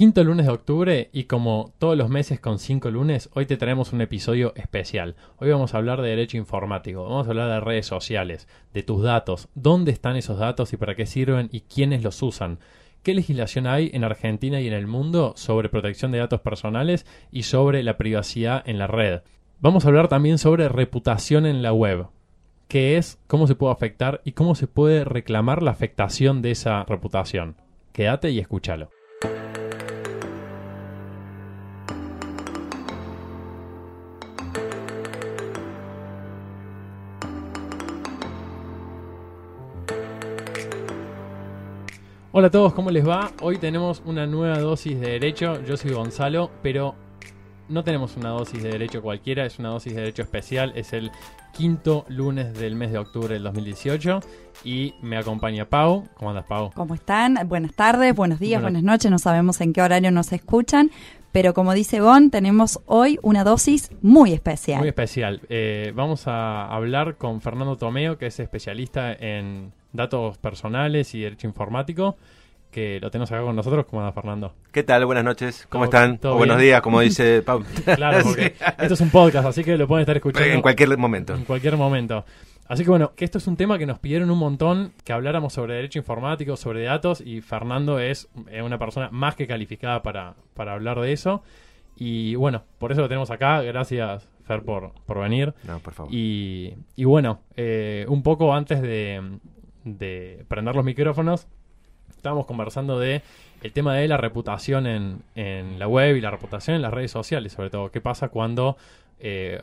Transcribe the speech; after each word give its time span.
quinto 0.00 0.24
lunes 0.24 0.46
de 0.46 0.52
octubre 0.52 1.10
y 1.12 1.24
como 1.24 1.74
todos 1.78 1.94
los 1.94 2.08
meses 2.08 2.40
con 2.40 2.58
cinco 2.58 2.90
lunes, 2.90 3.28
hoy 3.34 3.44
te 3.44 3.58
traemos 3.58 3.92
un 3.92 4.00
episodio 4.00 4.54
especial. 4.56 5.14
Hoy 5.36 5.50
vamos 5.50 5.74
a 5.74 5.76
hablar 5.76 6.00
de 6.00 6.08
derecho 6.08 6.38
informático, 6.38 7.02
vamos 7.02 7.26
a 7.26 7.30
hablar 7.32 7.50
de 7.50 7.60
redes 7.60 7.84
sociales, 7.84 8.48
de 8.72 8.82
tus 8.82 9.02
datos, 9.02 9.50
dónde 9.54 9.92
están 9.92 10.16
esos 10.16 10.38
datos 10.38 10.72
y 10.72 10.78
para 10.78 10.94
qué 10.94 11.04
sirven 11.04 11.50
y 11.52 11.60
quiénes 11.60 12.02
los 12.02 12.22
usan. 12.22 12.60
¿Qué 13.02 13.12
legislación 13.12 13.66
hay 13.66 13.90
en 13.92 14.02
Argentina 14.02 14.58
y 14.62 14.68
en 14.68 14.72
el 14.72 14.86
mundo 14.86 15.34
sobre 15.36 15.68
protección 15.68 16.12
de 16.12 16.18
datos 16.20 16.40
personales 16.40 17.04
y 17.30 17.42
sobre 17.42 17.82
la 17.82 17.98
privacidad 17.98 18.62
en 18.66 18.78
la 18.78 18.86
red? 18.86 19.20
Vamos 19.58 19.84
a 19.84 19.88
hablar 19.88 20.08
también 20.08 20.38
sobre 20.38 20.70
reputación 20.70 21.44
en 21.44 21.60
la 21.60 21.74
web. 21.74 22.06
¿Qué 22.68 22.96
es? 22.96 23.18
¿Cómo 23.26 23.46
se 23.46 23.54
puede 23.54 23.74
afectar? 23.74 24.22
¿Y 24.24 24.32
cómo 24.32 24.54
se 24.54 24.66
puede 24.66 25.04
reclamar 25.04 25.62
la 25.62 25.72
afectación 25.72 26.40
de 26.40 26.52
esa 26.52 26.84
reputación? 26.84 27.56
Quédate 27.92 28.30
y 28.30 28.38
escúchalo. 28.38 28.88
Hola 42.40 42.48
a 42.48 42.52
todos, 42.52 42.72
¿cómo 42.72 42.90
les 42.90 43.06
va? 43.06 43.32
Hoy 43.42 43.58
tenemos 43.58 44.02
una 44.06 44.26
nueva 44.26 44.58
dosis 44.60 44.98
de 44.98 45.10
derecho. 45.10 45.62
Yo 45.62 45.76
soy 45.76 45.92
Gonzalo, 45.92 46.50
pero 46.62 46.94
no 47.68 47.84
tenemos 47.84 48.16
una 48.16 48.30
dosis 48.30 48.62
de 48.62 48.70
derecho 48.70 49.02
cualquiera, 49.02 49.44
es 49.44 49.58
una 49.58 49.68
dosis 49.68 49.92
de 49.92 50.00
derecho 50.00 50.22
especial. 50.22 50.72
Es 50.74 50.94
el 50.94 51.10
quinto 51.52 52.06
lunes 52.08 52.54
del 52.54 52.76
mes 52.76 52.92
de 52.92 52.98
octubre 52.98 53.34
del 53.34 53.42
2018 53.42 54.20
y 54.64 54.94
me 55.02 55.18
acompaña 55.18 55.66
Pau. 55.66 56.08
¿Cómo 56.14 56.30
andas, 56.30 56.46
Pau? 56.46 56.70
¿Cómo 56.74 56.94
están? 56.94 57.46
Buenas 57.46 57.74
tardes, 57.74 58.14
buenos 58.14 58.38
días, 58.38 58.62
buenas 58.62 58.84
noches. 58.84 59.10
No 59.10 59.18
sabemos 59.18 59.60
en 59.60 59.74
qué 59.74 59.82
horario 59.82 60.10
nos 60.10 60.32
escuchan, 60.32 60.90
pero 61.32 61.54
como 61.54 61.74
dice 61.74 62.00
Gon, 62.00 62.30
tenemos 62.30 62.80
hoy 62.86 63.18
una 63.22 63.44
dosis 63.44 63.90
muy 64.02 64.32
especial. 64.32 64.80
Muy 64.80 64.88
especial. 64.88 65.40
Eh, 65.48 65.92
vamos 65.94 66.26
a 66.26 66.66
hablar 66.66 67.16
con 67.16 67.40
Fernando 67.40 67.76
Tomeo, 67.76 68.18
que 68.18 68.26
es 68.26 68.40
especialista 68.40 69.12
en 69.12 69.72
datos 69.92 70.38
personales 70.38 71.14
y 71.14 71.20
derecho 71.20 71.46
informático, 71.46 72.16
que 72.70 72.98
lo 73.00 73.10
tenemos 73.10 73.30
acá 73.32 73.42
con 73.42 73.56
nosotros. 73.56 73.86
¿Cómo 73.88 74.02
anda, 74.02 74.12
Fernando? 74.12 74.54
¿Qué 74.72 74.82
tal? 74.82 75.04
Buenas 75.06 75.24
noches. 75.24 75.66
¿Cómo 75.68 75.84
están? 75.84 76.18
O 76.22 76.36
buenos 76.36 76.58
días, 76.60 76.80
como 76.80 77.00
dice 77.00 77.42
Pau. 77.42 77.62
claro, 77.96 78.24
porque 78.24 78.54
esto 78.78 78.94
es 78.94 79.00
un 79.00 79.10
podcast, 79.10 79.46
así 79.46 79.64
que 79.64 79.76
lo 79.76 79.86
pueden 79.86 80.02
estar 80.02 80.16
escuchando. 80.16 80.48
En 80.48 80.62
cualquier 80.62 80.96
momento. 80.98 81.34
En 81.34 81.44
cualquier 81.44 81.76
momento. 81.76 82.24
Así 82.70 82.84
que 82.84 82.90
bueno, 82.90 83.16
que 83.16 83.24
esto 83.24 83.38
es 83.38 83.48
un 83.48 83.56
tema 83.56 83.78
que 83.78 83.86
nos 83.86 83.98
pidieron 83.98 84.30
un 84.30 84.38
montón, 84.38 84.92
que 85.02 85.12
habláramos 85.12 85.54
sobre 85.54 85.74
derecho 85.74 85.98
informático, 85.98 86.56
sobre 86.56 86.84
datos, 86.84 87.20
y 87.20 87.40
Fernando 87.40 87.98
es 87.98 88.28
una 88.62 88.78
persona 88.78 89.08
más 89.10 89.34
que 89.34 89.48
calificada 89.48 90.04
para, 90.04 90.36
para 90.54 90.74
hablar 90.74 91.00
de 91.00 91.12
eso. 91.12 91.42
Y 91.96 92.36
bueno, 92.36 92.62
por 92.78 92.92
eso 92.92 93.00
lo 93.00 93.08
tenemos 93.08 93.32
acá. 93.32 93.60
Gracias, 93.62 94.24
Fer, 94.44 94.62
por, 94.62 94.92
por 95.04 95.18
venir. 95.18 95.52
No, 95.64 95.80
por 95.80 95.94
favor. 95.94 96.14
Y, 96.14 96.74
y 96.94 97.02
bueno, 97.02 97.40
eh, 97.56 98.06
un 98.08 98.22
poco 98.22 98.54
antes 98.54 98.80
de, 98.82 99.20
de 99.82 100.44
prender 100.46 100.76
los 100.76 100.84
micrófonos, 100.84 101.48
estábamos 102.14 102.46
conversando 102.46 103.00
de 103.00 103.22
el 103.64 103.72
tema 103.72 103.96
de 103.96 104.06
la 104.06 104.16
reputación 104.16 104.86
en, 104.86 105.24
en, 105.34 105.80
la 105.80 105.88
web 105.88 106.14
y 106.14 106.20
la 106.20 106.30
reputación 106.30 106.76
en 106.76 106.82
las 106.82 106.94
redes 106.94 107.10
sociales, 107.10 107.52
sobre 107.52 107.70
todo. 107.70 107.90
¿Qué 107.90 108.00
pasa 108.00 108.28
cuando 108.28 108.76
eh, 109.18 109.60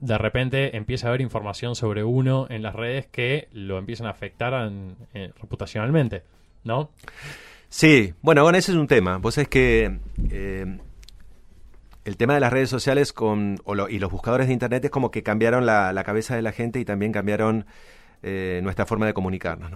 de 0.00 0.18
repente 0.18 0.76
empieza 0.76 1.06
a 1.06 1.10
haber 1.10 1.20
información 1.20 1.74
sobre 1.74 2.04
uno 2.04 2.46
en 2.50 2.62
las 2.62 2.74
redes 2.74 3.06
que 3.06 3.48
lo 3.52 3.78
empiezan 3.78 4.06
a 4.06 4.10
afectar 4.10 4.70
reputacionalmente? 5.40 6.22
¿No? 6.64 6.90
Sí, 7.68 8.14
bueno, 8.22 8.42
bueno, 8.42 8.58
ese 8.58 8.72
es 8.72 8.78
un 8.78 8.86
tema. 8.86 9.18
Vos 9.18 9.38
es 9.38 9.48
que 9.48 9.98
eh, 10.30 10.78
el 12.04 12.16
tema 12.16 12.34
de 12.34 12.40
las 12.40 12.52
redes 12.52 12.70
sociales 12.70 13.12
con, 13.12 13.58
y 13.90 13.98
los 13.98 14.10
buscadores 14.10 14.46
de 14.46 14.54
Internet 14.54 14.86
es 14.86 14.90
como 14.90 15.10
que 15.10 15.22
cambiaron 15.22 15.66
la, 15.66 16.02
cabeza 16.04 16.34
de 16.34 16.42
la 16.42 16.52
gente 16.52 16.80
y 16.80 16.84
también 16.84 17.12
cambiaron 17.12 17.66
eh, 18.22 18.60
nuestra 18.62 18.86
forma 18.86 19.06
de 19.06 19.12
comunicarnos. 19.14 19.72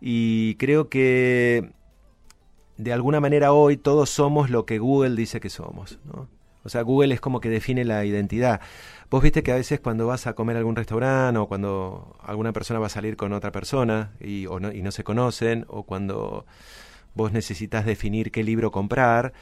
Y 0.00 0.54
creo 0.56 0.88
que 0.88 1.72
de 2.76 2.92
alguna 2.92 3.20
manera 3.20 3.52
hoy 3.52 3.76
todos 3.76 4.10
somos 4.10 4.50
lo 4.50 4.66
que 4.66 4.78
Google 4.78 5.16
dice 5.16 5.40
que 5.40 5.50
somos. 5.50 5.98
O 6.62 6.68
sea, 6.68 6.82
Google 6.82 7.14
es 7.14 7.20
como 7.20 7.40
que 7.40 7.48
define 7.48 7.84
la 7.84 8.04
identidad. 8.04 8.60
Vos 9.10 9.22
viste 9.22 9.42
que 9.42 9.52
a 9.52 9.56
veces 9.56 9.80
cuando 9.80 10.06
vas 10.06 10.26
a 10.26 10.34
comer 10.34 10.56
a 10.56 10.58
algún 10.58 10.76
restaurante 10.76 11.38
o 11.38 11.46
cuando 11.46 12.16
alguna 12.22 12.52
persona 12.52 12.80
va 12.80 12.86
a 12.86 12.90
salir 12.90 13.16
con 13.16 13.32
otra 13.32 13.52
persona 13.52 14.12
y, 14.20 14.46
no, 14.60 14.72
y 14.72 14.82
no 14.82 14.90
se 14.90 15.04
conocen, 15.04 15.64
o 15.68 15.84
cuando 15.84 16.44
vos 17.14 17.32
necesitas 17.32 17.86
definir 17.86 18.30
qué 18.30 18.42
libro 18.42 18.70
comprar, 18.70 19.32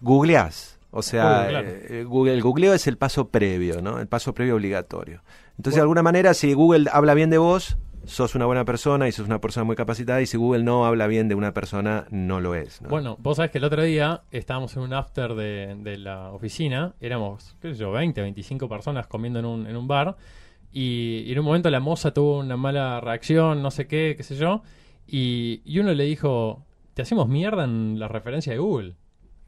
googleás. 0.00 0.78
O 0.90 1.02
sea, 1.02 1.50
eh, 1.50 2.04
Google, 2.06 2.34
el 2.34 2.42
googleo 2.42 2.72
es 2.72 2.86
el 2.86 2.96
paso 2.96 3.28
previo, 3.28 3.82
¿no? 3.82 3.98
El 3.98 4.06
paso 4.06 4.32
previo 4.32 4.54
obligatorio. 4.54 5.22
Entonces, 5.58 5.76
de 5.76 5.82
alguna 5.82 6.02
manera, 6.02 6.32
si 6.32 6.54
Google 6.54 6.88
habla 6.90 7.12
bien 7.14 7.28
de 7.28 7.38
vos, 7.38 7.76
sos 8.06 8.34
una 8.34 8.46
buena 8.46 8.64
persona 8.64 9.08
y 9.08 9.12
sos 9.12 9.26
una 9.26 9.40
persona 9.40 9.64
muy 9.64 9.76
capacitada 9.76 10.20
y 10.20 10.26
si 10.26 10.36
Google 10.36 10.62
no 10.62 10.86
habla 10.86 11.06
bien 11.06 11.28
de 11.28 11.34
una 11.34 11.52
persona, 11.52 12.06
no 12.10 12.40
lo 12.40 12.54
es. 12.54 12.80
Bueno, 12.88 13.16
vos 13.20 13.36
sabés 13.36 13.50
que 13.50 13.58
el 13.58 13.64
otro 13.64 13.82
día 13.82 14.22
estábamos 14.30 14.76
en 14.76 14.82
un 14.82 14.92
after 14.92 15.34
de, 15.34 15.96
la 15.98 16.30
oficina, 16.32 16.94
éramos, 17.00 17.56
qué 17.60 17.72
sé 17.72 17.80
yo, 17.80 17.92
20, 17.92 18.20
25 18.20 18.68
personas 18.68 19.06
comiendo 19.06 19.38
en 19.38 19.44
un, 19.44 19.66
en 19.66 19.76
un 19.76 19.86
bar 19.88 20.16
y, 20.72 21.30
en 21.30 21.38
un 21.38 21.44
momento 21.44 21.70
la 21.70 21.80
moza 21.80 22.12
tuvo 22.12 22.38
una 22.38 22.56
mala 22.56 23.00
reacción, 23.00 23.62
no 23.62 23.70
sé 23.70 23.86
qué, 23.86 24.14
qué 24.16 24.22
sé 24.22 24.36
yo, 24.36 24.62
y, 25.06 25.62
y 25.64 25.78
uno 25.78 25.92
le 25.92 26.04
dijo, 26.04 26.64
te 26.94 27.02
hacemos 27.02 27.28
mierda 27.28 27.64
en 27.64 27.98
la 27.98 28.08
referencia 28.08 28.52
de 28.52 28.58
Google. 28.58 28.94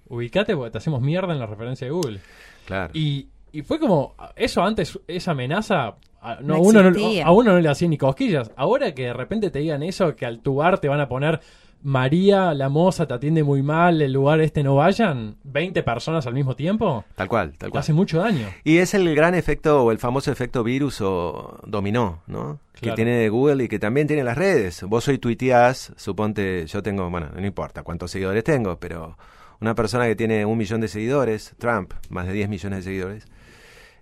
Ubicate 0.08 0.56
porque 0.56 0.70
te 0.70 0.78
hacemos 0.78 1.02
mierda 1.02 1.32
en 1.32 1.38
la 1.38 1.46
referencia 1.46 1.86
de 1.86 1.90
Google. 1.90 2.20
Claro. 2.66 2.90
Y 2.94 3.28
y 3.52 3.62
fue 3.62 3.78
como, 3.78 4.14
eso 4.36 4.62
antes, 4.62 4.98
esa 5.06 5.30
amenaza, 5.30 5.96
a, 6.20 6.38
no, 6.40 6.60
uno 6.60 6.80
a 6.80 7.32
uno 7.32 7.52
no 7.52 7.60
le 7.60 7.68
hacía 7.68 7.88
ni 7.88 7.98
cosquillas. 7.98 8.50
Ahora 8.56 8.94
que 8.94 9.04
de 9.04 9.12
repente 9.12 9.50
te 9.50 9.60
digan 9.60 9.82
eso, 9.82 10.14
que 10.16 10.26
al 10.26 10.40
tu 10.40 10.56
bar 10.56 10.78
te 10.78 10.88
van 10.88 11.00
a 11.00 11.08
poner 11.08 11.40
María, 11.82 12.54
la 12.54 12.68
moza, 12.68 13.06
te 13.06 13.14
atiende 13.14 13.44
muy 13.44 13.62
mal, 13.62 14.02
el 14.02 14.12
lugar 14.12 14.40
este 14.40 14.64
no 14.64 14.74
vayan, 14.74 15.36
20 15.44 15.82
personas 15.84 16.26
al 16.26 16.34
mismo 16.34 16.56
tiempo. 16.56 17.04
Tal 17.14 17.28
cual, 17.28 17.52
tal 17.56 17.70
cual. 17.70 17.80
Hace 17.80 17.92
mucho 17.92 18.18
daño. 18.18 18.48
Y 18.64 18.78
es 18.78 18.94
el 18.94 19.14
gran 19.14 19.34
efecto, 19.34 19.84
o 19.84 19.92
el 19.92 19.98
famoso 19.98 20.32
efecto 20.32 20.64
virus 20.64 21.00
o 21.00 21.60
dominó, 21.66 22.22
¿no? 22.26 22.58
Que 22.80 22.92
tiene 22.92 23.28
Google 23.28 23.64
y 23.64 23.68
que 23.68 23.78
también 23.78 24.06
tiene 24.06 24.24
las 24.24 24.38
redes. 24.38 24.82
Vos 24.84 25.06
hoy 25.08 25.18
tuiteás, 25.18 25.92
suponte, 25.96 26.66
yo 26.66 26.82
tengo, 26.82 27.10
bueno, 27.10 27.28
no 27.34 27.46
importa 27.46 27.82
cuántos 27.82 28.10
seguidores 28.10 28.44
tengo, 28.44 28.78
pero 28.78 29.16
una 29.60 29.74
persona 29.74 30.06
que 30.06 30.16
tiene 30.16 30.44
un 30.44 30.58
millón 30.58 30.80
de 30.80 30.88
seguidores, 30.88 31.54
Trump, 31.58 31.92
más 32.08 32.26
de 32.26 32.32
10 32.32 32.48
millones 32.48 32.78
de 32.80 32.82
seguidores, 32.90 33.26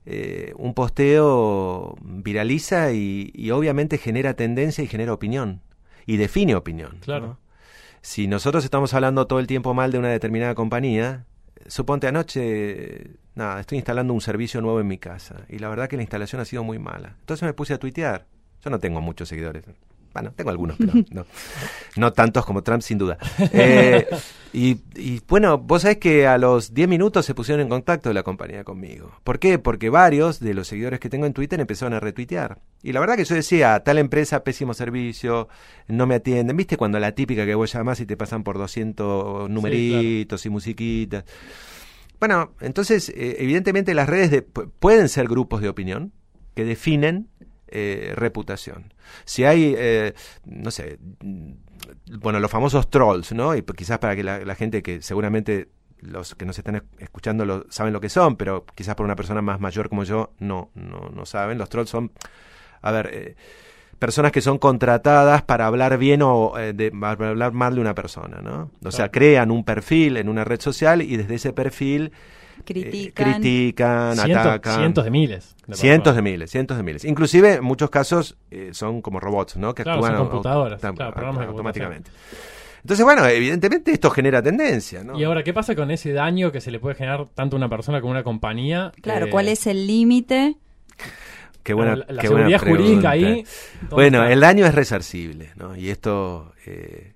eh, 0.06 0.52
un 0.56 0.72
posteo 0.72 1.96
viraliza 2.00 2.92
y, 2.92 3.50
obviamente 3.50 3.98
genera 3.98 4.34
tendencia 4.34 4.82
y 4.82 4.86
genera 4.86 5.12
opinión. 5.12 5.62
Y 6.06 6.16
define 6.16 6.54
opinión. 6.54 6.98
Claro. 7.00 7.38
Si 8.00 8.28
nosotros 8.28 8.64
estamos 8.64 8.94
hablando 8.94 9.26
todo 9.26 9.40
el 9.40 9.48
tiempo 9.48 9.74
mal 9.74 9.90
de 9.90 9.98
una 9.98 10.08
determinada 10.08 10.54
compañía, 10.54 11.26
suponte 11.66 12.06
anoche, 12.06 13.16
nada, 13.34 13.58
estoy 13.58 13.78
instalando 13.78 14.14
un 14.14 14.20
servicio 14.20 14.60
nuevo 14.60 14.80
en 14.80 14.86
mi 14.86 14.98
casa 14.98 15.44
y 15.48 15.58
la 15.58 15.68
verdad 15.68 15.88
que 15.88 15.96
la 15.96 16.02
instalación 16.02 16.40
ha 16.40 16.44
sido 16.44 16.62
muy 16.62 16.78
mala. 16.78 17.16
Entonces 17.18 17.42
me 17.42 17.52
puse 17.52 17.74
a 17.74 17.78
tuitear. 17.78 18.26
Yo 18.62 18.70
no 18.70 18.78
tengo 18.78 19.00
muchos 19.00 19.28
seguidores. 19.28 19.64
Bueno, 20.16 20.32
tengo 20.34 20.48
algunos, 20.48 20.78
pero 20.78 20.94
no, 21.10 21.26
no 21.96 22.12
tantos 22.14 22.46
como 22.46 22.62
Trump, 22.62 22.80
sin 22.80 22.96
duda. 22.96 23.18
Eh, 23.52 24.06
y, 24.54 24.80
bueno, 25.28 25.58
vos 25.58 25.82
sabés 25.82 25.98
que 25.98 26.26
a 26.26 26.38
los 26.38 26.72
10 26.72 26.88
minutos 26.88 27.26
se 27.26 27.34
pusieron 27.34 27.60
en 27.60 27.68
contacto 27.68 28.08
de 28.08 28.14
la 28.14 28.22
compañía 28.22 28.64
conmigo. 28.64 29.12
¿Por 29.24 29.38
qué? 29.38 29.58
Porque 29.58 29.90
varios 29.90 30.40
de 30.40 30.54
los 30.54 30.68
seguidores 30.68 31.00
que 31.00 31.10
tengo 31.10 31.26
en 31.26 31.34
Twitter 31.34 31.60
empezaron 31.60 31.92
a 31.92 32.00
retuitear. 32.00 32.60
Y 32.82 32.92
la 32.92 33.00
verdad 33.00 33.16
que 33.16 33.26
yo 33.26 33.34
decía, 33.34 33.78
tal 33.80 33.98
empresa, 33.98 34.42
pésimo 34.42 34.72
servicio, 34.72 35.48
no 35.86 36.06
me 36.06 36.14
atienden. 36.14 36.56
¿Viste 36.56 36.78
cuando 36.78 36.98
la 36.98 37.12
típica 37.12 37.44
que 37.44 37.54
vos 37.54 37.70
llamás 37.70 38.00
y 38.00 38.06
te 38.06 38.16
pasan 38.16 38.42
por 38.42 38.56
200 38.56 39.50
numeritos 39.50 40.46
y 40.46 40.48
musiquitas? 40.48 41.26
Bueno, 42.18 42.54
entonces, 42.62 43.10
eh, 43.10 43.36
evidentemente 43.40 43.92
las 43.92 44.08
redes 44.08 44.44
pueden 44.78 45.10
ser 45.10 45.28
grupos 45.28 45.60
de 45.60 45.68
opinión 45.68 46.12
que 46.54 46.64
definen 46.64 47.28
eh, 47.68 48.12
reputación. 48.16 48.92
Si 49.24 49.44
hay, 49.44 49.74
eh, 49.76 50.14
no 50.44 50.70
sé, 50.70 50.98
bueno, 52.20 52.38
los 52.38 52.50
famosos 52.50 52.88
trolls, 52.90 53.32
¿no? 53.32 53.56
Y 53.56 53.62
quizás 53.62 53.98
para 53.98 54.14
que 54.14 54.22
la, 54.22 54.54
gente 54.54 54.82
que 54.82 55.02
seguramente 55.02 55.68
los 56.00 56.34
que 56.34 56.44
nos 56.44 56.58
están 56.58 56.84
escuchando 56.98 57.44
lo, 57.44 57.66
saben 57.70 57.92
lo 57.92 58.00
que 58.00 58.08
son, 58.08 58.36
pero 58.36 58.64
quizás 58.74 58.94
por 58.94 59.04
una 59.04 59.16
persona 59.16 59.42
más 59.42 59.60
mayor 59.60 59.88
como 59.88 60.04
yo 60.04 60.32
no, 60.38 60.70
no, 60.74 61.10
no 61.12 61.26
saben. 61.26 61.58
Los 61.58 61.68
trolls 61.68 61.90
son, 61.90 62.12
a 62.82 62.92
ver, 62.92 63.10
eh, 63.12 63.36
personas 63.98 64.30
que 64.30 64.40
son 64.40 64.58
contratadas 64.58 65.42
para 65.42 65.66
hablar 65.66 65.98
bien 65.98 66.22
o 66.22 66.54
de, 66.56 66.92
para 66.92 67.30
hablar 67.30 67.52
mal 67.52 67.74
de 67.74 67.80
una 67.80 67.94
persona, 67.94 68.40
¿no? 68.42 68.70
O 68.84 68.92
sea, 68.92 69.10
crean 69.10 69.50
un 69.50 69.64
perfil 69.64 70.18
en 70.18 70.28
una 70.28 70.44
red 70.44 70.60
social 70.60 71.02
y 71.02 71.16
desde 71.16 71.34
ese 71.34 71.52
perfil 71.52 72.12
critican, 72.64 73.34
critican 73.40 74.18
atacan. 74.20 74.76
Cientos 74.78 75.04
de 75.04 75.10
miles. 75.10 75.54
cientos 75.72 76.16
de 76.16 76.22
miles, 76.22 76.50
cientos 76.50 76.76
de 76.76 76.82
miles. 76.82 77.04
Inclusive 77.04 77.54
en 77.54 77.64
muchos 77.64 77.90
casos 77.90 78.36
eh, 78.50 78.70
son 78.72 79.02
como 79.02 79.20
robots, 79.20 79.56
¿no? 79.56 79.74
Que 79.74 79.82
actúan 79.82 80.16
son 80.16 80.28
computadoras, 80.28 80.82
automáticamente. 80.84 82.10
Entonces, 82.82 83.04
bueno, 83.04 83.26
evidentemente 83.26 83.90
esto 83.90 84.10
genera 84.10 84.40
tendencia, 84.40 85.02
¿no? 85.02 85.18
Y 85.18 85.24
ahora, 85.24 85.42
¿qué 85.42 85.52
pasa 85.52 85.74
con 85.74 85.90
ese 85.90 86.12
daño 86.12 86.52
que 86.52 86.60
se 86.60 86.70
le 86.70 86.78
puede 86.78 86.94
generar 86.94 87.26
tanto 87.34 87.56
a 87.56 87.58
una 87.58 87.68
persona 87.68 88.00
como 88.00 88.12
a 88.12 88.16
una 88.16 88.22
compañía? 88.22 88.92
Claro, 89.02 89.26
Eh, 89.26 89.30
¿cuál 89.30 89.48
es 89.48 89.66
el 89.66 89.88
límite? 89.88 90.54
Qué 91.64 91.74
buena, 91.74 91.96
la, 91.96 92.06
la 92.08 92.22
qué 92.22 92.28
buena 92.28 92.44
seguridad 92.58 92.60
jurídica 92.60 93.10
pregunta. 93.10 93.10
ahí. 93.10 93.22
¿dónde 93.80 93.94
Bueno, 93.96 94.18
está? 94.22 94.32
el 94.32 94.40
daño 94.40 94.66
es 94.66 94.74
resarcible, 94.76 95.50
¿no? 95.56 95.74
Y 95.74 95.90
esto, 95.90 96.52
eh, 96.64 97.14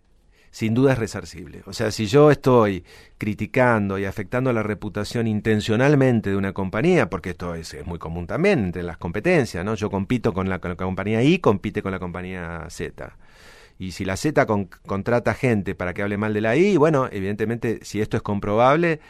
sin 0.51 0.75
duda, 0.75 0.93
es 0.93 0.99
resarcible. 0.99 1.63
O 1.67 1.73
sea, 1.73 1.91
si 1.91 2.07
yo 2.07 2.31
estoy 2.31 2.85
criticando 3.19 3.99
y 3.99 4.05
afectando 4.05 4.53
la 4.53 4.63
reputación 4.63 5.27
intencionalmente 5.27 6.31
de 6.31 6.37
una 6.37 6.53
compañía, 6.53 7.09
porque 7.09 7.31
esto 7.31 7.55
es, 7.55 7.75
es 7.75 7.87
muy 7.87 7.99
común 7.99 8.27
también 8.27 8.65
entre 8.65 8.83
las 8.83 8.97
competencias, 8.97 9.65
¿no? 9.65 9.75
Yo 9.75 9.91
compito 9.91 10.33
con 10.33 10.49
la, 10.49 10.59
con 10.59 10.71
la 10.71 10.77
compañía 10.77 11.23
I, 11.23 11.39
compite 11.39 11.83
con 11.83 11.93
la 11.93 11.99
compañía 11.99 12.67
Z. 12.69 13.17
Y 13.79 13.93
si 13.93 14.05
la 14.05 14.17
Z 14.17 14.45
con- 14.47 14.67
contrata 14.87 15.35
gente 15.35 15.75
para 15.75 15.95
que 15.95 16.03
hable 16.03 16.19
mal 16.19 16.35
de 16.35 16.41
la 16.41 16.57
I, 16.57 16.77
bueno, 16.77 17.09
evidentemente, 17.11 17.79
si 17.83 18.01
esto 18.01 18.17
es 18.17 18.23
comprobable, 18.23 19.01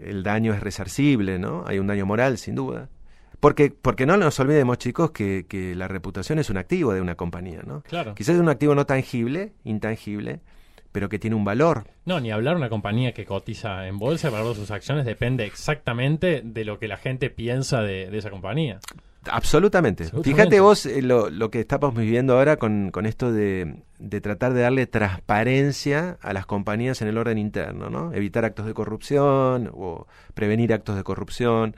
el 0.00 0.22
daño 0.22 0.52
es 0.52 0.60
resarcible, 0.60 1.38
¿no? 1.38 1.64
Hay 1.66 1.78
un 1.78 1.86
daño 1.86 2.06
moral, 2.06 2.38
sin 2.38 2.54
duda. 2.56 2.88
Porque, 3.40 3.70
porque 3.70 4.06
no 4.06 4.16
nos 4.16 4.38
olvidemos, 4.38 4.78
chicos, 4.78 5.10
que, 5.10 5.46
que 5.48 5.74
la 5.74 5.88
reputación 5.88 6.38
es 6.38 6.50
un 6.50 6.58
activo 6.58 6.92
de 6.92 7.00
una 7.00 7.14
compañía, 7.14 7.62
¿no? 7.66 7.82
Claro. 7.82 8.14
Quizás 8.14 8.34
es 8.36 8.40
un 8.40 8.48
activo 8.48 8.74
no 8.74 8.84
tangible, 8.86 9.52
intangible, 9.64 10.40
pero 10.92 11.08
que 11.08 11.18
tiene 11.18 11.34
un 11.34 11.44
valor. 11.44 11.84
No, 12.04 12.20
ni 12.20 12.30
hablar 12.30 12.56
una 12.56 12.68
compañía 12.68 13.12
que 13.12 13.24
cotiza 13.24 13.88
en 13.88 13.98
bolsa, 13.98 14.28
el 14.28 14.34
valor 14.34 14.50
de 14.50 14.60
sus 14.60 14.70
acciones 14.70 15.04
depende 15.04 15.44
exactamente 15.46 16.42
de 16.44 16.64
lo 16.64 16.78
que 16.78 16.86
la 16.86 16.98
gente 16.98 17.30
piensa 17.30 17.80
de, 17.80 18.10
de 18.10 18.18
esa 18.18 18.30
compañía. 18.30 18.78
Absolutamente. 19.30 20.04
Fíjate 20.22 20.58
vos 20.60 20.84
eh, 20.84 21.00
lo, 21.00 21.30
lo 21.30 21.50
que 21.50 21.60
estamos 21.60 21.94
viviendo 21.94 22.36
ahora 22.36 22.56
con, 22.56 22.90
con 22.90 23.06
esto 23.06 23.32
de, 23.32 23.76
de 24.00 24.20
tratar 24.20 24.52
de 24.52 24.62
darle 24.62 24.86
transparencia 24.86 26.18
a 26.22 26.32
las 26.32 26.44
compañías 26.44 27.02
en 27.02 27.08
el 27.08 27.16
orden 27.16 27.38
interno, 27.38 27.88
¿no? 27.88 28.12
Evitar 28.12 28.44
actos 28.44 28.66
de 28.66 28.74
corrupción 28.74 29.70
o 29.72 30.08
prevenir 30.34 30.72
actos 30.72 30.96
de 30.96 31.04
corrupción, 31.04 31.76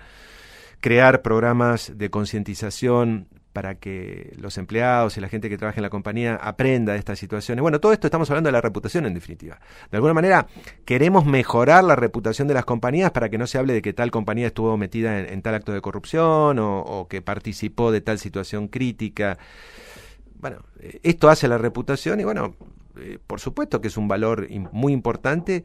crear 0.80 1.20
programas 1.20 1.92
de 1.96 2.08
concientización 2.08 3.28
para 3.54 3.76
que 3.76 4.34
los 4.36 4.58
empleados 4.58 5.16
y 5.16 5.20
la 5.20 5.28
gente 5.28 5.48
que 5.48 5.56
trabaja 5.56 5.78
en 5.78 5.84
la 5.84 5.88
compañía 5.88 6.34
aprenda 6.34 6.92
de 6.92 6.98
estas 6.98 7.20
situaciones. 7.20 7.62
Bueno, 7.62 7.78
todo 7.78 7.92
esto 7.92 8.08
estamos 8.08 8.28
hablando 8.28 8.48
de 8.48 8.52
la 8.52 8.60
reputación 8.60 9.06
en 9.06 9.14
definitiva. 9.14 9.60
De 9.92 9.96
alguna 9.96 10.12
manera 10.12 10.48
queremos 10.84 11.24
mejorar 11.24 11.84
la 11.84 11.94
reputación 11.94 12.48
de 12.48 12.54
las 12.54 12.64
compañías 12.64 13.12
para 13.12 13.28
que 13.28 13.38
no 13.38 13.46
se 13.46 13.56
hable 13.56 13.72
de 13.72 13.80
que 13.80 13.92
tal 13.92 14.10
compañía 14.10 14.48
estuvo 14.48 14.76
metida 14.76 15.20
en, 15.20 15.40
tal 15.40 15.54
acto 15.54 15.72
de 15.72 15.80
corrupción 15.80 16.58
o, 16.58 17.06
que 17.08 17.22
participó 17.22 17.92
de 17.92 18.00
tal 18.00 18.18
situación 18.18 18.66
crítica. 18.66 19.38
Bueno, 20.40 20.58
eh, 20.80 20.98
esto 21.04 21.28
hace 21.28 21.46
la 21.46 21.56
reputación 21.56 22.18
y 22.18 22.24
bueno, 22.24 22.56
eh, 22.98 23.20
por 23.24 23.38
supuesto 23.38 23.80
que 23.80 23.86
es 23.86 23.96
un 23.96 24.08
valor 24.08 24.48
muy 24.72 24.92
importante 24.92 25.64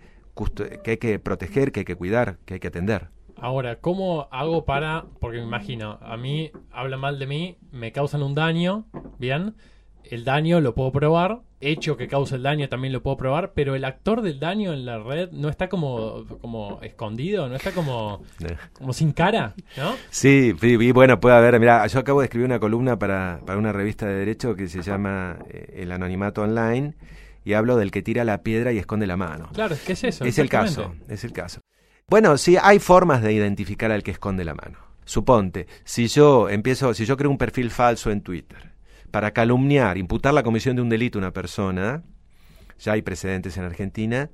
que 0.83 0.92
hay 0.92 0.97
que 0.97 1.18
proteger, 1.18 1.71
que 1.71 1.80
hay 1.80 1.85
que 1.85 1.95
cuidar, 1.95 2.38
que 2.45 2.53
hay 2.53 2.59
que 2.59 2.68
atender. 2.68 3.09
Ahora, 3.41 3.77
¿cómo 3.77 4.27
hago 4.31 4.65
para.? 4.65 5.06
Porque 5.19 5.38
me 5.38 5.45
imagino, 5.45 5.97
a 6.01 6.18
mí 6.18 6.51
hablan 6.71 7.00
mal 7.00 7.19
de 7.19 7.27
mí, 7.27 7.57
me 7.71 7.91
causan 7.91 8.21
un 8.24 8.36
daño, 8.36 8.86
¿bien? 9.18 9.56
El 10.03 10.25
daño 10.25 10.59
lo 10.59 10.74
puedo 10.74 10.91
probar, 10.91 11.41
hecho 11.62 11.95
que 11.95 12.07
causa 12.07 12.36
el 12.36 12.44
daño 12.44 12.68
también 12.68 12.94
lo 12.94 13.03
puedo 13.03 13.18
probar, 13.18 13.53
pero 13.53 13.75
el 13.75 13.86
actor 13.86 14.21
del 14.21 14.39
daño 14.39 14.74
en 14.74 14.86
la 14.86 14.97
red 14.97 15.30
no 15.31 15.50
está 15.50 15.69
como, 15.69 16.25
como 16.41 16.80
escondido, 16.81 17.47
no 17.47 17.56
está 17.56 17.71
como, 17.71 18.24
Eh. 18.44 18.57
como 18.74 18.91
sin 18.94 19.12
cara, 19.12 19.53
¿no? 19.77 19.94
Sí, 20.09 20.53
y, 20.62 20.92
bueno, 20.92 21.19
puede 21.19 21.35
haber, 21.35 21.59
mira, 21.59 21.85
yo 21.88 22.00
acabo 22.00 22.21
de 22.21 22.25
escribir 22.25 22.45
una 22.45 22.59
columna 22.59 22.97
para, 22.97 23.42
para 23.45 23.59
una 23.59 23.71
revista 23.71 24.07
de 24.07 24.15
derecho 24.15 24.56
que 24.56 24.68
se 24.68 24.81
llama 24.81 25.38
eh, 25.50 25.75
El 25.77 25.92
Anonimato 25.92 26.42
Online 26.42 26.95
y 27.45 27.53
hablo 27.53 27.77
del 27.77 27.92
que 27.92 28.01
tira 28.01 28.24
la 28.24 28.42
piedra 28.42 28.71
y 28.71 28.80
esconde 28.80 29.06
la 29.06 29.18
mano. 29.18 29.50
Claro, 29.53 29.75
es 29.75 29.81
que 29.83 29.94
es 29.94 30.03
eso. 30.03 30.25
es 30.25 30.39
el 30.39 30.50
caso, 30.50 30.94
es 31.07 31.24
el 31.24 31.33
caso. 31.33 31.62
Bueno, 32.09 32.38
sí, 32.38 32.57
hay 32.61 32.79
formas 32.79 33.21
de 33.21 33.33
identificar 33.33 33.91
al 33.91 34.01
que 34.01 34.11
esconde 34.11 34.44
la 34.44 34.56
mano. 34.56 34.79
Suponte, 35.06 35.67
si 35.83 36.07
yo 36.07 36.50
empiezo, 36.50 36.94
si 36.94 37.06
yo 37.06 37.17
creo 37.17 37.29
un 37.29 37.38
perfil 37.38 37.69
falso 37.71 38.11
en 38.11 38.21
Twitter 38.21 38.73
para 39.11 39.31
calumniar, 39.31 39.97
imputar 39.97 40.33
la 40.33 40.44
comisión 40.44 40.75
de 40.75 40.81
un 40.81 40.89
delito 40.89 41.17
a 41.17 41.21
una 41.21 41.33
persona, 41.33 42.03
ya 42.79 42.94
hay 42.94 43.01
precedentes 43.01 43.57
en 43.57 43.63
Argentina, 43.63 44.29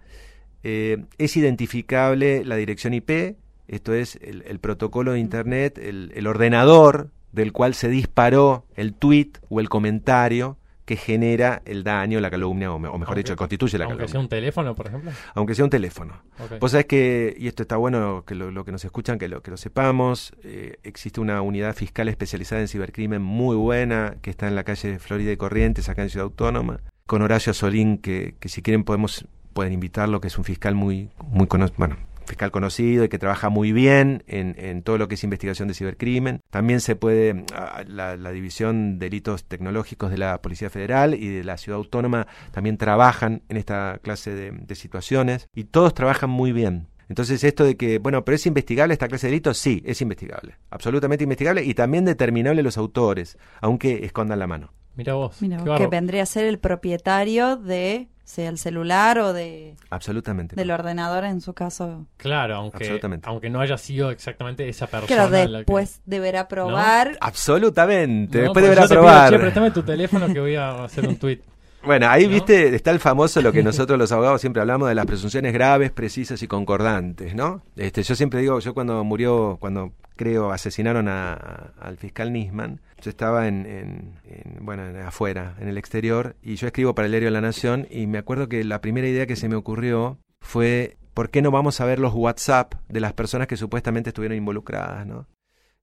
eh, 0.63 1.05
es 1.17 1.37
identificable 1.37 2.43
la 2.45 2.55
dirección 2.55 2.93
IP, 2.93 3.37
esto 3.67 3.93
es 3.93 4.19
el, 4.21 4.59
protocolo 4.59 5.13
de 5.13 5.19
Internet, 5.19 5.77
el 5.77 6.27
ordenador 6.27 7.09
del 7.31 7.51
cual 7.51 7.73
se 7.73 7.89
disparó 7.89 8.65
el 8.75 8.93
tweet 8.93 9.31
o 9.49 9.59
el 9.59 9.69
comentario 9.69 10.57
que 10.85 10.95
genera 10.95 11.61
el 11.65 11.83
daño, 11.83 12.19
la 12.19 12.29
calumnia, 12.29 12.71
o, 12.71 12.77
me- 12.79 12.87
o 12.87 12.93
mejor 12.97 13.15
Aunque- 13.17 13.19
dicho, 13.23 13.35
constituye 13.35 13.77
la 13.77 13.85
Aunque 13.85 13.97
calumnia. 13.97 14.11
sea 14.11 14.19
un 14.19 14.29
teléfono, 14.29 14.75
por 14.75 14.87
ejemplo. 14.87 15.11
Aunque 15.33 15.55
sea 15.55 15.65
un 15.65 15.71
teléfono. 15.71 16.21
Ok. 16.39 16.59
Vos 16.59 16.71
sabés 16.71 16.85
que, 16.85 17.35
y 17.37 17.47
esto 17.47 17.63
está 17.63 17.75
bueno 17.77 18.23
que 18.25 18.35
lo, 18.35 18.51
lo 18.51 18.63
que 18.65 18.71
nos 18.71 18.85
escuchan, 18.85 19.17
que 19.17 19.27
lo, 19.27 19.41
que 19.41 19.49
lo 19.51 19.57
sepamos, 19.57 20.33
eh, 20.43 20.77
existe 20.83 21.19
una 21.19 21.41
unidad 21.41 21.75
fiscal 21.75 22.07
especializada 22.07 22.61
en 22.61 22.67
cibercrimen 22.67 23.21
muy 23.21 23.55
buena, 23.55 24.15
que 24.21 24.29
está 24.29 24.47
en 24.47 24.55
la 24.55 24.63
calle 24.63 24.99
Florida 24.99 25.31
y 25.31 25.37
Corrientes, 25.37 25.89
acá 25.89 26.03
en 26.03 26.09
Ciudad 26.09 26.25
Autónoma, 26.25 26.79
con 27.07 27.21
Horacio 27.23 27.53
Solín, 27.53 27.97
que, 27.97 28.35
que 28.39 28.47
si 28.49 28.61
quieren 28.61 28.83
podemos, 28.83 29.27
pueden 29.53 29.73
invitarlo, 29.73 30.21
que 30.21 30.27
es 30.27 30.37
un 30.37 30.43
fiscal 30.43 30.75
muy, 30.75 31.09
muy 31.29 31.47
cono- 31.47 31.71
bueno, 31.77 31.97
fiscal 32.25 32.51
conocido 32.51 33.03
y 33.03 33.09
que 33.09 33.19
trabaja 33.19 33.49
muy 33.49 33.71
bien 33.71 34.23
en, 34.27 34.83
todo 34.83 34.97
lo 34.97 35.07
que 35.07 35.15
es 35.15 35.23
investigación 35.23 35.67
de 35.67 35.73
cibercrimen. 35.73 36.41
También 36.49 36.81
se 36.81 36.95
puede, 36.95 37.45
ah, 37.53 37.83
la, 37.87 38.17
la 38.17 38.31
división 38.31 38.99
de 38.99 39.05
delitos 39.05 39.45
tecnológicos 39.45 40.11
de 40.11 40.17
la 40.17 40.41
Policía 40.41 40.69
Federal 40.69 41.13
y 41.13 41.27
de 41.27 41.43
la 41.43 41.57
Ciudad 41.57 41.77
Autónoma 41.77 42.27
también 42.51 42.77
trabajan 42.77 43.43
en 43.49 43.57
esta 43.57 43.99
clase 44.01 44.33
de, 44.33 44.51
de 44.51 44.75
situaciones 44.75 45.49
y 45.53 45.65
todos 45.65 45.93
trabajan 45.93 46.29
muy 46.29 46.51
bien. 46.51 46.87
Entonces 47.07 47.43
esto 47.43 47.63
de 47.63 47.77
que, 47.77 47.99
bueno, 47.99 48.25
pero 48.25 48.35
es 48.35 48.45
investigable 48.45 48.93
esta 48.93 49.07
clase 49.07 49.27
de 49.27 49.31
delitos, 49.31 49.57
sí, 49.57 49.83
es 49.85 50.01
investigable, 50.01 50.57
absolutamente 50.71 51.23
investigable 51.23 51.63
y 51.63 51.73
también 51.73 52.05
determinable 52.05 52.63
los 52.63 52.77
autores, 52.77 53.37
aunque 53.61 54.05
escondan 54.05 54.39
la 54.39 54.47
mano. 54.47 54.73
Mira 54.95 55.13
vos. 55.13 55.41
Mira, 55.41 55.57
qué 55.63 55.75
que 55.77 55.87
vendría 55.87 56.23
a 56.23 56.25
ser 56.25 56.45
el 56.45 56.57
propietario 56.59 57.57
de, 57.57 58.07
sea 58.23 58.49
el 58.49 58.57
celular 58.57 59.19
o 59.19 59.33
de 59.33 59.75
Absolutamente. 59.89 60.55
del 60.55 60.71
ordenador 60.71 61.25
en 61.25 61.41
su 61.41 61.53
caso. 61.53 62.05
Claro, 62.17 62.55
aunque, 62.55 62.77
Absolutamente. 62.77 63.27
aunque 63.29 63.49
no 63.49 63.59
haya 63.61 63.77
sido 63.77 64.09
exactamente 64.11 64.67
esa 64.69 64.87
persona. 64.87 65.07
Claro, 65.07 65.29
la 65.31 65.45
que- 65.45 65.57
después 65.57 66.01
deberá 66.05 66.47
probar. 66.47 67.17
Absolutamente. 67.21 68.37
No, 68.39 68.43
Después 68.45 68.53
porque 68.53 68.61
deberá 68.63 68.81
yo 68.83 68.87
te 68.87 68.93
pido, 68.95 69.01
probar. 69.03 69.31
"Che, 69.33 69.39
préstame 69.39 69.71
tu 69.71 69.83
teléfono 69.83 70.33
que 70.33 70.39
voy 70.39 70.55
a 70.55 70.83
hacer 70.83 71.07
un 71.07 71.17
tweet. 71.17 71.39
Bueno, 71.85 72.09
ahí 72.09 72.23
¿No? 72.25 72.31
viste, 72.31 72.73
está 72.73 72.89
el 72.89 72.99
famoso 72.99 73.43
lo 73.43 73.51
que 73.51 73.61
nosotros 73.63 73.99
los 73.99 74.11
abogados 74.11 74.41
siempre 74.41 74.59
hablamos 74.59 74.89
de 74.89 74.95
las 74.95 75.05
presunciones 75.05 75.53
graves, 75.53 75.91
precisas 75.91 76.41
y 76.41 76.47
concordantes, 76.47 77.35
¿no? 77.35 77.61
Este, 77.75 78.01
yo 78.01 78.15
siempre 78.15 78.39
digo, 78.41 78.59
yo 78.59 78.73
cuando 78.73 79.03
murió, 79.03 79.57
cuando 79.59 79.91
creo 80.15 80.51
asesinaron 80.51 81.07
a- 81.07 81.33
a- 81.33 81.73
al 81.79 81.97
fiscal 81.97 82.33
Nisman, 82.33 82.81
yo 83.05 83.09
estaba 83.11 83.47
en, 83.47 83.65
en- 83.65 84.19
en, 84.25 84.65
bueno, 84.65 84.85
en- 84.85 84.97
afuera, 84.97 85.55
en 85.59 85.67
el 85.69 85.77
exterior, 85.77 86.35
y 86.41 86.55
yo 86.55 86.67
escribo 86.67 86.93
para 86.95 87.05
el 87.05 87.11
diario 87.11 87.29
La 87.29 87.39
Nación, 87.41 87.87
y 87.89 88.07
me 88.07 88.17
acuerdo 88.17 88.49
que 88.49 88.63
la 88.63 88.81
primera 88.81 89.07
idea 89.07 89.25
que 89.27 89.35
se 89.35 89.47
me 89.47 89.55
ocurrió 89.55 90.17
fue, 90.41 90.97
¿por 91.13 91.29
qué 91.29 91.41
no 91.41 91.51
vamos 91.51 91.79
a 91.81 91.85
ver 91.85 91.99
los 91.99 92.13
WhatsApp 92.13 92.73
de 92.89 92.99
las 92.99 93.13
personas 93.13 93.47
que 93.47 93.57
supuestamente 93.57 94.09
estuvieron 94.09 94.37
involucradas, 94.37 95.05
¿no? 95.07 95.27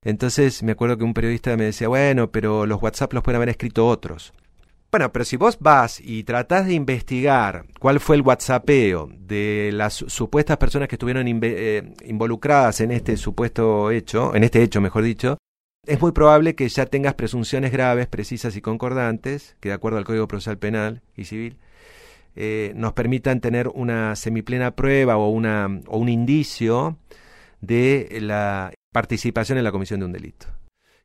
Entonces 0.05 0.63
me 0.63 0.73
acuerdo 0.73 0.99
que 0.99 1.05
un 1.05 1.15
periodista 1.15 1.57
me 1.57 1.65
decía, 1.65 1.89
bueno, 1.89 2.31
pero 2.31 2.67
los 2.67 2.83
WhatsApp 2.83 3.13
los 3.13 3.23
pueden 3.23 3.37
haber 3.37 3.51
escrito 3.51 3.87
otros. 3.87 4.33
Bueno, 4.91 5.11
pero 5.11 5.25
si 5.25 5.37
vos 5.39 5.57
vas 5.59 6.01
y 6.01 6.25
tratás 6.25 6.67
de 6.67 6.75
investigar 6.75 7.65
cuál 7.81 7.99
fue 7.99 8.17
el 8.17 8.23
WhatsAppeo 8.23 9.09
de 9.17 9.71
las 9.73 9.95
su- 9.95 10.11
supuestas 10.11 10.59
personas 10.59 10.89
que 10.89 10.97
estuvieron 10.97 11.27
eh, 11.43 11.95
involucradas 12.05 12.81
en 12.83 12.91
este 12.91 13.17
supuesto 13.17 13.91
hecho, 13.91 14.35
en 14.35 14.45
este 14.45 14.63
hecho, 14.63 14.83
mejor 14.83 15.05
dicho, 15.05 15.39
es 15.87 16.01
muy 16.01 16.13
probable 16.13 16.55
que 16.55 16.69
ya 16.69 16.87
tengas 16.87 17.15
presunciones 17.15 17.73
graves, 17.73 18.07
precisas 18.07 18.57
y 18.57 18.61
concordantes, 18.61 19.57
que 19.61 19.71
de 19.71 19.75
acuerdo 19.75 19.99
al 19.99 20.05
Código 20.05 20.29
Procesal 20.29 20.59
Penal 20.59 21.03
y 21.17 21.25
Civil, 21.25 21.59
eh, 22.37 22.73
nos 22.77 22.93
permitan 22.93 23.41
tener 23.41 23.69
una 23.69 24.15
semiplena 24.15 24.77
prueba 24.77 25.17
o, 25.17 25.29
una, 25.31 25.81
o 25.89 25.99
un 25.99 26.09
indicio 26.09 26.99
de 27.61 28.19
la 28.21 28.73
participación 28.93 29.59
en 29.59 29.65
la 29.65 29.73
comisión 29.73 30.01
de 30.01 30.07
un 30.07 30.13
delito. 30.13 30.47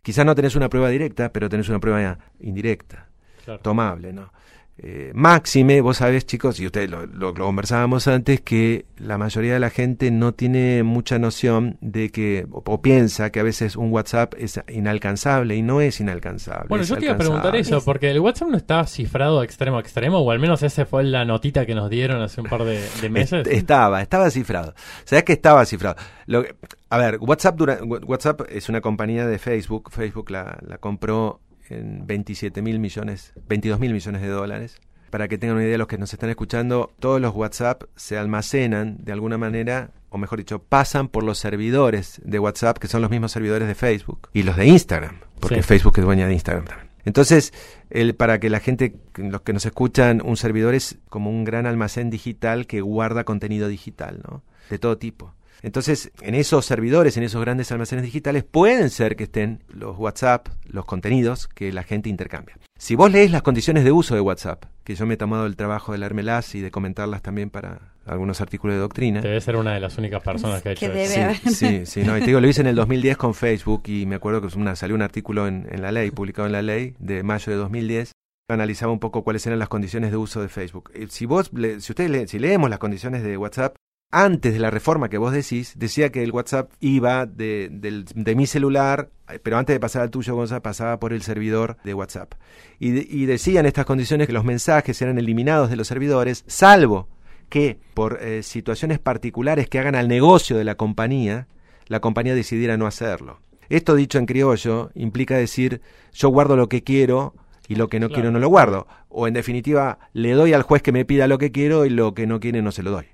Quizás 0.04 0.26
no 0.26 0.36
tenés 0.36 0.56
una 0.56 0.70
prueba 0.70 0.90
directa, 0.90 1.34
pero 1.34 1.50
tenés 1.50 1.70
una 1.70 1.80
prueba 1.80 2.20
indirecta 2.40 3.10
Claro. 3.44 3.62
tomable, 3.62 4.12
¿no? 4.14 4.32
Eh, 4.80 5.12
máxime, 5.16 5.82
vos 5.82 5.98
sabés, 5.98 6.28
chicos, 6.28 6.60
y 6.60 6.68
ustedes 6.68 6.88
lo, 6.90 7.08
lo- 7.08 7.32
lo 7.32 7.46
conversábamos 7.46 8.08
antes, 8.08 8.42
que 8.42 8.86
la 8.98 9.18
mayoría 9.18 9.54
de 9.54 9.60
la 9.60 9.72
gente 9.72 10.12
no 10.12 10.34
tiene 10.36 10.84
mucha 10.84 11.18
noción 11.18 11.78
de 11.82 12.12
que, 12.12 12.46
o, 12.52 12.62
o 12.64 12.82
piensa 12.82 13.32
que 13.32 13.40
a 13.40 13.44
veces 13.44 13.76
un 13.76 13.92
WhatsApp 13.92 14.36
es 14.38 14.62
inalcanzable 14.72 15.56
y 15.56 15.64
no 15.64 15.82
es 15.82 16.00
inalcanzable. 16.00 16.68
Bueno, 16.70 16.84
es 16.84 16.90
yo 16.90 16.98
te 16.98 17.06
iba 17.06 17.16
a 17.16 17.18
preguntar 17.18 17.56
eso, 17.56 17.84
porque 17.84 18.12
el 18.12 18.20
WhatsApp 18.20 18.50
no 18.50 18.58
está 18.58 18.86
cifrado 18.86 19.42
extremo 19.42 19.78
a 19.78 19.82
extremo, 19.82 20.20
o 20.20 20.30
al 20.30 20.38
menos 20.40 20.62
esa 20.62 20.86
fue 20.86 21.04
la 21.04 21.26
notita 21.26 21.66
que 21.66 21.74
nos 21.74 21.90
dieron 21.90 22.22
hace 22.22 22.42
un 22.42 22.48
par 22.48 22.64
de, 22.64 22.80
de 23.02 23.10
meses. 23.10 23.48
Est- 23.48 23.58
Estaba, 23.58 24.02
estaba 24.04 24.30
cifrado. 24.30 24.76
¿Sabes 25.06 25.24
que 25.24 25.34
estaba 25.34 25.66
cifrado? 25.66 25.96
Lo 26.28 26.44
que- 26.44 26.56
a 26.90 26.98
ver, 27.00 27.18
WhatsApp, 27.20 27.56
dura- 27.58 27.80
WhatsApp 27.84 28.42
es 28.50 28.70
una 28.70 28.82
compañía 28.82 29.26
de 29.26 29.40
Facebook. 29.40 29.90
Facebook 29.92 30.30
la, 30.30 30.58
la 30.62 30.78
compró 30.78 31.42
en 31.70 32.06
27 32.08 32.62
mil 32.62 32.80
millones, 32.80 33.34
22 33.48 33.80
mil 33.80 33.94
millones 33.94 34.22
de 34.22 34.28
dólares. 34.30 34.80
para 35.10 35.30
que 35.30 35.38
tengan 35.38 35.56
una 35.58 35.66
idea 35.66 35.78
los 35.78 35.88
que 35.88 35.98
nos 35.98 36.12
están 36.14 36.30
escuchando, 36.30 36.92
todos 37.00 37.22
los 37.22 37.34
WhatsApp 37.34 37.84
se 37.96 38.18
almacenan 38.18 38.98
de 39.00 39.14
alguna 39.14 39.38
manera, 39.38 39.92
o 40.10 40.18
mejor 40.18 40.40
dicho, 40.40 40.60
pasan 40.60 41.08
por 41.08 41.24
los 41.24 41.38
servidores 41.38 42.22
de 42.26 42.40
WhatsApp, 42.40 42.78
que 42.78 42.88
son 42.88 43.02
los 43.02 43.10
mismos 43.10 43.32
servidores 43.32 43.68
de 43.70 43.76
Facebook, 43.76 44.28
y 44.34 44.44
los 44.44 44.58
de 44.58 44.66
Instagram, 44.68 45.20
porque 45.40 45.58
Sí. 45.58 45.62
Facebook 45.64 45.94
es 45.98 46.04
dueña 46.04 46.28
de 46.28 46.34
Instagram 46.34 46.66
también. 46.66 46.88
Entonces, 47.06 47.54
el, 47.90 48.16
para 48.16 48.38
que 48.42 48.50
la 48.50 48.60
gente, 48.60 48.96
los 49.16 49.42
que 49.44 49.54
nos 49.54 49.66
escuchan, 49.66 50.22
un 50.26 50.36
servidor 50.36 50.76
es 50.76 50.98
como 51.08 51.30
un 51.30 51.46
gran 51.46 51.66
almacén 51.66 52.10
digital 52.10 52.68
que 52.68 52.82
guarda 52.82 53.24
contenido 53.24 53.70
digital, 53.70 54.20
¿no? 54.30 54.44
De 54.70 54.78
todo 54.78 54.98
tipo. 54.98 55.34
Entonces, 55.62 56.12
en 56.22 56.36
esos 56.36 56.66
servidores, 56.66 57.18
en 57.18 57.24
esos 57.24 57.42
grandes 57.42 57.72
almacenes 57.72 58.04
digitales, 58.06 58.44
pueden 58.44 58.90
ser 58.90 59.16
que 59.16 59.24
estén 59.24 59.64
los 59.68 59.98
WhatsApp, 59.98 60.48
los 60.66 60.86
contenidos 60.86 61.48
que 61.48 61.72
la 61.72 61.84
gente 61.84 62.10
intercambia. 62.10 62.58
Si 62.78 62.96
vos 62.96 63.12
lees 63.12 63.32
las 63.32 63.42
condiciones 63.42 63.84
de 63.84 63.92
uso 63.92 64.14
de 64.14 64.22
WhatsApp, 64.22 64.66
que 64.84 64.94
yo 64.96 65.06
me 65.06 65.16
he 65.16 65.18
tomado 65.18 65.46
el 65.48 65.56
trabajo 65.56 65.92
de 65.92 65.98
leérmelas 65.98 66.54
y 66.56 66.62
de 66.62 66.70
comentarlas 66.70 67.22
también 67.24 67.50
para 67.50 67.94
algunos 68.06 68.40
artículos 68.40 68.76
de 68.76 68.80
doctrina. 68.80 69.20
Debe 69.22 69.42
ser 69.42 69.56
una 69.56 69.74
de 69.74 69.80
las 69.80 69.98
únicas 69.98 70.22
personas 70.24 70.62
que 70.62 70.70
ha 70.70 70.76
Que 70.76 70.86
hecho 70.86 70.94
debe 70.94 71.32
eso. 71.32 71.50
Sí, 71.50 71.56
sí, 71.56 71.86
sí, 71.86 72.04
no, 72.04 72.16
y 72.18 72.22
te 72.22 72.28
digo, 72.28 72.40
lo 72.40 72.48
hice 72.48 72.62
en 72.62 72.68
el 72.68 72.76
2010 72.76 73.18
con 73.18 73.34
Facebook 73.34 73.84
y 73.88 74.06
me 74.06 74.16
acuerdo 74.16 74.42
que 74.42 74.56
una, 74.58 74.76
salió 74.76 74.96
un 74.96 75.02
artículo 75.02 75.48
en, 75.48 75.68
en 75.72 75.82
la 75.82 75.92
ley, 75.92 76.12
publicado 76.12 76.46
en 76.46 76.52
la 76.54 76.62
ley 76.62 76.96
de 77.00 77.24
mayo 77.24 77.52
de 77.52 77.58
2010, 77.58 78.12
analizaba 78.50 78.94
un 78.94 79.00
poco 79.00 79.24
cuáles 79.24 79.46
eran 79.48 79.60
las 79.60 79.68
condiciones 79.68 80.12
de 80.12 80.18
uso 80.18 80.42
de 80.42 80.48
Facebook. 80.48 80.92
Eh, 80.94 81.08
Si 81.10 81.26
vos, 81.26 81.52
le- 81.54 81.82
si 81.82 81.92
ustedes, 81.92 82.30
si 82.30 82.40
leemos 82.40 82.70
las 82.70 82.80
condiciones 82.80 83.24
de 83.24 83.36
WhatsApp, 83.36 83.76
antes 84.12 84.54
de 84.54 84.60
la 84.60 84.72
reforma 84.72 85.10
que 85.10 85.18
vos 85.18 85.34
decís, 85.34 85.74
decía 85.78 86.12
que 86.12 86.24
el 86.24 86.32
WhatsApp 86.32 86.72
iba 86.80 87.26
de, 87.26 88.06
mi 88.36 88.48
celular, 88.48 89.10
eh, 89.30 89.40
pero 89.42 89.58
antes 89.58 89.74
de 89.76 89.80
pasar 89.80 90.02
al 90.04 90.10
tuyo, 90.12 90.36
Gonza, 90.36 90.62
pasaba 90.62 91.00
por 91.00 91.12
el 91.14 91.22
servidor 91.22 91.78
de 91.84 91.94
WhatsApp. 91.94 92.34
Y, 92.80 92.92
de- 92.92 93.08
y 93.10 93.26
decían 93.26 93.66
estas 93.66 93.86
condiciones 93.86 94.28
que 94.28 94.34
los 94.34 94.46
mensajes 94.46 95.02
eran 95.02 95.18
eliminados 95.18 95.70
de 95.70 95.76
los 95.76 95.88
servidores, 95.88 96.44
salvo 96.48 97.10
que 97.50 97.78
por 97.94 98.20
eh, 98.22 98.44
situaciones 98.44 99.00
particulares 99.00 99.70
que 99.70 99.80
hagan 99.80 99.96
al 99.96 100.08
negocio 100.08 100.58
de 100.58 100.64
la 100.64 100.76
compañía, 100.76 101.48
la 101.88 102.00
compañía 102.00 102.36
decidiera 102.36 102.78
no 102.78 102.88
hacerlo. 102.88 103.40
Esto 103.70 103.96
dicho 103.96 104.18
en 104.18 104.26
criollo 104.26 104.92
implica 104.96 105.36
decir 105.38 105.82
yo 106.14 106.30
guardo 106.30 106.56
lo 106.56 106.70
que 106.70 106.84
quiero 106.84 107.34
y 107.68 107.76
lo 107.76 107.90
que 107.90 108.00
no 108.00 108.08
Claro. 108.08 108.16
quiero 108.22 108.32
no 108.32 108.40
lo 108.40 108.48
guardo. 108.48 108.88
O 109.10 109.28
en 109.28 109.34
definitiva, 109.34 110.00
le 110.14 110.32
doy 110.32 110.54
al 110.54 110.62
juez 110.64 110.82
que 110.82 110.94
me 110.94 111.04
pida 111.06 111.28
lo 111.28 111.38
que 111.38 111.52
quiero 111.52 111.86
y 111.86 111.90
lo 111.90 112.14
que 112.14 112.26
no 112.28 112.40
quiere 112.40 112.62
no 112.62 112.72
se 112.72 112.84
lo 112.84 112.92
doy. 112.92 113.06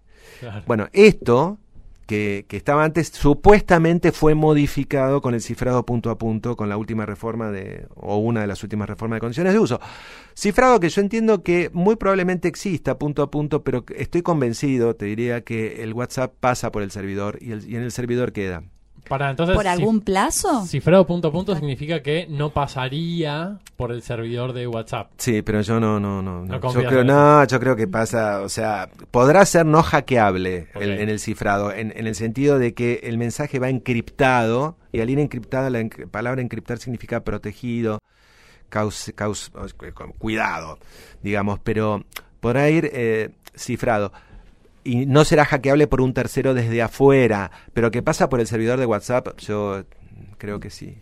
Bueno, 0.67 0.87
esto 0.93 1.57
que, 2.05 2.45
estaba 2.49 2.83
antes 2.83 3.07
supuestamente 3.07 4.11
fue 4.11 4.35
modificado 4.35 5.21
con 5.21 5.33
el 5.33 5.41
cifrado 5.41 5.85
punto 5.85 6.09
a 6.09 6.17
punto 6.17 6.55
con 6.57 6.67
la 6.69 6.77
última 6.77 7.05
reforma 7.05 7.49
de 7.49 7.87
o 7.95 8.17
una 8.17 8.41
de 8.41 8.47
las 8.47 8.61
últimas 8.63 8.89
reformas 8.89 9.17
de 9.17 9.21
condiciones 9.21 9.53
de 9.53 9.59
uso. 9.59 9.79
Cifrado 10.35 10.79
que 10.79 10.89
yo 10.89 11.01
entiendo 11.01 11.43
que 11.43 11.69
muy 11.73 11.95
probablemente 11.95 12.47
exista 12.47 12.97
punto 12.99 13.21
a 13.23 13.31
punto, 13.31 13.63
pero 13.63 13.85
estoy 13.95 14.21
convencido, 14.21 14.95
te 14.95 15.05
diría 15.05 15.41
que 15.43 15.81
el 15.83 15.93
WhatsApp 15.93 16.33
pasa 16.39 16.71
por 16.71 16.83
el 16.83 16.91
servidor 16.91 17.37
y, 17.41 17.51
el- 17.51 17.69
y 17.69 17.75
en 17.77 17.83
el 17.83 17.91
servidor 17.91 18.31
queda. 18.33 18.63
Para 19.09 19.29
entonces, 19.29 19.55
¿Por 19.55 19.65
cif- 19.65 19.69
algún 19.69 20.01
plazo? 20.01 20.65
cifrado 20.65 21.05
punto 21.05 21.27
a 21.27 21.31
punto 21.31 21.55
significa 21.55 22.01
que 22.01 22.25
no 22.29 22.51
pasaría 22.51 23.59
por 23.75 23.91
el 23.91 24.01
servidor 24.01 24.53
de 24.53 24.65
WhatsApp. 24.67 25.11
Sí, 25.17 25.41
pero 25.41 25.61
yo 25.61 25.79
no, 25.79 25.99
no, 25.99 26.21
no. 26.21 26.45
no. 26.45 26.59
No 26.59 26.73
yo 26.73 26.85
creo, 26.87 27.03
no, 27.03 27.43
yo 27.45 27.59
creo 27.59 27.75
que 27.75 27.87
pasa, 27.87 28.41
o 28.41 28.49
sea, 28.49 28.89
podrá 29.11 29.45
ser 29.45 29.65
no 29.65 29.83
hackeable 29.83 30.67
el- 30.75 30.91
en 30.99 31.09
el 31.09 31.19
cifrado, 31.19 31.71
en, 31.73 31.91
en 31.95 32.07
el 32.07 32.15
sentido 32.15 32.59
de 32.59 32.73
que 32.73 33.01
el 33.03 33.17
mensaje 33.17 33.59
va 33.59 33.69
encriptado 33.69 34.77
y 34.91 35.01
al 35.01 35.09
ir 35.09 35.19
encriptado 35.19 35.69
la 35.69 35.81
enc- 35.81 36.07
palabra 36.09 36.41
encriptar 36.41 36.77
significa 36.77 37.23
protegido, 37.23 37.99
caus, 38.69 39.11
caus- 39.15 39.51
con 39.93 40.13
cuidado, 40.13 40.79
digamos, 41.21 41.59
pero 41.59 42.03
podrá 42.39 42.69
ir 42.69 42.89
eh, 42.93 43.31
cifrado 43.55 44.11
y 44.83 45.05
no 45.05 45.25
será 45.25 45.45
hackeable 45.45 45.87
por 45.87 46.01
un 46.01 46.13
tercero 46.13 46.53
desde 46.53 46.81
afuera, 46.81 47.51
pero 47.73 47.91
que 47.91 48.01
pasa 48.01 48.29
por 48.29 48.39
el 48.39 48.47
servidor 48.47 48.79
de 48.79 48.85
WhatsApp, 48.85 49.37
yo 49.39 49.83
creo 50.37 50.59
que 50.59 50.69
sí. 50.69 50.97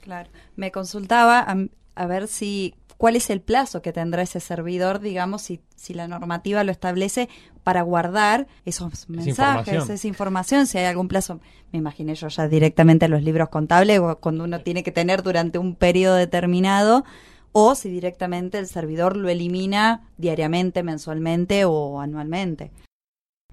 Claro. 0.00 0.30
Me 0.54 0.70
consultaba 0.70 1.40
a, 1.40 1.56
a 1.94 2.06
ver 2.06 2.28
si 2.28 2.74
cuál 2.96 3.16
es 3.16 3.30
el 3.30 3.40
plazo 3.40 3.82
que 3.82 3.92
tendrá 3.92 4.22
ese 4.22 4.40
servidor, 4.40 5.00
digamos, 5.00 5.42
si, 5.42 5.60
si 5.74 5.94
la 5.94 6.08
normativa 6.08 6.64
lo 6.64 6.72
establece 6.72 7.28
para 7.62 7.82
guardar 7.82 8.46
esos 8.64 9.08
mensajes, 9.08 9.68
información. 9.68 9.96
esa 9.96 10.08
información, 10.08 10.66
si 10.66 10.78
hay 10.78 10.84
algún 10.86 11.08
plazo. 11.08 11.40
Me 11.72 11.78
imaginé 11.78 12.14
yo 12.14 12.28
ya 12.28 12.48
directamente 12.48 13.08
los 13.08 13.22
libros 13.22 13.48
contables 13.48 13.98
o 13.98 14.18
cuando 14.18 14.44
uno 14.44 14.60
tiene 14.60 14.82
que 14.82 14.92
tener 14.92 15.22
durante 15.22 15.58
un 15.58 15.74
periodo 15.74 16.14
determinado 16.14 17.04
o 17.52 17.74
si 17.74 17.88
directamente 17.88 18.58
el 18.58 18.66
servidor 18.66 19.16
lo 19.16 19.28
elimina 19.28 20.08
diariamente, 20.16 20.82
mensualmente 20.82 21.64
o 21.64 22.00
anualmente. 22.00 22.70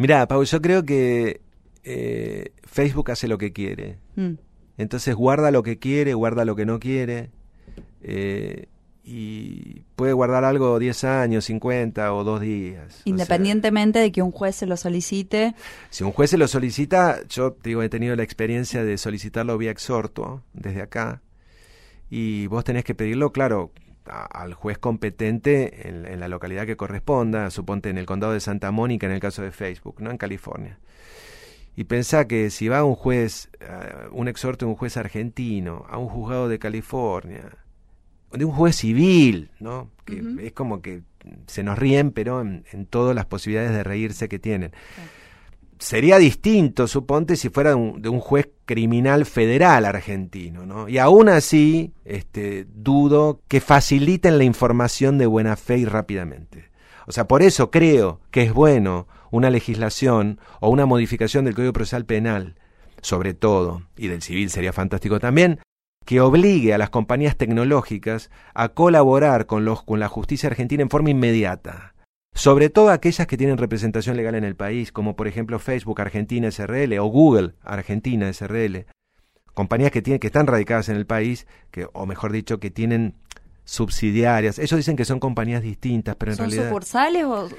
Mira, 0.04 0.28
Pau, 0.28 0.44
yo 0.44 0.62
creo 0.62 0.84
que 0.84 1.40
eh, 1.86 2.52
Facebook 2.66 3.10
hace 3.10 3.30
lo 3.30 3.38
que 3.38 3.54
quiere. 3.54 4.00
Mm. 4.18 4.34
Entonces 4.78 5.16
guarda 5.16 5.50
lo 5.50 5.64
que 5.64 5.80
quiere, 5.80 6.14
guarda 6.14 6.44
lo 6.44 6.58
que 6.58 6.66
no 6.66 6.78
quiere. 6.78 7.30
eh, 8.02 8.68
y 9.06 9.84
puede 9.96 10.12
guardar 10.12 10.44
algo 10.44 10.78
10 10.78 11.06
años, 11.06 11.46
50 11.46 12.14
o 12.14 12.26
dos 12.26 12.42
días. 12.42 12.86
O 12.88 12.90
sea, 12.90 13.02
Independientemente 13.06 14.00
de 14.00 14.12
que 14.12 14.22
un 14.22 14.32
juez 14.32 14.58
se 14.58 14.66
lo 14.66 14.76
solicite. 14.76 15.56
si 15.90 16.04
un 16.04 16.12
juez 16.12 16.32
se 16.32 16.38
lo 16.38 16.50
solicita, 16.50 17.22
yo 17.30 17.56
digo, 17.64 17.82
he 17.82 17.88
tenido 17.88 18.14
la 18.18 18.24
experiencia 18.24 18.84
de 18.84 18.98
solicitarlo 18.98 19.58
vía 19.58 19.72
exhorto 19.72 20.44
desde 20.52 20.82
acá. 20.82 21.22
Y 22.10 22.48
vos 22.48 22.66
tenés 22.66 22.84
que 22.84 22.94
pedirlo, 22.94 23.32
claro, 23.32 23.72
a- 24.06 24.26
al 24.26 24.54
juez 24.54 24.78
competente 24.78 25.88
en, 25.88 26.06
en 26.06 26.20
la 26.20 26.28
localidad 26.28 26.66
que 26.66 26.76
corresponda, 26.78 27.50
suponte 27.50 27.90
en 27.90 27.98
el 27.98 28.06
condado 28.06 28.34
de 28.34 28.40
Santa 28.40 28.72
Mónica, 28.72 29.08
en 29.08 29.14
el 29.14 29.20
caso 29.20 29.42
de 29.42 29.52
Facebook, 29.52 29.96
no 30.00 30.12
en 30.12 30.18
California. 30.18 30.80
Y 31.76 31.86
pensá 31.86 32.28
que 32.28 32.50
si 32.52 32.68
va 32.68 32.84
un 32.84 32.96
juez, 32.96 33.50
eh, 33.60 33.66
un 34.12 34.28
exhorto 34.28 34.66
de 34.66 34.72
un 34.72 34.76
juez 34.78 34.96
argentino, 34.98 35.86
a 35.90 35.98
un 35.98 36.08
juzgado 36.08 36.48
de 36.48 36.60
California, 36.60 37.50
de 38.32 38.46
un 38.46 38.52
juez 38.52 38.76
civil, 38.76 39.50
¿no? 39.60 39.90
Que 40.06 40.22
es 40.42 40.54
como 40.54 40.82
que 40.82 41.02
se 41.48 41.64
nos 41.64 41.80
ríen, 41.80 42.12
pero 42.12 42.42
en, 42.42 42.66
en 42.72 42.86
todas 42.86 43.16
las 43.16 43.26
posibilidades 43.26 43.72
de 43.72 43.84
reírse 43.84 44.28
que 44.30 44.38
tienen. 44.40 44.72
Sería 45.80 46.18
distinto, 46.18 46.88
suponte, 46.88 47.36
si 47.36 47.50
fuera 47.50 47.72
de 47.72 48.10
un, 48.10 48.20
juez 48.20 48.50
criminal 48.66 49.26
federal 49.26 49.86
argentino, 49.86 50.66
¿no? 50.66 50.88
Y 50.88 50.98
aún 50.98 51.30
así, 51.30 51.94
este, 52.06 52.66
dudo 52.74 53.42
que 53.48 53.60
faciliten 53.60 54.38
la 54.38 54.44
información 54.44 55.18
de 55.18 55.26
buena 55.26 55.56
fe 55.56 55.80
y 55.80 55.86
rápidamente. 55.86 56.70
O 57.06 57.12
sea, 57.12 57.28
por 57.28 57.42
eso 57.42 57.70
creo 57.70 58.22
que 58.32 58.44
es 58.44 58.54
bueno 58.54 59.08
una 59.32 59.50
legislación 59.50 60.40
o 60.62 60.70
una 60.70 60.86
modificación 60.86 61.46
del 61.46 61.56
Código 61.56 61.74
Procesal 61.74 62.06
Penal, 62.06 62.56
sobre 63.02 63.34
todo, 63.34 63.84
y 63.98 64.08
del 64.08 64.22
civil 64.22 64.50
sería 64.50 64.72
fantástico 64.74 65.20
también, 65.20 65.60
que 66.06 66.22
obligue 66.22 66.74
a 66.74 66.78
las 66.78 66.90
compañías 66.90 67.38
tecnológicas 67.38 68.30
a 68.54 68.70
colaborar 68.70 69.46
con, 69.46 69.66
los, 69.66 69.84
con 69.84 70.00
la 70.00 70.08
justicia 70.08 70.48
argentina 70.48 70.84
en 70.84 70.90
forma 70.90 71.10
inmediata. 71.10 71.93
Sobre 72.34 72.70
todo 72.70 72.90
aquellas 72.90 73.28
que 73.28 73.38
tienen 73.38 73.58
representación 73.58 74.18
legal 74.18 74.36
en 74.36 74.44
el 74.44 74.56
país, 74.56 74.92
como 74.92 75.16
por 75.16 75.28
ejemplo 75.28 75.60
Facebook 75.60 76.02
Argentina 76.02 76.50
SRL 76.50 76.98
o 77.00 77.06
Google 77.06 77.54
Argentina 77.64 78.32
SRL. 78.32 78.86
Compañías 79.54 79.92
que, 79.92 80.02
tienen, 80.02 80.20
que 80.20 80.28
están 80.28 80.48
radicadas 80.48 80.90
en 80.90 80.96
el 80.96 81.06
país, 81.06 81.46
que, 81.70 81.88
o 81.94 82.06
mejor 82.08 82.32
dicho, 82.32 82.60
que 82.60 82.72
tienen 82.72 83.16
subsidiarias. 83.66 84.58
Ellos 84.60 84.78
dicen 84.78 84.96
que 84.96 85.06
son 85.06 85.20
compañías 85.20 85.62
distintas, 85.62 86.16
pero 86.16 86.32
en 86.32 86.38
¿Son 86.38 86.46
realidad... 86.48 86.70
sucursales 86.70 87.24
o...? 87.26 87.50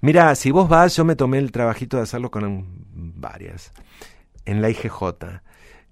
Mira, 0.00 0.34
si 0.36 0.50
vos 0.50 0.68
vas, 0.68 0.94
yo 0.96 1.04
me 1.04 1.16
tomé 1.16 1.38
el 1.38 1.50
trabajito 1.50 1.96
de 1.96 2.04
hacerlo 2.04 2.30
con 2.30 2.64
varias. 3.16 3.72
En 4.44 4.62
la 4.62 4.70
IGJ. 4.70 5.02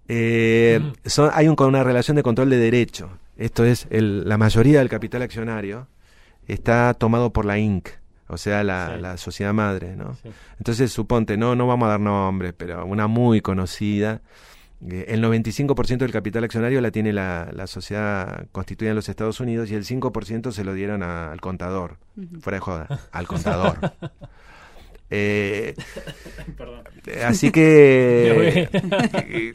Eh, 0.09 0.79
Mm. 0.81 1.09
son, 1.09 1.31
hay 1.33 1.49
un, 1.49 1.57
con 1.57 1.69
una 1.69 1.83
relación 1.83 2.15
de 2.17 2.23
control 2.23 2.51
de 2.51 2.59
derecho. 2.59 3.11
Esto 3.37 3.65
es, 3.65 3.87
el, 3.91 4.29
la 4.29 4.37
mayoría 4.39 4.79
del 4.79 4.89
capital 4.89 5.23
accionario 5.23 5.89
está 6.47 6.93
tomado 6.95 7.33
por 7.33 7.45
la 7.47 7.59
INC, 7.59 7.89
o 8.29 8.37
sea, 8.37 8.65
la, 8.65 8.95
Sí. 8.95 9.01
la 9.03 9.17
sociedad 9.17 9.53
madre, 9.53 9.97
¿no? 9.97 10.15
Sí. 10.23 10.31
Entonces, 10.59 10.93
suponte, 10.93 11.37
no, 11.37 11.55
no 11.55 11.67
vamos 11.67 11.87
a 11.87 11.91
dar 11.91 12.01
nombres, 12.01 12.55
pero 12.57 12.85
una 12.87 13.07
muy 13.07 13.41
conocida. 13.41 14.21
eh, 14.89 15.07
El 15.09 15.23
95% 15.23 15.99
del 16.05 16.13
capital 16.13 16.45
accionario 16.45 16.81
la 16.81 16.91
tiene 16.91 17.13
la, 17.13 17.49
la 17.53 17.67
sociedad 17.67 18.47
constituida 18.53 18.91
en 18.91 18.97
los 18.97 19.09
Estados 19.09 19.41
Unidos 19.41 19.71
y 19.71 19.75
el 19.75 19.85
5% 19.85 20.53
se 20.53 20.65
lo 20.65 20.75
dieron 20.75 21.03
a- 21.03 21.31
al 21.33 21.41
contador. 21.41 21.99
Fuera 22.41 22.57
de 22.57 22.61
joda, 22.61 23.01
al 23.13 23.27
contador. 23.27 23.79
Eh, 25.11 25.75
Perdón. 26.57 26.83
así 27.25 27.51
que... 27.51 28.69
eh, 28.73 29.55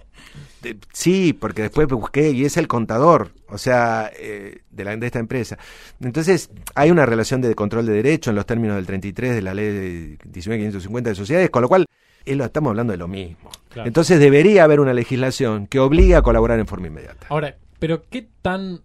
eh, 0.63 0.75
sí, 0.91 1.33
porque 1.33 1.63
después 1.63 1.87
busqué 1.87 2.31
y 2.31 2.45
es 2.45 2.57
el 2.57 2.67
contador, 2.67 3.31
o 3.47 3.57
sea, 3.57 4.11
de, 4.11 4.83
la, 4.83 4.95
de 4.95 5.05
esta 5.05 5.19
empresa. 5.19 5.57
Entonces, 6.01 6.51
hay 6.75 6.91
una 6.91 7.05
relación 7.05 7.41
de 7.41 7.55
control 7.55 7.85
de 7.85 7.93
derecho 7.93 8.29
en 8.29 8.35
los 8.35 8.45
términos 8.45 8.75
del 8.75 8.85
33 8.85 9.35
de 9.35 9.41
la 9.41 9.53
ley 9.53 9.67
de 9.67 10.17
19.550 10.19 11.01
de 11.03 11.15
sociedades, 11.15 11.49
con 11.49 11.61
lo 11.61 11.69
cual 11.69 11.85
estamos 12.25 12.71
hablando 12.71 12.91
de 12.91 12.97
lo 12.97 13.07
mismo. 13.07 13.49
Claro. 13.69 13.87
Entonces, 13.87 14.19
debería 14.19 14.65
haber 14.65 14.79
una 14.79 14.93
legislación 14.93 15.67
que 15.67 15.79
obligue 15.79 16.15
a 16.15 16.21
colaborar 16.21 16.59
en 16.59 16.67
forma 16.67 16.87
inmediata. 16.87 17.27
Ahora, 17.29 17.55
pero 17.79 18.03
¿qué 18.09 18.27
tan 18.41 18.81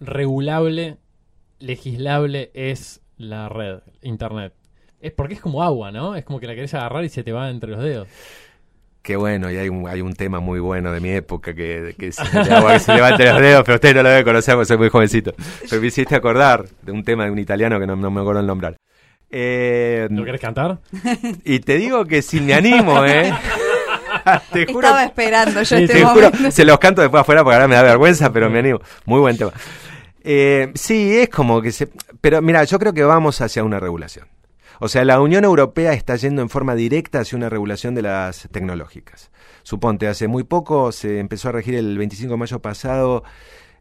regulable, 0.00 0.98
legislable 1.58 2.50
es 2.54 3.00
la 3.16 3.48
red, 3.48 3.80
internet? 4.02 4.52
Es 5.04 5.12
porque 5.12 5.34
es 5.34 5.40
como 5.40 5.62
agua, 5.62 5.92
¿no? 5.92 6.16
Es 6.16 6.24
como 6.24 6.40
que 6.40 6.46
la 6.46 6.54
querés 6.54 6.72
agarrar 6.72 7.04
y 7.04 7.10
se 7.10 7.22
te 7.22 7.30
va 7.30 7.50
entre 7.50 7.72
los 7.72 7.82
dedos. 7.82 8.08
Qué 9.02 9.16
bueno, 9.16 9.50
y 9.50 9.58
hay 9.58 9.68
un, 9.68 9.86
hay 9.86 10.00
un 10.00 10.14
tema 10.14 10.40
muy 10.40 10.60
bueno 10.60 10.92
de 10.92 11.00
mi 11.00 11.10
época 11.10 11.54
que, 11.54 11.94
agua 12.50 12.72
que 12.72 12.78
se 12.78 12.94
levanta 12.94 13.32
los 13.34 13.42
dedos, 13.42 13.64
pero 13.66 13.74
usted 13.74 13.94
no 13.94 14.02
lo 14.02 14.08
debe 14.08 14.24
conocer 14.24 14.54
porque 14.54 14.66
soy 14.66 14.78
muy 14.78 14.88
jovencito. 14.88 15.34
Pero 15.68 15.82
me 15.82 15.88
hiciste 15.88 16.16
acordar 16.16 16.64
de 16.80 16.90
un 16.90 17.04
tema 17.04 17.26
de 17.26 17.32
un 17.32 17.38
italiano 17.38 17.78
que 17.78 17.86
no, 17.86 17.96
no 17.96 18.10
me 18.10 18.22
acuerdo 18.22 18.40
el 18.40 18.46
nombrar. 18.46 18.76
Eh, 19.28 20.08
¿Lo 20.10 20.24
querés 20.24 20.40
cantar? 20.40 20.78
y 21.44 21.58
te 21.58 21.76
digo 21.76 22.06
que 22.06 22.22
si 22.22 22.40
me 22.40 22.54
animo, 22.54 23.04
¿eh? 23.04 23.30
te 24.54 24.64
juro, 24.64 24.86
Estaba 24.86 25.04
esperando 25.04 25.62
yo 25.62 25.76
este 25.76 25.92
te 25.92 26.02
juro, 26.02 26.30
se 26.50 26.64
los 26.64 26.78
canto 26.78 27.02
después 27.02 27.20
afuera 27.20 27.44
porque 27.44 27.56
ahora 27.56 27.68
me 27.68 27.74
da 27.74 27.82
vergüenza, 27.82 28.32
pero 28.32 28.48
me 28.48 28.60
animo. 28.60 28.80
Muy 29.04 29.20
buen 29.20 29.36
tema. 29.36 29.52
Eh, 30.22 30.72
sí, 30.74 31.14
es 31.18 31.28
como 31.28 31.60
que 31.60 31.72
se... 31.72 31.90
Pero 32.22 32.40
mira, 32.40 32.64
yo 32.64 32.78
creo 32.78 32.94
que 32.94 33.04
vamos 33.04 33.42
hacia 33.42 33.62
una 33.64 33.78
regulación. 33.78 34.26
O 34.80 34.88
sea, 34.88 35.04
la 35.04 35.20
Unión 35.20 35.44
Europea 35.44 35.92
está 35.92 36.16
yendo 36.16 36.42
en 36.42 36.48
forma 36.48 36.74
directa 36.74 37.20
hacia 37.20 37.36
una 37.36 37.48
regulación 37.48 37.94
de 37.94 38.02
las 38.02 38.48
tecnológicas. 38.50 39.30
Suponte, 39.62 40.08
hace 40.08 40.28
muy 40.28 40.44
poco 40.44 40.92
se 40.92 41.18
empezó 41.18 41.48
a 41.48 41.52
regir 41.52 41.74
el 41.74 41.96
25 41.96 42.32
de 42.32 42.36
mayo 42.36 42.60
pasado 42.60 43.24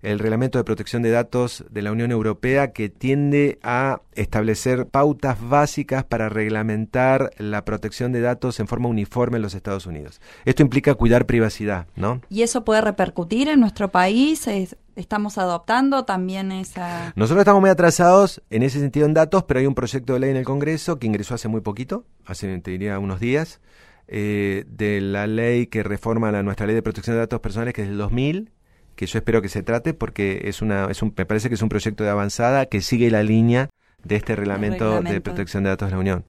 el 0.03 0.19
reglamento 0.19 0.57
de 0.60 0.63
protección 0.63 1.01
de 1.01 1.10
datos 1.10 1.65
de 1.72 1.81
la 1.81 1.91
Unión 1.91 2.12
Europea 2.12 2.72
que 2.74 2.89
tiende 2.89 3.57
a 3.63 4.01
establecer 4.13 4.86
pautas 4.86 5.38
básicas 5.41 6.03
para 6.03 6.29
reglamentar 6.29 7.31
la 7.38 7.65
protección 7.65 8.12
de 8.12 8.22
datos 8.22 8.60
en 8.60 8.67
forma 8.67 8.89
uniforme 8.89 9.38
en 9.38 9.41
los 9.41 9.55
Estados 9.55 9.86
Unidos. 9.88 10.22
Esto 10.45 10.62
implica 10.62 10.93
cuidar 10.93 11.25
privacidad, 11.25 11.88
¿no? 11.95 12.22
¿Y 12.29 12.43
eso 12.43 12.63
puede 12.63 12.81
repercutir 12.81 13.48
en 13.48 13.60
nuestro 13.60 13.89
país? 13.89 14.45
Es- 14.48 14.77
¿Estamos 14.95 15.39
adoptando 15.39 16.05
también 16.05 16.51
esa...? 16.51 17.13
Nosotros 17.15 17.39
estamos 17.41 17.62
muy 17.62 17.72
atrasados 17.72 18.43
en 18.51 18.62
ese 18.62 18.79
sentido 18.79 19.07
en 19.07 19.15
datos, 19.15 19.43
pero 19.45 19.60
hay 19.60 19.65
un 19.65 19.74
proyecto 19.74 20.13
de 20.13 20.19
ley 20.19 20.29
en 20.29 20.38
el 20.38 20.45
Congreso 20.45 21.00
que 21.00 21.07
ingresó 21.07 21.33
hace 21.33 21.48
muy 21.48 21.62
poquito, 21.62 22.05
hace, 22.27 22.60
te 22.60 22.69
diría, 22.72 23.00
unos 23.00 23.19
días, 23.19 23.60
eh, 24.07 24.65
de 24.67 25.01
la 25.01 25.25
ley 25.25 25.65
que 25.65 25.81
reforma 25.81 26.31
la, 26.31 26.43
nuestra 26.43 26.67
ley 26.67 26.75
de 26.75 26.83
protección 26.83 27.15
de 27.15 27.22
datos 27.22 27.39
personales, 27.39 27.74
que 27.74 27.81
es 27.81 27.88
del 27.88 27.98
2000, 27.98 28.51
que 28.95 29.05
yo 29.05 29.17
espero 29.19 29.41
que 29.41 29.50
se 29.50 29.63
trate 29.63 29.93
porque 29.93 30.41
es 30.45 30.62
una, 30.62 30.85
es 30.89 31.01
un, 31.01 31.13
me 31.17 31.25
parece 31.25 31.50
que 31.50 31.55
es 31.55 31.62
un 31.62 31.69
proyecto 31.69 32.03
de 32.03 32.09
avanzada 32.09 32.65
que 32.67 32.81
sigue 32.81 33.09
la 33.12 33.23
línea 33.23 33.69
de 34.03 34.15
este 34.15 34.35
reglamento, 34.35 35.01
de 35.13 35.21
protección 35.21 35.63
de 35.63 35.69
datos 35.71 35.88
de 35.89 35.93
la 35.95 36.00
Unión. 36.00 36.25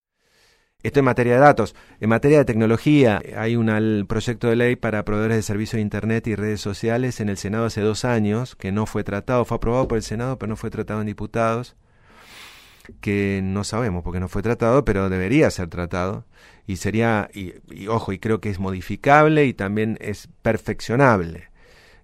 Esto 0.83 0.99
en 0.99 1.07
materia 1.07 1.35
de 1.35 1.41
datos. 1.41 1.75
En 2.01 2.11
materia 2.11 2.39
de 2.39 2.45
tecnología, 2.45 3.23
hay 3.39 3.57
un 3.57 3.71
al- 3.71 4.05
proyecto 4.07 4.49
de 4.49 4.57
ley 4.57 4.77
para 4.77 5.05
proveedores 5.05 5.39
de 5.39 5.43
servicios 5.43 5.79
de 5.79 5.83
Internet 5.83 6.27
y 6.27 6.35
redes 6.35 6.61
sociales 6.61 7.21
en 7.21 7.31
el 7.31 7.39
Senado 7.39 7.65
hace 7.65 7.81
dos 7.81 8.05
años, 8.05 8.55
que 8.55 8.71
no 8.71 8.85
fue 8.87 9.03
tratado, 9.03 9.45
fue 9.47 9.57
aprobado 9.57 9.89
por 9.89 9.97
el 9.97 10.03
Senado, 10.05 10.39
pero 10.39 10.51
no 10.51 10.57
fue 10.57 10.71
tratado 10.71 11.01
en 11.01 11.07
diputados, 11.07 11.75
que 13.01 13.41
no 13.43 13.65
sabemos 13.65 14.03
porque 14.05 14.21
no 14.21 14.29
fue 14.29 14.43
tratado, 14.43 14.85
pero 14.85 15.09
debería 15.09 15.51
ser 15.51 15.69
tratado. 15.69 16.27
Y 16.67 16.77
sería, 16.77 17.31
y, 17.35 17.55
y 17.71 17.89
ojo, 17.89 18.13
y 18.13 18.19
creo 18.19 18.41
que 18.41 18.51
es 18.51 18.59
modificable 18.59 19.47
y 19.47 19.55
también 19.55 19.97
es 20.01 20.29
perfeccionable. 20.43 21.49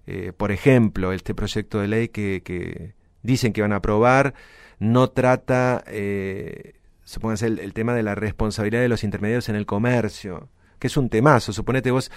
Eh, 0.07 0.33
por 0.35 0.51
ejemplo, 0.51 1.13
este 1.13 1.33
proyecto 1.35 1.79
de 1.79 1.87
ley 1.87 2.07
que, 2.09 2.41
que 2.43 2.93
dicen 3.23 3.53
que 3.53 3.61
van 3.61 3.73
a 3.73 3.77
aprobar 3.77 4.33
no 4.79 5.09
trata, 5.11 5.83
eh, 5.87 6.73
supóngase, 7.03 7.47
el, 7.47 7.73
tema 7.73 7.93
de 7.93 8.03
la 8.03 8.15
responsabilidad 8.15 8.81
de 8.81 8.89
los 8.89 9.03
intermediarios 9.03 9.47
en 9.49 9.55
el 9.55 9.65
comercio, 9.65 10.49
que 10.79 10.87
es 10.87 10.97
un 10.97 11.09
temazo. 11.09 11.53
Suponete 11.53 11.91
vos, 11.91 12.11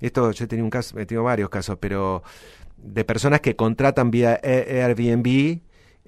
esto 0.00 0.30
yo 0.32 0.44
he 0.44 0.48
tenido 0.48 0.64
un 0.64 0.70
caso, 0.70 0.98
he 0.98 1.06
tenido 1.06 1.24
varios 1.24 1.48
casos, 1.48 1.78
pero 1.80 2.22
de 2.76 3.04
personas 3.04 3.40
que 3.40 3.56
contratan 3.56 4.10
vía 4.10 4.38
A- 4.42 4.86
Airbnb 4.86 5.60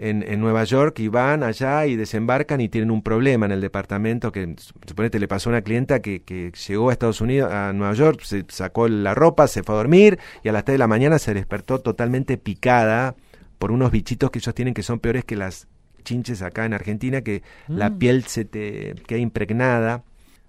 en, 0.08 0.22
en 0.22 0.40
Nueva 0.40 0.64
York 0.64 0.98
y 0.98 1.08
van 1.08 1.42
allá 1.42 1.86
y 1.86 1.96
desembarcan 1.96 2.60
y 2.60 2.68
tienen 2.68 2.90
un 2.90 3.02
problema 3.02 3.46
en 3.46 3.52
el 3.52 3.60
departamento 3.60 4.32
que 4.32 4.54
suponete 4.86 5.18
le 5.18 5.28
pasó 5.28 5.48
a 5.48 5.52
una 5.52 5.62
clienta 5.62 6.00
que, 6.00 6.22
que 6.22 6.52
llegó 6.68 6.90
a 6.90 6.92
Estados 6.92 7.20
Unidos, 7.20 7.52
a 7.52 7.72
Nueva 7.72 7.94
York, 7.94 8.20
se 8.22 8.44
sacó 8.48 8.88
la 8.88 9.14
ropa, 9.14 9.46
se 9.46 9.62
fue 9.62 9.74
a 9.74 9.78
dormir 9.78 10.18
y 10.42 10.48
a 10.48 10.52
las 10.52 10.64
3 10.64 10.74
de 10.74 10.78
la 10.78 10.86
mañana 10.88 11.18
se 11.18 11.34
despertó 11.34 11.80
totalmente 11.80 12.36
picada 12.38 13.14
por 13.58 13.70
unos 13.70 13.90
bichitos 13.92 14.30
que 14.30 14.38
ellos 14.40 14.54
tienen 14.54 14.74
que 14.74 14.82
son 14.82 14.98
peores 14.98 15.24
que 15.24 15.36
las 15.36 15.68
chinches 16.04 16.42
acá 16.42 16.64
en 16.64 16.74
Argentina, 16.74 17.20
que 17.22 17.42
la 17.68 17.90
Mm. 17.90 17.98
piel 17.98 18.24
se 18.24 18.44
te 18.44 18.94
queda 19.06 19.20
impregnada. 19.20 20.02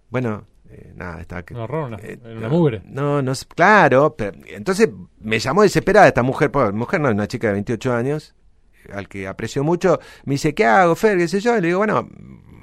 Bueno, 0.09 0.45
eh, 0.69 0.93
nada, 0.95 1.21
está 1.21 1.43
que... 1.43 1.53
Un 1.53 1.59
horror, 1.61 1.87
una, 1.89 1.97
Eh, 1.97 2.17
una 2.23 2.47
no, 2.47 2.49
mugre. 2.49 2.81
No, 2.85 3.21
no 3.21 3.31
es 3.31 3.45
claro. 3.45 4.15
Pero, 4.17 4.31
entonces 4.47 4.89
me 5.19 5.37
llamó 5.37 5.61
desesperada 5.61 6.07
esta 6.07 6.23
mujer, 6.23 6.51
mujer 6.73 7.01
no, 7.01 7.11
una 7.11 7.27
chica 7.27 7.47
de 7.47 7.53
28 7.53 7.93
años, 7.93 8.33
al 8.91 9.07
que 9.07 9.27
aprecio 9.27 9.63
mucho. 9.63 9.99
Me 10.25 10.33
dice, 10.33 10.53
¿qué 10.53 10.65
hago, 10.65 10.95
Fer? 10.95 11.17
¿Qué 11.17 11.27
sé 11.27 11.39
yo? 11.39 11.57
Y 11.57 11.61
le 11.61 11.67
digo, 11.67 11.79
bueno, 11.79 12.07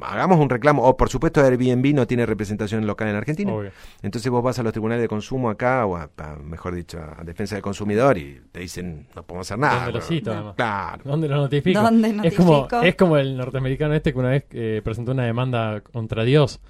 hagamos 0.03 0.39
un 0.39 0.49
reclamo. 0.49 0.83
O 0.83 0.97
por 0.97 1.09
supuesto, 1.09 1.41
Airbnb 1.43 1.95
no 1.95 2.07
tiene 2.07 2.27
representación 2.27 2.87
local 2.87 3.09
en 3.09 3.17
Argentina. 3.17 3.53
Obvio. 3.53 3.71
Entonces 4.03 4.31
vos 4.31 4.43
vas 4.43 4.59
a 4.59 4.63
los 4.63 4.73
tribunales 4.73 5.03
de 5.03 5.09
consumo 5.09 5.51
acá, 5.51 5.87
o 5.87 5.97
a, 5.97 6.11
a, 6.17 6.37
mejor 6.37 6.75
dicho, 6.75 6.99
a 6.99 7.23
defensa 7.25 7.55
del 7.55 7.63
consumidor 7.63 8.19
y 8.19 8.41
te 8.53 8.61
dicen, 8.61 9.09
no 9.15 9.23
podemos 9.23 9.47
hacer 9.47 9.59
nada. 9.59 9.85
¿Dónde 9.85 9.93
lo 9.93 10.01
cito, 10.01 10.33
además? 10.33 10.55
Claro. 10.57 11.03
¿Dónde 11.05 11.29
lo 11.29 11.37
notifico? 11.37 11.81
¿Dónde 11.81 12.21
Es 12.25 12.35
como, 12.35 12.69
es 12.83 12.95
como 12.97 13.17
el 13.17 13.37
norteamericano 13.37 13.95
este 13.95 14.13
que 14.13 14.19
una 14.19 14.31
vez 14.31 14.45
eh, 14.53 14.81
presentó 14.85 15.13
una 15.13 15.25
demanda 15.25 15.81
contra 15.81 16.25
Dios 16.25 16.61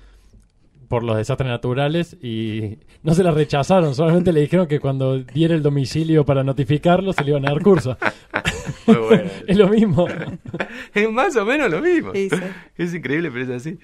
por 0.90 1.04
los 1.04 1.16
desastres 1.16 1.48
naturales 1.48 2.16
y 2.20 2.78
no 3.04 3.14
se 3.14 3.22
la 3.22 3.30
rechazaron, 3.30 3.94
solamente 3.94 4.32
le 4.32 4.40
dijeron 4.40 4.66
que 4.66 4.80
cuando 4.80 5.20
diera 5.20 5.54
el 5.54 5.62
domicilio 5.62 6.24
para 6.24 6.42
notificarlo 6.42 7.12
se 7.12 7.22
le 7.22 7.30
iban 7.30 7.46
a 7.46 7.52
dar 7.52 7.62
curso. 7.62 7.96
Muy 8.88 8.96
bueno. 8.96 9.30
es 9.46 9.56
lo 9.56 9.68
mismo. 9.68 10.08
es 10.94 11.10
más 11.12 11.36
o 11.36 11.44
menos 11.46 11.70
lo 11.70 11.80
mismo. 11.80 12.10
Sí, 12.12 12.28
sí. 12.28 12.36
Es 12.76 12.92
increíble, 12.92 13.30
pero 13.30 13.44
es 13.44 13.50
así. 13.50 13.78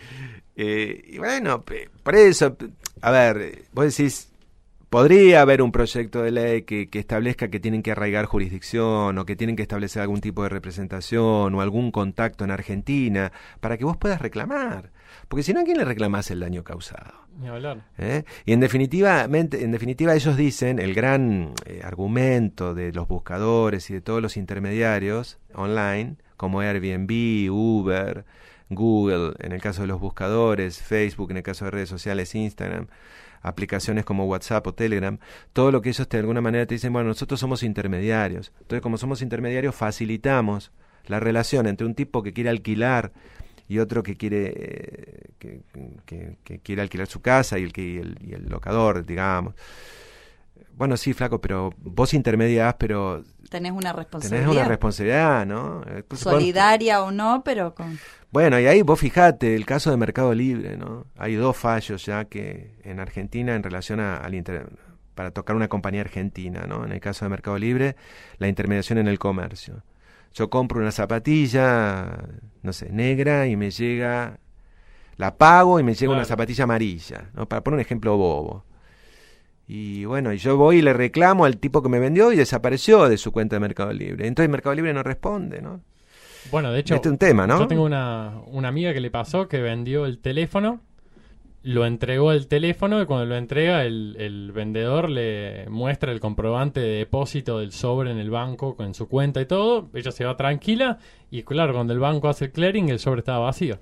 Eh, 0.56 1.00
y 1.06 1.18
bueno, 1.18 1.62
pe- 1.62 1.90
por 2.02 2.16
eso, 2.16 2.56
a 3.02 3.10
ver, 3.12 3.62
vos 3.72 3.84
decís, 3.96 4.32
podría 4.90 5.42
haber 5.42 5.62
un 5.62 5.70
proyecto 5.70 6.22
de 6.24 6.32
ley 6.32 6.62
que, 6.62 6.88
que 6.90 6.98
establezca 6.98 7.46
que 7.50 7.60
tienen 7.60 7.84
que 7.84 7.92
arraigar 7.92 8.24
jurisdicción 8.24 9.16
o 9.16 9.24
que 9.26 9.36
tienen 9.36 9.54
que 9.54 9.62
establecer 9.62 10.02
algún 10.02 10.20
tipo 10.20 10.42
de 10.42 10.48
representación 10.48 11.54
o 11.54 11.60
algún 11.60 11.92
contacto 11.92 12.42
en 12.42 12.50
Argentina 12.50 13.30
para 13.60 13.76
que 13.78 13.84
vos 13.84 13.96
puedas 13.96 14.20
reclamar. 14.20 14.90
Porque 15.28 15.42
si 15.42 15.52
no, 15.52 15.60
¿a 15.60 15.64
quién 15.64 15.78
le 15.78 15.84
reclamás 15.84 16.30
el 16.30 16.40
daño 16.40 16.64
causado? 16.64 17.26
Ni 17.38 17.48
hablar. 17.48 17.84
¿Eh? 17.98 18.24
Y 18.44 18.52
en 18.52 18.60
definitiva, 18.60 19.24
en 19.24 19.72
definitiva 19.72 20.14
ellos 20.14 20.36
dicen, 20.36 20.78
el 20.78 20.94
gran 20.94 21.52
eh, 21.64 21.82
argumento 21.84 22.74
de 22.74 22.92
los 22.92 23.08
buscadores 23.08 23.90
y 23.90 23.94
de 23.94 24.00
todos 24.00 24.22
los 24.22 24.36
intermediarios 24.36 25.38
online, 25.54 26.16
como 26.36 26.60
Airbnb, 26.60 27.50
Uber, 27.50 28.24
Google, 28.68 29.34
en 29.38 29.52
el 29.52 29.60
caso 29.60 29.82
de 29.82 29.88
los 29.88 30.00
buscadores, 30.00 30.82
Facebook, 30.82 31.30
en 31.30 31.38
el 31.38 31.42
caso 31.42 31.64
de 31.64 31.70
redes 31.70 31.88
sociales, 31.88 32.34
Instagram, 32.34 32.88
aplicaciones 33.42 34.04
como 34.04 34.26
WhatsApp 34.26 34.66
o 34.66 34.74
Telegram, 34.74 35.18
todo 35.52 35.70
lo 35.70 35.80
que 35.80 35.90
ellos 35.90 36.08
de 36.08 36.18
alguna 36.18 36.40
manera 36.40 36.66
te 36.66 36.74
dicen, 36.74 36.92
bueno, 36.92 37.08
nosotros 37.08 37.38
somos 37.38 37.62
intermediarios. 37.62 38.52
Entonces, 38.60 38.82
como 38.82 38.98
somos 38.98 39.22
intermediarios, 39.22 39.74
facilitamos 39.74 40.72
la 41.06 41.20
relación 41.20 41.66
entre 41.66 41.86
un 41.86 41.94
tipo 41.94 42.22
que 42.22 42.32
quiere 42.32 42.50
alquilar 42.50 43.12
y 43.68 43.78
otro 43.78 44.02
que 44.02 44.16
quiere 44.16 44.52
eh, 44.56 45.20
que, 45.38 45.60
que- 46.06 46.36
que 46.44 46.58
quiere 46.60 46.82
alquilar 46.82 47.06
su 47.08 47.20
casa 47.20 47.58
y 47.58 47.64
el 47.64 47.72
que 47.72 47.82
y 47.82 47.96
el, 47.98 48.16
y 48.20 48.32
el 48.34 48.46
locador 48.48 49.04
digamos. 49.04 49.54
Bueno 50.76 50.96
sí 50.96 51.12
flaco 51.14 51.40
pero 51.40 51.72
vos 51.78 52.14
intermediás 52.14 52.74
pero 52.78 53.22
Tenés 53.50 53.72
una 53.72 53.90
tenés 53.92 53.96
responsabilidad. 53.96 54.50
una 54.50 54.64
responsabilidad 54.64 55.46
no 55.46 55.82
pues, 56.08 56.20
Solidaria 56.20 57.02
o 57.02 57.10
no, 57.12 57.42
pero 57.44 57.74
con... 57.74 57.98
bueno 58.30 58.58
y 58.60 58.66
ahí 58.66 58.82
vos 58.82 58.98
fijate 59.00 59.54
el 59.54 59.64
caso 59.64 59.90
de 59.90 59.96
Mercado 59.96 60.34
Libre 60.34 60.76
no 60.76 61.06
hay 61.16 61.34
dos 61.36 61.56
fallos 61.56 62.04
ya 62.04 62.24
que 62.26 62.72
en 62.82 63.00
Argentina 63.00 63.54
en 63.54 63.62
relación 63.62 64.00
a, 64.00 64.16
al 64.18 64.34
inter- 64.34 64.68
para 65.14 65.30
tocar 65.30 65.56
una 65.56 65.68
compañía 65.68 66.02
argentina 66.02 66.66
no 66.66 66.84
en 66.84 66.92
el 66.92 67.00
caso 67.00 67.24
de 67.24 67.30
Mercado 67.30 67.58
Libre 67.58 67.96
la 68.38 68.48
intermediación 68.48 68.98
en 68.98 69.08
el 69.08 69.18
comercio 69.18 69.82
yo 70.36 70.50
compro 70.50 70.80
una 70.80 70.92
zapatilla, 70.92 72.28
no 72.62 72.72
sé, 72.74 72.90
negra 72.92 73.46
y 73.46 73.56
me 73.56 73.70
llega, 73.70 74.38
la 75.16 75.38
pago 75.38 75.80
y 75.80 75.82
me 75.82 75.94
llega 75.94 76.12
una 76.12 76.26
zapatilla 76.26 76.64
amarilla, 76.64 77.30
¿no? 77.32 77.48
Para 77.48 77.64
poner 77.64 77.76
un 77.76 77.80
ejemplo 77.80 78.18
bobo. 78.18 78.64
Y 79.66 80.04
bueno, 80.04 80.34
y 80.34 80.36
yo 80.36 80.58
voy 80.58 80.76
y 80.76 80.82
le 80.82 80.92
reclamo 80.92 81.46
al 81.46 81.56
tipo 81.56 81.82
que 81.82 81.88
me 81.88 81.98
vendió 81.98 82.32
y 82.32 82.36
desapareció 82.36 83.08
de 83.08 83.16
su 83.16 83.32
cuenta 83.32 83.56
de 83.56 83.60
Mercado 83.60 83.92
Libre. 83.94 84.26
Entonces 84.26 84.50
Mercado 84.50 84.74
Libre 84.74 84.92
no 84.92 85.02
responde, 85.02 85.62
¿no? 85.62 85.80
Bueno, 86.50 86.70
de 86.70 86.80
hecho, 86.80 86.94
este 86.94 87.08
es 87.08 87.12
un 87.12 87.18
tema, 87.18 87.46
¿no? 87.46 87.58
yo 87.58 87.66
tengo 87.66 87.84
una, 87.84 88.34
una 88.46 88.68
amiga 88.68 88.92
que 88.92 89.00
le 89.00 89.10
pasó 89.10 89.48
que 89.48 89.60
vendió 89.60 90.04
el 90.04 90.18
teléfono, 90.18 90.82
lo 91.66 91.84
entregó 91.84 92.30
el 92.30 92.46
teléfono 92.46 93.02
y 93.02 93.06
cuando 93.06 93.26
lo 93.26 93.36
entrega 93.36 93.84
el, 93.84 94.14
el 94.20 94.52
vendedor 94.52 95.10
le 95.10 95.68
muestra 95.68 96.12
el 96.12 96.20
comprobante 96.20 96.78
de 96.78 96.98
depósito 96.98 97.58
del 97.58 97.72
sobre 97.72 98.12
en 98.12 98.18
el 98.18 98.30
banco 98.30 98.76
con 98.76 98.94
su 98.94 99.08
cuenta 99.08 99.40
y 99.40 99.46
todo, 99.46 99.90
ella 99.92 100.12
se 100.12 100.24
va 100.24 100.36
tranquila 100.36 100.98
y 101.28 101.42
claro, 101.42 101.74
cuando 101.74 101.92
el 101.92 101.98
banco 101.98 102.28
hace 102.28 102.44
el 102.44 102.52
clearing 102.52 102.90
el 102.90 103.00
sobre 103.00 103.18
estaba 103.18 103.40
vacío. 103.40 103.80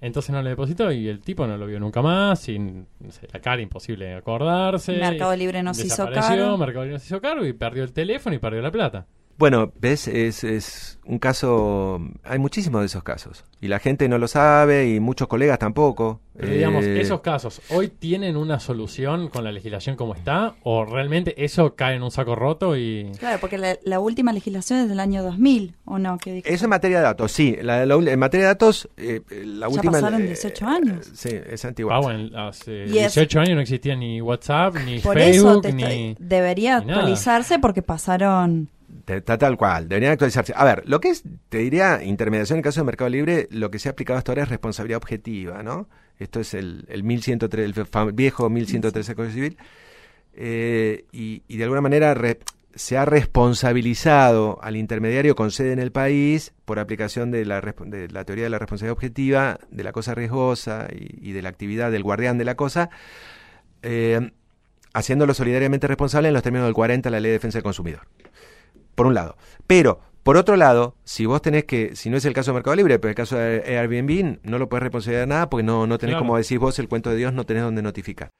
Entonces 0.00 0.30
no 0.30 0.40
le 0.40 0.50
depositó 0.50 0.92
y 0.92 1.08
el 1.08 1.20
tipo 1.20 1.48
no 1.48 1.56
lo 1.56 1.66
vio 1.66 1.80
nunca 1.80 2.00
más, 2.00 2.48
y 2.48 2.60
no 2.60 2.86
sé, 3.08 3.26
la 3.32 3.40
cara 3.40 3.60
imposible 3.60 4.06
de 4.06 4.14
acordarse. 4.14 4.92
Mercado 4.96 5.34
Libre 5.34 5.64
nos 5.64 5.84
hizo 5.84 6.08
cargo. 6.12 6.56
Mercado 6.56 6.84
Libre 6.84 6.94
nos 6.94 7.04
hizo 7.04 7.20
cargo 7.20 7.44
y 7.44 7.52
perdió 7.52 7.82
el 7.82 7.92
teléfono 7.92 8.36
y 8.36 8.38
perdió 8.38 8.62
la 8.62 8.70
plata. 8.70 9.06
Bueno, 9.40 9.72
ves, 9.80 10.06
es, 10.06 10.44
es 10.44 10.98
un 11.06 11.18
caso, 11.18 11.98
hay 12.24 12.38
muchísimos 12.38 12.82
de 12.82 12.86
esos 12.86 13.02
casos. 13.02 13.42
Y 13.62 13.68
la 13.68 13.78
gente 13.78 14.06
no 14.06 14.18
lo 14.18 14.28
sabe 14.28 14.88
y 14.94 15.00
muchos 15.00 15.28
colegas 15.28 15.58
tampoco. 15.58 16.20
Pero 16.36 16.52
digamos, 16.52 16.84
Eh, 16.84 17.00
esos 17.00 17.22
casos, 17.22 17.60
¿hoy 17.70 17.88
tienen 17.88 18.36
una 18.36 18.60
solución 18.60 19.28
con 19.28 19.42
la 19.44 19.50
legislación 19.50 19.96
como 19.96 20.14
está? 20.14 20.54
¿O 20.62 20.84
realmente 20.84 21.42
eso 21.42 21.74
cae 21.74 21.96
en 21.96 22.02
un 22.02 22.10
saco 22.10 22.34
roto 22.34 22.76
y... 22.76 23.10
Claro, 23.18 23.38
porque 23.40 23.56
la, 23.56 23.78
la 23.82 23.98
última 23.98 24.32
legislación 24.34 24.80
es 24.80 24.88
del 24.90 25.00
año 25.00 25.22
2000, 25.22 25.74
¿o 25.86 25.98
no? 25.98 26.18
¿Qué? 26.18 26.42
Eso 26.44 26.64
en 26.66 26.70
materia 26.70 26.98
de 26.98 27.04
datos, 27.04 27.32
sí. 27.32 27.56
La, 27.62 27.84
la 27.86 27.94
en 27.94 28.18
materia 28.18 28.44
de 28.46 28.52
datos, 28.52 28.88
eh, 28.98 29.22
la 29.30 29.68
Ya 29.68 29.72
última... 29.74 29.92
pasaron 29.92 30.20
eh, 30.22 30.26
18 30.26 30.66
años. 30.66 31.10
Sí, 31.14 31.30
es 31.50 31.64
antigua. 31.64 31.96
Ah, 31.96 32.00
bueno, 32.00 32.38
hace 32.46 32.84
Y 32.86 32.98
es- 32.98 33.14
18 33.14 33.40
años 33.40 33.54
no 33.56 33.60
existía 33.62 33.96
ni 33.96 34.20
WhatsApp, 34.20 34.76
ni 34.84 34.98
Por 35.00 35.16
eso 35.18 35.44
Facebook, 35.46 35.62
te 35.62 35.68
estoy- 35.70 35.96
ni... 35.98 36.16
debería 36.18 36.80
ni 36.80 36.86
nada. 36.88 37.00
actualizarse 37.00 37.58
porque 37.58 37.80
pasaron... 37.82 38.68
Está 39.16 39.38
tal 39.38 39.56
cual, 39.56 39.88
deberían 39.88 40.12
actualizarse. 40.12 40.52
A 40.56 40.64
ver, 40.64 40.82
lo 40.86 41.00
que 41.00 41.10
es, 41.10 41.22
te 41.48 41.58
diría, 41.58 42.02
intermediación 42.02 42.56
en 42.56 42.60
el 42.60 42.64
caso 42.64 42.80
de 42.80 42.84
Mercado 42.84 43.10
Libre, 43.10 43.48
lo 43.50 43.70
que 43.70 43.78
se 43.78 43.88
ha 43.88 43.92
aplicado 43.92 44.18
hasta 44.18 44.32
ahora 44.32 44.42
es 44.44 44.48
responsabilidad 44.48 44.98
objetiva, 44.98 45.62
¿no? 45.62 45.88
Esto 46.18 46.40
es 46.40 46.54
el, 46.54 46.84
el 46.88 47.02
1103, 47.02 47.72
el 47.76 48.12
viejo 48.12 48.50
1113 48.50 49.08
del 49.08 49.16
Código 49.16 49.32
Civil. 49.32 49.56
Eh, 50.34 51.06
y, 51.12 51.56
de 51.56 51.64
alguna 51.64 51.80
manera 51.80 52.14
se 52.74 52.96
ha 52.96 53.04
responsabilizado 53.04 54.58
al 54.62 54.76
intermediario 54.76 55.34
con 55.34 55.50
sede 55.50 55.72
en 55.72 55.80
el 55.80 55.90
país 55.90 56.52
por 56.64 56.78
aplicación 56.78 57.32
de 57.32 57.44
la, 57.44 57.60
de 57.60 58.08
la 58.08 58.24
teoría 58.24 58.44
de 58.44 58.50
la 58.50 58.58
responsabilidad 58.58 58.92
objetiva, 58.92 59.58
de 59.70 59.82
la 59.82 59.92
cosa 59.92 60.14
riesgosa 60.14 60.86
y, 60.92 61.30
y 61.30 61.32
de 61.32 61.42
la 61.42 61.48
actividad 61.48 61.90
del 61.90 62.04
guardián 62.04 62.38
de 62.38 62.44
la 62.44 62.54
cosa, 62.54 62.90
eh, 63.82 64.30
haciéndolo 64.92 65.34
solidariamente 65.34 65.88
responsable 65.88 66.28
en 66.28 66.34
los 66.34 66.42
términos 66.42 66.66
del 66.66 66.74
40 66.74 67.08
de 67.08 67.10
la 67.10 67.20
Ley 67.20 67.30
de 67.30 67.38
Defensa 67.38 67.58
del 67.58 67.64
Consumidor 67.64 68.02
por 68.94 69.06
un 69.06 69.14
lado. 69.14 69.36
Pero, 69.66 70.00
por 70.22 70.36
otro 70.36 70.56
lado, 70.56 70.96
si 71.04 71.26
vos 71.26 71.40
tenés 71.42 71.64
que, 71.64 71.96
si 71.96 72.10
no 72.10 72.16
es 72.16 72.24
el 72.24 72.32
caso 72.34 72.50
de 72.50 72.54
Mercado 72.56 72.76
Libre, 72.76 72.98
pero 72.98 73.10
el 73.10 73.14
caso 73.14 73.36
de 73.36 73.78
Airbnb, 73.78 74.38
no 74.42 74.58
lo 74.58 74.68
puedes 74.68 74.82
responsabilizar 74.82 75.26
de 75.26 75.34
nada 75.34 75.50
porque 75.50 75.62
no, 75.64 75.86
no 75.86 75.98
tenés, 75.98 76.14
Claro. 76.14 76.26
como 76.26 76.36
decís 76.36 76.58
vos, 76.58 76.78
el 76.78 76.88
cuento 76.88 77.10
de 77.10 77.16
Dios, 77.16 77.32
no 77.32 77.44
tenés 77.46 77.62
donde 77.62 77.82
notificar. 77.82 78.30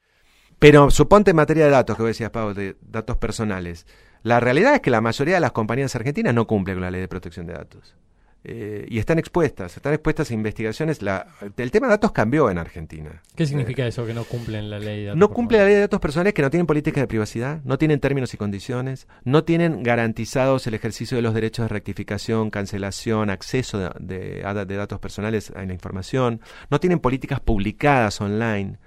Pero 0.59 0.91
suponte 0.91 1.31
en 1.31 1.37
materia 1.37 1.65
de 1.65 1.71
datos, 1.71 1.95
que 1.95 2.03
vos 2.03 2.09
decías, 2.09 2.29
Pau, 2.29 2.53
de 2.53 2.75
datos 2.81 3.17
personales. 3.17 3.87
La 4.21 4.39
realidad 4.39 4.75
es 4.75 4.81
que 4.81 4.91
la 4.91 5.01
mayoría 5.01 5.35
de 5.35 5.41
las 5.41 5.51
compañías 5.53 5.95
argentinas 5.95 6.35
no 6.35 6.45
cumplen 6.45 6.75
con 6.75 6.81
la 6.83 6.91
ley 6.91 7.01
de 7.01 7.07
protección 7.07 7.47
de 7.47 7.53
datos. 7.53 7.95
Eh, 8.43 8.87
y 8.89 8.97
están 8.97 9.19
expuestas, 9.19 9.77
están 9.77 9.93
expuestas 9.93 10.31
a 10.31 10.33
investigaciones. 10.33 11.01
La, 11.03 11.27
el 11.57 11.69
tema 11.71 11.87
de 11.87 11.91
datos 11.91 12.11
cambió 12.11 12.49
en 12.49 12.57
Argentina. 12.57 13.21
¿Qué 13.35 13.45
significa 13.45 13.85
eso 13.85 14.05
que 14.05 14.13
no 14.15 14.23
cumplen 14.23 14.69
la 14.69 14.79
ley? 14.79 15.01
de 15.01 15.05
datos 15.07 15.19
No 15.19 15.29
cumple 15.29 15.59
la 15.59 15.65
ley 15.65 15.75
de 15.75 15.81
datos 15.81 15.99
personales 15.99 16.33
que 16.33 16.41
no 16.41 16.49
tienen 16.49 16.65
políticas 16.65 17.01
de 17.03 17.07
privacidad, 17.07 17.61
no 17.63 17.77
tienen 17.77 17.99
términos 17.99 18.33
y 18.33 18.37
condiciones, 18.37 19.07
no 19.23 19.43
tienen 19.43 19.83
garantizados 19.83 20.65
el 20.65 20.73
ejercicio 20.73 21.15
de 21.17 21.21
los 21.21 21.33
derechos 21.35 21.65
de 21.65 21.69
rectificación, 21.69 22.49
cancelación, 22.49 23.29
acceso 23.29 23.77
de, 23.77 23.89
de- 23.99 24.41
a- 24.43 24.53
de 24.65 24.75
datos 24.75 24.99
personales 24.99 25.51
a 25.55 25.63
la 25.63 25.73
información, 25.73 26.41
no 26.71 26.79
tienen 26.79 26.99
políticas 26.99 27.39
publicadas 27.39 28.21
online, 28.21 28.77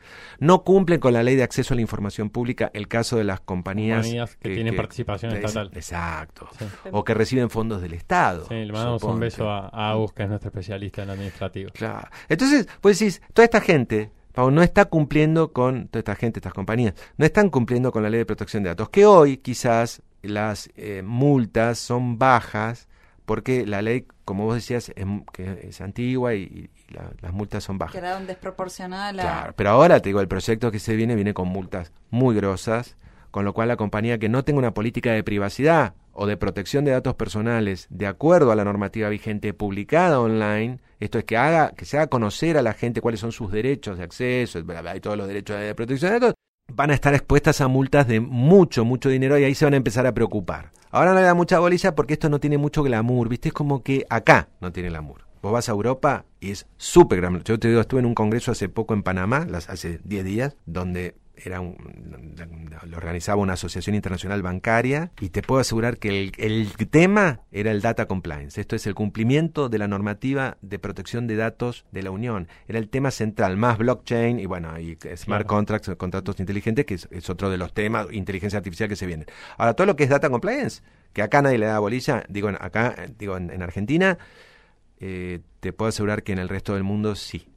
no 0.41 0.65
cumplen 0.65 0.99
con 0.99 1.13
la 1.13 1.23
ley 1.23 1.37
de 1.37 1.45
acceso 1.45 1.75
a 1.75 1.77
la 1.77 1.81
información 1.83 2.29
pública, 2.31 2.71
el 2.75 2.89
caso 2.89 3.17
de 3.17 3.25
las 3.25 3.41
compañías, 3.41 3.99
Compañías 3.99 4.37
que 4.37 4.49
tienen 4.55 4.75
participación 4.77 5.33
es- 5.33 5.39
estatal. 5.45 5.71
Exacto. 5.75 6.49
Sí. 6.59 6.65
O 6.91 7.05
que 7.05 7.15
reciben 7.15 7.51
fondos 7.51 7.81
del 7.81 7.95
Estado. 7.95 8.47
Sí, 8.49 8.55
le 8.55 8.73
mandamos 8.73 8.95
un 9.03 9.09
suponte. 9.09 9.27
A, 9.51 9.69
a 9.69 9.91
Agus, 9.91 10.13
que 10.13 10.23
es 10.25 10.29
nuestro 10.29 10.49
especialista 10.49 11.03
en 11.03 11.11
administrativo. 11.11 11.71
Claro. 11.73 12.09
Entonces, 12.29 12.69
pues 12.81 12.99
decís, 12.99 13.23
toda 13.33 13.45
esta 13.45 13.61
gente, 13.61 14.11
Pau, 14.33 14.51
no 14.51 14.63
está 14.63 14.87
cumpliendo 14.87 15.53
con, 15.53 15.89
toda 15.89 16.01
esta 16.01 16.17
gente, 16.17 16.39
estas 16.41 16.55
compañías, 16.55 16.95
no 17.17 17.25
están 17.25 17.51
cumpliendo 17.51 17.93
con 17.93 18.03
la 18.03 18.11
ley 18.11 18.19
de 18.19 18.27
protección 18.27 18.63
de 18.63 18.71
datos, 18.71 18.89
que 18.91 19.07
hoy 19.07 19.37
quizás 19.37 20.03
las 20.23 20.71
eh, 20.77 21.03
multas 21.05 21.79
son 21.79 22.19
bajas, 22.19 22.89
porque 23.27 23.67
la 23.67 23.81
ley, 23.81 24.07
como 24.25 24.45
vos 24.45 24.55
decías, 24.57 24.89
es, 24.91 24.97
m- 25.03 25.25
que 25.33 25.67
es 25.69 25.81
antigua 25.81 26.35
y, 26.35 26.43
y 26.43 26.71
la- 26.93 27.11
las 27.21 27.33
multas 27.33 27.63
son 27.65 27.79
bajas. 27.79 27.95
Quedaron 27.95 28.27
desproporcionadas 28.27 29.15
la... 29.15 29.23
Claro, 29.23 29.53
pero 29.57 29.71
ahora 29.71 30.01
te 30.01 30.09
digo, 30.09 30.21
el 30.21 30.29
proyecto 30.29 30.71
que 30.71 30.79
se 30.79 30.97
viene 30.97 31.15
viene 31.15 31.33
con 31.33 31.49
multas 31.49 31.93
muy 32.11 32.35
grosas, 32.35 32.97
con 33.35 33.45
lo 33.45 33.53
cual 33.53 33.67
la 33.67 33.77
compañía 33.77 34.17
que 34.21 34.29
no 34.29 34.45
tenga 34.45 34.61
una 34.61 34.75
política 34.75 35.11
de 35.11 35.25
privacidad 35.25 35.95
o 36.13 36.29
de 36.29 36.37
protección 36.37 36.85
de 36.85 36.93
datos 36.93 37.17
personales 37.17 37.89
de 37.91 38.07
acuerdo 38.07 38.53
a 38.53 38.55
la 38.55 38.63
normativa 38.63 39.09
vigente 39.09 39.53
publicada 39.53 40.21
online, 40.21 40.79
esto 41.01 41.19
es 41.19 41.25
que 41.25 41.37
haga 41.37 41.73
que 41.73 41.85
se 41.85 41.97
haga 41.97 42.07
conocer 42.07 42.57
a 42.57 42.63
la 42.63 42.75
gente 42.75 43.01
cuáles 43.01 43.19
son 43.19 43.33
sus 43.33 43.51
derechos 43.51 43.99
de 43.99 44.05
acceso 44.05 44.61
y 44.61 45.01
todos 45.01 45.17
los 45.17 45.27
derechos 45.27 45.59
de 45.59 45.75
protección 45.75 46.13
de 46.13 46.21
datos, 46.21 46.35
van 46.73 46.93
a 46.93 46.95
estar 46.95 47.13
expuestas 47.13 47.61
a 47.61 47.67
multas 47.67 48.07
de 48.07 48.21
mucho, 48.21 48.85
mucho 48.85 49.09
dinero 49.09 49.37
y 49.37 49.43
ahí 49.43 49.57
se 49.57 49.65
van 49.65 49.75
a 49.75 49.79
empezar 49.79 50.07
a 50.07 50.15
preocupar. 50.15 50.71
Ahora 50.93 51.13
no 51.13 51.19
le 51.19 51.27
da 51.27 51.35
mucha 51.35 51.59
bolilla 51.59 51.97
porque 51.97 52.13
esto 52.13 52.29
no 52.29 52.39
tiene 52.39 52.57
mucho 52.57 52.85
glamour, 52.85 53.29
¿viste? 53.29 53.49
Es 53.49 53.53
como 53.53 53.83
que 53.83 54.07
acá 54.11 54.49
no 54.61 54.71
tiene 54.71 54.91
glamour. 54.91 55.27
Vos 55.43 55.53
vas 55.53 55.69
a 55.69 55.73
Europa 55.73 56.25
y 56.39 56.53
es 56.53 56.69
súper 56.77 57.19
glamour. 57.19 57.43
Yo 57.43 57.59
te 57.59 57.67
digo, 57.67 57.81
estuve 57.81 57.99
en 57.99 58.07
un 58.07 58.15
congreso 58.15 58.53
hace 58.53 58.69
poco 58.69 58.95
en 58.95 59.03
Panamá, 59.03 59.45
hace 59.67 59.99
10 60.05 60.25
días, 60.25 60.57
donde 60.67 61.17
era 61.37 61.61
un, 61.61 61.77
lo 62.87 62.97
organizaba 62.97 63.41
una 63.43 63.55
asociación 63.55 63.97
internacional 63.97 64.43
bancaria 64.43 65.11
y 65.21 65.31
te 65.31 65.43
puedo 65.43 65.61
asegurar 65.61 65.99
que 65.99 66.09
el, 66.09 66.33
el 66.39 66.89
tema 66.89 67.41
era 67.51 67.71
el 67.71 67.81
data 67.81 68.07
compliance. 68.07 68.61
Esto 68.61 68.77
es 68.77 68.87
el 68.87 68.95
cumplimiento 68.95 69.69
de 69.69 69.79
la 69.79 69.89
normativa 69.89 70.57
de 70.63 70.79
protección 70.79 71.27
de 71.27 71.37
datos 71.37 71.85
de 71.93 72.03
la 72.03 72.11
Unión. 72.11 72.49
Era 72.69 72.79
el 72.79 72.89
tema 72.89 73.11
central, 73.11 73.57
más 73.57 73.79
blockchain 73.79 74.39
y 74.39 74.47
bueno, 74.47 74.79
y 74.79 74.95
smart 75.17 75.25
Claro. 75.43 75.47
contracts, 75.47 75.91
contratos 75.97 76.39
inteligentes, 76.41 76.85
que 76.87 76.95
es, 76.95 77.09
es 77.11 77.29
otro 77.31 77.51
de 77.51 77.57
los 77.59 77.73
temas, 77.75 78.07
inteligencia 78.13 78.59
artificial 78.59 78.89
que 78.89 78.97
se 78.97 79.07
vienen. 79.07 79.27
Ahora, 79.59 79.75
todo 79.75 79.87
lo 79.87 79.97
que 79.97 80.05
es 80.05 80.11
data 80.11 80.31
compliance, 80.31 80.83
que 81.13 81.23
acá 81.23 81.43
nadie 81.43 81.59
le 81.59 81.67
da 81.67 81.79
bolilla, 81.79 82.25
digo, 82.29 82.49
en- 82.49 82.57
acá, 82.61 82.95
eh, 82.97 83.09
digo, 83.19 83.37
en, 83.37 83.51
en 83.51 83.63
Argentina, 83.63 84.19
eh, 85.01 85.41
te 85.61 85.73
puedo 85.73 85.89
asegurar 85.89 86.23
que 86.23 86.33
en 86.33 86.39
el 86.39 86.49
resto 86.49 86.75
del 86.75 86.85
mundo 86.85 87.15
sí. 87.17 87.49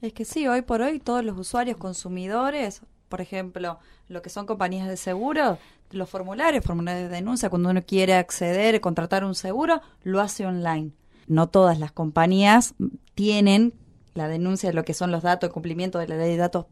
Es 0.00 0.12
que 0.12 0.24
sí, 0.24 0.48
hoy 0.48 0.62
por 0.62 0.80
hoy 0.82 0.98
todos 0.98 1.24
los 1.24 1.38
usuarios 1.38 1.76
consumidores, 1.76 2.82
por 3.12 3.20
ejemplo, 3.20 3.78
lo 4.08 4.22
que 4.22 4.30
son 4.30 4.46
compañías 4.46 4.88
de 4.88 4.96
seguro, 4.96 5.58
los 5.90 6.08
formularios, 6.08 6.64
formularios 6.64 7.10
de 7.10 7.16
denuncia, 7.16 7.50
cuando 7.50 7.68
uno 7.68 7.82
quiere 7.82 8.14
acceder, 8.14 8.80
contratar 8.80 9.22
un 9.22 9.34
seguro, 9.34 9.82
lo 10.02 10.22
hace 10.22 10.46
online. 10.46 10.92
No 11.26 11.46
todas 11.50 11.78
las 11.78 11.92
compañías 11.92 12.74
tienen 13.14 13.74
la 14.14 14.28
denuncia 14.28 14.70
de 14.70 14.74
lo 14.74 14.86
que 14.86 14.94
son 14.94 15.10
los 15.10 15.22
datos, 15.22 15.48
el 15.48 15.52
cumplimiento 15.52 15.98
de 15.98 16.08
la 16.08 16.16
ley 16.16 16.30
de 16.30 16.36
datos 16.38 16.64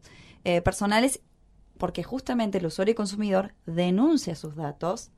eh, 0.43 0.63
personales, 0.63 1.21
porque 1.77 2.01
justamente 2.01 2.57
el 2.57 2.65
usuario 2.65 2.93
y 2.93 2.95
consumidor 2.95 3.53
denuncia 3.67 4.33
sus 4.33 4.55
datos 4.55 5.11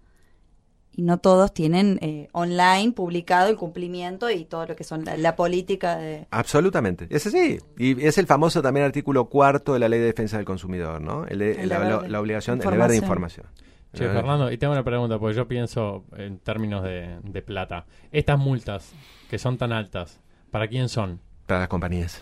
y 0.95 1.01
no 1.01 1.17
todos 1.17 1.53
tienen 1.53 1.97
eh, 2.01 2.27
online 2.34 2.91
publicado 2.93 3.49
el 3.49 3.56
cumplimiento 3.58 4.29
y 4.29 4.45
todo 4.45 4.65
lo 4.67 4.75
que 4.75 4.84
son 4.84 5.03
la, 5.06 5.17
la 5.17 5.36
política 5.36 5.97
de... 5.97 6.27
Absolutamente, 6.29 7.08
es 7.10 7.25
así. 7.27 7.58
Y 7.77 8.06
es 8.06 8.17
el 8.17 8.27
famoso 8.27 8.62
también 8.62 8.86
artículo 8.86 9.25
cuarto 9.25 9.73
de 9.73 9.79
la 9.79 9.89
Ley 9.89 9.99
de 9.99 10.06
Defensa 10.06 10.38
del 10.38 10.45
Consumidor, 10.45 11.01
¿no? 11.01 11.25
El 11.25 11.39
de- 11.39 11.62
El 11.63 11.69
la, 11.69 11.79
deber 11.79 11.91
la- 11.95 12.01
de 12.03 12.10
la 12.10 12.19
obligación, 12.21 12.62
el 12.62 12.69
deber 12.69 12.89
de 12.89 12.97
información. 12.97 13.47
Che, 13.93 14.08
Fernando, 14.10 14.51
y 14.51 14.58
tengo 14.58 14.73
una 14.73 14.84
pregunta, 14.84 15.19
porque 15.19 15.36
yo 15.36 15.47
pienso 15.47 16.03
en 16.17 16.39
términos 16.39 16.84
de, 16.84 17.19
de 17.23 17.41
plata. 17.43 17.86
Estas 18.12 18.39
multas 18.39 18.91
que 19.29 19.38
son 19.38 19.58
tan 19.60 19.71
altas, 19.71 20.19
¿para 20.49 20.67
quién 20.67 20.89
son? 20.89 21.19
Para 21.45 21.60
las 21.62 21.69
compañías. 21.69 22.21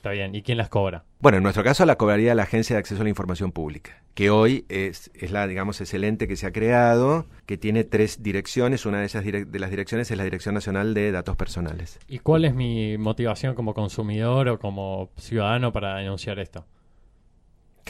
Está 0.00 0.12
bien, 0.12 0.34
¿y 0.34 0.40
quién 0.40 0.56
las 0.56 0.70
cobra? 0.70 1.04
Bueno, 1.20 1.36
en 1.36 1.42
nuestro 1.42 1.62
caso 1.62 1.84
la 1.84 1.96
cobraría 1.96 2.34
la 2.34 2.44
Agencia 2.44 2.74
de 2.74 2.80
Acceso 2.80 3.02
a 3.02 3.04
la 3.04 3.10
Información 3.10 3.52
Pública, 3.52 4.02
que 4.14 4.30
hoy 4.30 4.64
es, 4.70 5.10
es 5.12 5.30
la, 5.30 5.46
digamos, 5.46 5.78
es 5.82 5.92
el 5.92 6.04
ente 6.04 6.26
que 6.26 6.36
se 6.36 6.46
ha 6.46 6.52
creado, 6.52 7.26
que 7.44 7.58
tiene 7.58 7.84
tres 7.84 8.22
direcciones. 8.22 8.86
Una 8.86 9.00
de 9.00 9.04
esas 9.04 9.26
de 9.26 9.58
las 9.58 9.68
direcciones 9.68 10.10
es 10.10 10.16
la 10.16 10.24
Dirección 10.24 10.54
Nacional 10.54 10.94
de 10.94 11.12
Datos 11.12 11.36
Personales. 11.36 11.98
¿Y 12.08 12.20
cuál 12.20 12.46
es 12.46 12.54
mi 12.54 12.96
motivación 12.96 13.54
como 13.54 13.74
consumidor 13.74 14.48
o 14.48 14.58
como 14.58 15.10
ciudadano 15.18 15.70
para 15.70 15.96
denunciar 15.96 16.38
esto? 16.38 16.64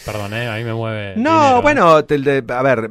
Perdón, 0.05 0.35
¿eh? 0.35 0.49
ahí 0.49 0.65
me 0.65 0.75
mueve. 0.75 1.15
No, 1.17 1.31
dinero, 1.41 1.59
¿eh? 1.59 1.63
bueno, 1.63 2.05
te- 2.07 2.45
a 2.53 2.63
ver, 2.63 2.91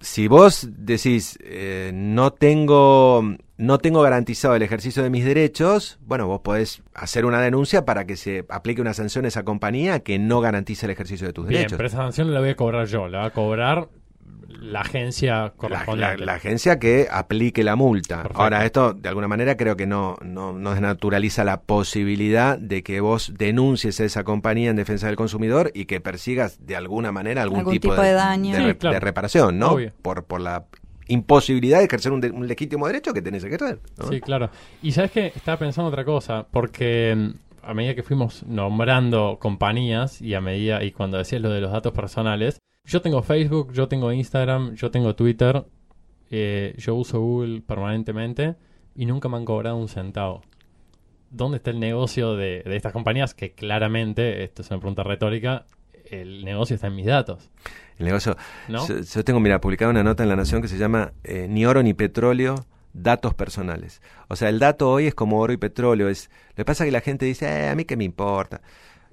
si 0.00 0.28
vos 0.28 0.68
decís 0.76 1.38
eh, 1.42 1.90
no 1.94 2.32
tengo 2.32 3.22
no 3.58 3.78
tengo 3.78 4.02
garantizado 4.02 4.54
el 4.54 4.62
ejercicio 4.62 5.02
de 5.02 5.08
mis 5.10 5.24
derechos, 5.24 5.98
bueno, 6.02 6.26
vos 6.26 6.40
podés 6.42 6.82
hacer 6.94 7.24
una 7.24 7.40
denuncia 7.40 7.84
para 7.86 8.04
que 8.06 8.16
se 8.16 8.44
aplique 8.50 8.82
una 8.82 8.92
sanción 8.92 9.24
a 9.24 9.28
esa 9.28 9.44
compañía 9.44 10.00
que 10.00 10.18
no 10.18 10.40
garantiza 10.42 10.86
el 10.86 10.92
ejercicio 10.92 11.26
de 11.26 11.32
tus 11.32 11.46
Bien, 11.46 11.60
derechos. 11.60 11.76
pero 11.78 11.86
esa 11.88 11.96
sanción 11.98 12.32
la 12.34 12.40
voy 12.40 12.50
a 12.50 12.56
cobrar 12.56 12.86
yo, 12.86 13.08
la 13.08 13.18
va 13.20 13.24
a 13.26 13.30
cobrar 13.30 13.88
la 14.60 14.80
agencia 14.80 15.34
La, 15.42 15.50
correspondiente. 15.50 16.18
la- 16.18 16.26
la 16.26 16.32
agencia 16.34 16.78
que 16.78 17.06
aplique 17.10 17.62
la 17.64 17.76
multa. 17.76 18.16
Perfecto. 18.18 18.42
Ahora, 18.42 18.64
esto 18.64 18.92
de 18.94 19.08
alguna 19.08 19.28
manera 19.28 19.56
creo 19.56 19.76
que 19.76 19.86
no, 19.86 20.16
no, 20.22 20.52
no 20.52 20.70
desnaturaliza 20.72 21.44
la 21.44 21.60
posibilidad 21.62 22.58
de 22.58 22.82
que 22.82 23.00
vos 23.00 23.32
denuncies 23.36 24.00
a 24.00 24.04
esa 24.04 24.24
compañía 24.24 24.70
en 24.70 24.76
defensa 24.76 25.06
del 25.06 25.16
consumidor 25.16 25.70
y 25.74 25.84
que 25.86 26.00
persigas 26.00 26.66
de 26.66 26.76
alguna 26.76 27.12
manera 27.12 27.42
algún, 27.42 27.58
Algún 27.60 27.72
tipo 27.74 27.94
de 27.94 28.12
daño. 28.12 28.52
de, 28.54 28.58
Sí, 28.60 28.64
re- 28.66 28.76
claro. 28.78 28.94
de 28.94 29.00
reparación, 29.00 29.58
¿no? 29.58 29.72
Obvio. 29.72 29.92
Por, 30.02 30.24
por 30.24 30.40
la 30.40 30.64
imposibilidad 31.08 31.78
de 31.78 31.84
ejercer 31.84 32.12
un, 32.12 32.20
de- 32.20 32.30
un 32.30 32.46
legítimo 32.48 32.86
derecho 32.86 33.12
que 33.12 33.22
tenés 33.22 33.42
que 33.42 33.48
ejercer. 33.54 33.78
¿no? 33.98 34.08
Sí, 34.08 34.20
claro. 34.20 34.50
Y 34.82 34.92
sabes 34.92 35.10
que 35.12 35.26
estaba 35.34 35.58
pensando 35.58 35.88
otra 35.88 36.04
cosa, 36.04 36.46
porque 36.50 37.14
mm, 37.16 37.30
a 37.68 37.74
medida 37.74 37.94
que 37.94 38.02
fuimos 38.02 38.42
nombrando 38.44 39.38
compañías 39.40 40.20
y 40.20 40.34
a 40.34 40.40
medida 40.40 40.82
y 40.82 40.92
cuando 40.92 41.18
decías 41.18 41.40
lo 41.42 41.50
de 41.50 41.60
los 41.60 41.70
datos 41.72 41.92
personales, 41.92 42.58
yo 42.86 43.02
tengo 43.02 43.22
Facebook, 43.22 43.72
yo 43.72 43.88
tengo 43.88 44.12
Instagram, 44.12 44.74
yo 44.74 44.90
tengo 44.90 45.14
Twitter 45.14 45.64
eh, 46.30 46.74
yo 46.78 46.94
uso 46.94 47.20
Google 47.20 47.60
permanentemente 47.60 48.56
y 48.94 49.06
nunca 49.06 49.28
me 49.28 49.36
han 49.36 49.44
cobrado 49.44 49.76
un 49.76 49.88
centavo. 49.88 50.42
¿Dónde 51.30 51.58
está 51.58 51.70
el 51.70 51.80
negocio 51.80 52.36
de, 52.36 52.62
de 52.64 52.76
estas 52.76 52.92
compañías? 52.92 53.34
Que 53.34 53.52
claramente, 53.52 54.44
esto 54.44 54.62
es 54.62 54.70
una 54.70 54.80
pregunta 54.80 55.02
retórica, 55.02 55.66
el 56.10 56.44
negocio 56.44 56.74
está 56.74 56.86
en 56.86 56.96
mis 56.96 57.06
datos. 57.06 57.50
El 57.98 58.06
negocio. 58.06 58.36
¿No? 58.68 58.86
Yo, 58.86 59.00
yo 59.00 59.24
tengo, 59.24 59.40
mira, 59.40 59.60
publicado 59.60 59.90
una 59.90 60.02
nota 60.02 60.22
en 60.22 60.28
La 60.28 60.36
Nación 60.36 60.62
que 60.62 60.68
se 60.68 60.78
llama 60.78 61.12
eh, 61.24 61.46
Ni 61.48 61.66
oro 61.66 61.82
ni 61.82 61.94
petróleo, 61.94 62.66
datos 62.92 63.34
personales. 63.34 64.00
O 64.28 64.36
sea, 64.36 64.48
el 64.48 64.58
dato 64.58 64.90
hoy 64.90 65.06
es 65.06 65.14
como 65.14 65.40
oro 65.40 65.52
y 65.52 65.56
petróleo. 65.56 66.08
Es, 66.08 66.30
lo 66.50 66.56
que 66.56 66.64
pasa 66.64 66.84
es 66.84 66.88
que 66.88 66.92
la 66.92 67.00
gente 67.00 67.26
dice, 67.26 67.46
eh, 67.46 67.68
a 67.68 67.74
mí 67.74 67.84
qué 67.84 67.96
me 67.96 68.04
importa. 68.04 68.62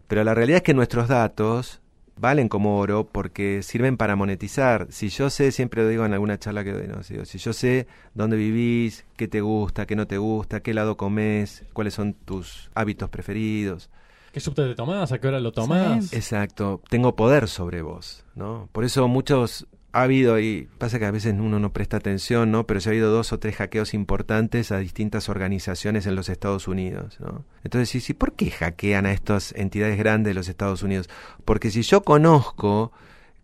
Pero 0.07 0.23
la 0.23 0.33
realidad 0.33 0.57
es 0.57 0.63
que 0.63 0.73
nuestros 0.73 1.07
datos 1.07 1.81
valen 2.17 2.49
como 2.49 2.79
oro 2.79 3.05
porque 3.05 3.63
sirven 3.63 3.97
para 3.97 4.15
monetizar. 4.15 4.87
Si 4.89 5.09
yo 5.09 5.29
sé, 5.29 5.51
siempre 5.51 5.83
lo 5.83 5.89
digo 5.89 6.05
en 6.05 6.13
alguna 6.13 6.37
charla 6.37 6.63
que 6.63 6.71
doy, 6.71 6.87
¿no? 6.87 7.03
Si, 7.03 7.23
si 7.25 7.37
yo 7.37 7.53
sé 7.53 7.87
dónde 8.13 8.37
vivís, 8.37 9.05
qué 9.15 9.27
te 9.27 9.41
gusta, 9.41 9.85
qué 9.85 9.95
no 9.95 10.07
te 10.07 10.17
gusta, 10.17 10.61
qué 10.61 10.73
lado 10.73 10.97
comes, 10.97 11.63
cuáles 11.73 11.93
son 11.93 12.13
tus 12.13 12.69
hábitos 12.75 13.09
preferidos. 13.09 13.89
¿Qué 14.31 14.39
subte 14.39 14.63
te 14.63 14.73
tomás? 14.73 15.11
¿A 15.11 15.19
qué 15.19 15.27
hora 15.27 15.39
lo 15.39 15.51
tomás? 15.51 16.07
Sí. 16.07 16.15
Exacto, 16.15 16.81
tengo 16.89 17.15
poder 17.15 17.47
sobre 17.47 17.83
vos, 17.83 18.25
¿no? 18.33 18.67
Por 18.71 18.83
eso 18.83 19.07
muchos 19.07 19.67
ha 19.93 20.01
habido 20.01 20.39
y 20.39 20.67
pasa 20.79 20.97
que 20.97 21.05
a 21.05 21.11
veces 21.11 21.35
uno 21.37 21.59
no 21.59 21.71
presta 21.71 21.97
atención, 21.97 22.51
¿no? 22.51 22.65
Pero 22.65 22.79
ya 22.79 22.89
ha 22.89 22.93
habido 22.93 23.11
dos 23.11 23.31
o 23.31 23.39
tres 23.39 23.55
hackeos 23.57 23.93
importantes 23.93 24.71
a 24.71 24.79
distintas 24.79 25.29
organizaciones 25.29 26.07
en 26.07 26.15
los 26.15 26.29
Estados 26.29 26.67
Unidos, 26.67 27.19
¿no? 27.19 27.45
Entonces, 27.63 27.89
sí, 27.89 28.01
sí, 28.01 28.13
¿por 28.15 28.33
qué 28.33 28.49
hackean 28.49 29.05
a 29.05 29.13
estas 29.13 29.53
entidades 29.55 29.99
grandes 29.99 30.31
de 30.31 30.33
los 30.33 30.49
Estados 30.49 30.81
Unidos? 30.81 31.09
Porque 31.45 31.69
si 31.69 31.83
yo 31.83 32.01
conozco 32.01 32.91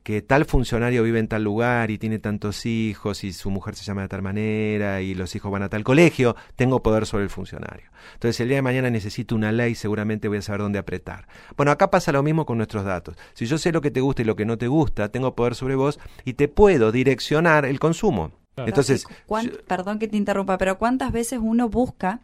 que 0.04 0.22
tal 0.22 0.46
funcionario 0.46 1.04
vive 1.04 1.20
en 1.20 1.28
tal 1.28 1.44
lugar 1.44 1.92
y 1.92 1.98
tiene 1.98 2.20
tantos 2.20 2.66
hijos 2.66 3.24
y 3.24 3.34
su 3.34 3.52
mujer 3.52 3.76
se 3.76 3.84
llama 3.84 4.02
de 4.04 4.08
tal 4.08 4.22
manera 4.22 5.02
y 5.02 5.14
los 5.14 5.36
hijos 5.36 5.52
van 5.52 5.62
a 5.64 5.70
tal 5.70 5.84
colegio, 5.84 6.36
tengo 6.56 6.82
poder 6.82 7.06
sobre 7.06 7.26
el 7.26 7.30
funcionario. 7.30 7.90
Entonces 8.14 8.40
el 8.40 8.48
día 8.48 8.58
de 8.58 8.62
mañana 8.64 8.90
necesito 8.90 9.36
una 9.36 9.52
ley, 9.52 9.76
seguramente 9.76 10.28
voy 10.28 10.38
a 10.38 10.42
saber 10.42 10.62
dónde 10.62 10.80
apretar. 10.80 11.28
Bueno, 11.58 11.72
acá 11.72 11.92
pasa 11.92 12.12
lo 12.12 12.24
mismo 12.24 12.46
con 12.46 12.58
nuestros 12.58 12.86
datos. 12.86 13.16
Si 13.34 13.46
yo 13.46 13.58
sé 13.58 13.72
lo 13.72 13.82
que 13.82 13.92
te 13.92 14.02
gusta 14.02 14.22
y 14.22 14.26
lo 14.26 14.36
que 14.36 14.46
no 14.46 14.58
te 14.58 14.68
gusta, 14.68 15.10
tengo 15.10 15.36
poder 15.36 15.54
sobre 15.54 15.76
vos 15.76 16.00
y 16.26 16.34
te 16.34 16.48
puedo 16.48 16.92
direccionar 16.92 17.66
el 17.66 17.80
consumo. 17.80 18.32
Claro. 18.56 18.70
Entonces, 18.70 19.06
¿Cuán- 19.28 19.48
yo- 19.52 19.62
perdón 19.68 20.00
que 20.00 20.08
te 20.08 20.18
interrumpa, 20.18 20.58
pero 20.58 20.78
¿cuántas 20.80 21.12
veces 21.12 21.40
uno 21.42 21.70
busca 21.70 22.22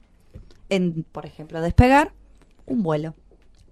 en, 0.69 1.05
por 1.11 1.25
ejemplo, 1.25 1.61
despegar 1.61 2.13
un 2.65 2.81
vuelo? 2.83 3.13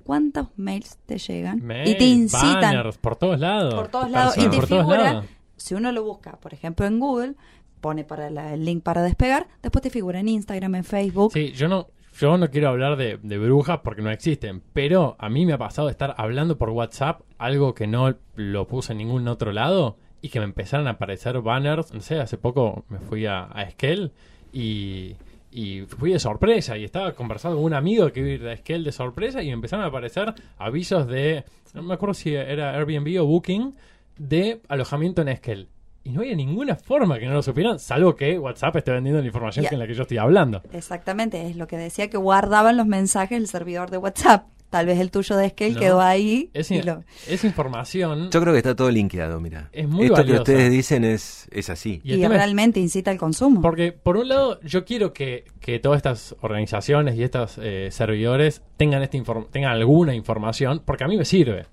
¿Cuántos 0.04 0.48
mails 0.58 0.98
te 1.06 1.18
llegan? 1.18 1.60
y 1.86 1.96
te 1.96 2.04
incitan 2.06 2.62
banners, 2.62 2.98
por 2.98 3.16
todos 3.16 3.40
lados. 3.40 3.74
por 3.76 3.88
todos 3.88 4.10
lados 4.12 4.38
y 4.38 4.42
te 4.42 4.58
por 4.58 4.68
todos 4.68 4.82
figura, 4.84 5.04
lados. 5.04 5.26
si 5.58 5.74
uno 5.76 5.92
lo 5.92 6.04
busca, 6.04 6.34
por 6.40 6.54
ejemplo, 6.54 6.86
en 6.86 7.00
Google, 7.00 7.34
pone 7.82 8.04
para 8.04 8.30
la- 8.30 8.54
el 8.54 8.64
link 8.66 8.84
para 8.84 9.02
despegar, 9.02 9.48
después 9.62 9.82
te 9.82 9.90
figura 9.90 10.20
en 10.20 10.28
Instagram, 10.30 10.76
en 10.76 10.84
Facebook. 10.84 11.32
Sí, 11.34 11.52
yo 11.52 11.68
no, 11.68 11.88
yo 12.20 12.38
no 12.38 12.50
quiero 12.50 12.70
hablar 12.70 12.96
de, 12.98 13.18
de 13.22 13.38
brujas 13.38 13.80
porque 13.84 14.02
no 14.02 14.10
existen, 14.12 14.62
pero 14.74 15.16
a 15.20 15.30
mí 15.30 15.46
me 15.46 15.54
ha 15.54 15.58
pasado 15.58 15.88
de 15.88 15.92
estar 15.92 16.14
hablando 16.18 16.58
por 16.58 16.70
WhatsApp, 16.70 17.22
algo 17.38 17.74
que 17.74 17.88
no 17.88 18.16
lo 18.36 18.68
puse 18.68 18.92
en 18.94 19.00
ningún 19.00 19.28
otro 19.28 19.52
lado, 19.52 19.98
y 20.22 20.30
que 20.30 20.40
me 20.40 20.46
empezaron 20.46 20.88
a 20.88 20.92
aparecer 20.92 21.42
banners. 21.42 21.94
No 21.94 22.00
sé, 22.00 22.20
hace 22.20 22.38
poco 22.38 22.86
me 22.88 23.00
fui 23.00 23.26
a, 23.26 23.50
a 23.52 23.64
Esquel 23.64 24.14
y, 24.54 25.16
y 25.54 25.82
fui 25.82 26.12
de 26.12 26.20
sorpresa 26.20 26.78
y 26.78 26.84
estaba 26.84 27.14
conversando 27.14 27.58
con 27.58 27.66
un 27.66 27.74
amigo 27.74 28.12
que 28.12 28.20
iba 28.36 28.50
a 28.50 28.54
Esquel 28.54 28.84
de 28.84 28.92
sorpresa 28.92 29.42
y 29.44 29.48
me 29.48 29.54
empezaron 29.54 29.86
a 29.86 29.90
aparecer 29.90 30.34
avisos 30.58 31.08
de, 31.08 31.44
no 31.74 31.84
me 31.84 31.94
acuerdo 31.94 32.14
si 32.14 32.34
era 32.34 32.76
Airbnb 32.76 33.22
o 33.22 33.26
Booking, 33.26 33.76
de 34.18 34.62
alojamiento 34.68 35.22
en 35.22 35.30
Esquel. 35.30 35.68
Y 36.06 36.10
no 36.12 36.20
había 36.20 36.36
ninguna 36.36 36.76
forma 36.76 37.18
que 37.18 37.26
no 37.28 37.34
lo 37.34 37.42
supieran, 37.42 37.80
salvo 37.80 38.16
que 38.16 38.38
WhatsApp 38.38 38.76
esté 38.76 38.92
vendiendo 38.92 39.22
la 39.22 39.28
información 39.28 39.64
Ya. 39.64 39.70
que 39.70 39.76
en 39.76 39.80
la 39.80 39.88
que 39.88 39.94
yo 39.94 40.02
estoy 40.02 40.18
hablando. 40.18 40.62
Exactamente, 40.74 41.48
es 41.50 41.56
lo 41.56 41.66
que 41.68 41.78
decía 41.78 42.10
que 42.10 42.18
guardaban 42.18 42.76
los 42.76 42.86
mensajes 42.88 43.38
del 43.40 43.48
servidor 43.48 43.90
de 43.90 43.98
WhatsApp. 43.98 44.48
Tal 44.74 44.88
vez 44.88 45.00
el 45.00 45.12
tuyo 45.12 45.38
de 45.38 45.50
Scale 45.50 45.74
No. 45.74 45.80
quedó 45.80 46.02
ahí. 46.02 46.50
Es 46.52 46.72
lo- 46.84 47.04
información. 47.44 48.32
yo 48.32 48.42
creo 48.42 48.54
que 48.54 48.58
está 48.58 48.76
todo 48.76 48.90
linkeado, 48.90 49.40
mira. 49.40 49.70
Es 49.72 49.88
muy 49.88 50.06
Esto 50.06 50.16
valiosa. 50.16 50.44
que 50.44 50.52
ustedes 50.52 50.72
dicen 50.72 51.04
es, 51.04 51.48
es 51.52 51.70
así. 51.70 52.02
y 52.04 52.16
y 52.16 52.24
es- 52.24 52.28
realmente 52.30 52.80
incita 52.80 53.12
al 53.12 53.20
consumo. 53.20 53.62
porque, 53.62 53.92
por 53.92 54.18
un 54.18 54.30
lado, 54.30 54.60
yo 54.62 54.84
quiero 54.84 55.14
que, 55.14 55.46
que 55.60 55.78
todas 55.78 55.98
estas 55.98 56.36
organizaciones 56.42 57.16
y 57.18 57.22
estos 57.24 57.60
eh, 57.62 57.90
servidores 57.92 58.64
tengan, 58.76 59.04
esta 59.04 59.16
inform- 59.16 59.48
tengan 59.52 59.74
alguna 59.74 60.16
información, 60.16 60.82
porque 60.84 61.04
a 61.04 61.08
mí 61.08 61.18
me 61.18 61.26
sirve. 61.26 61.68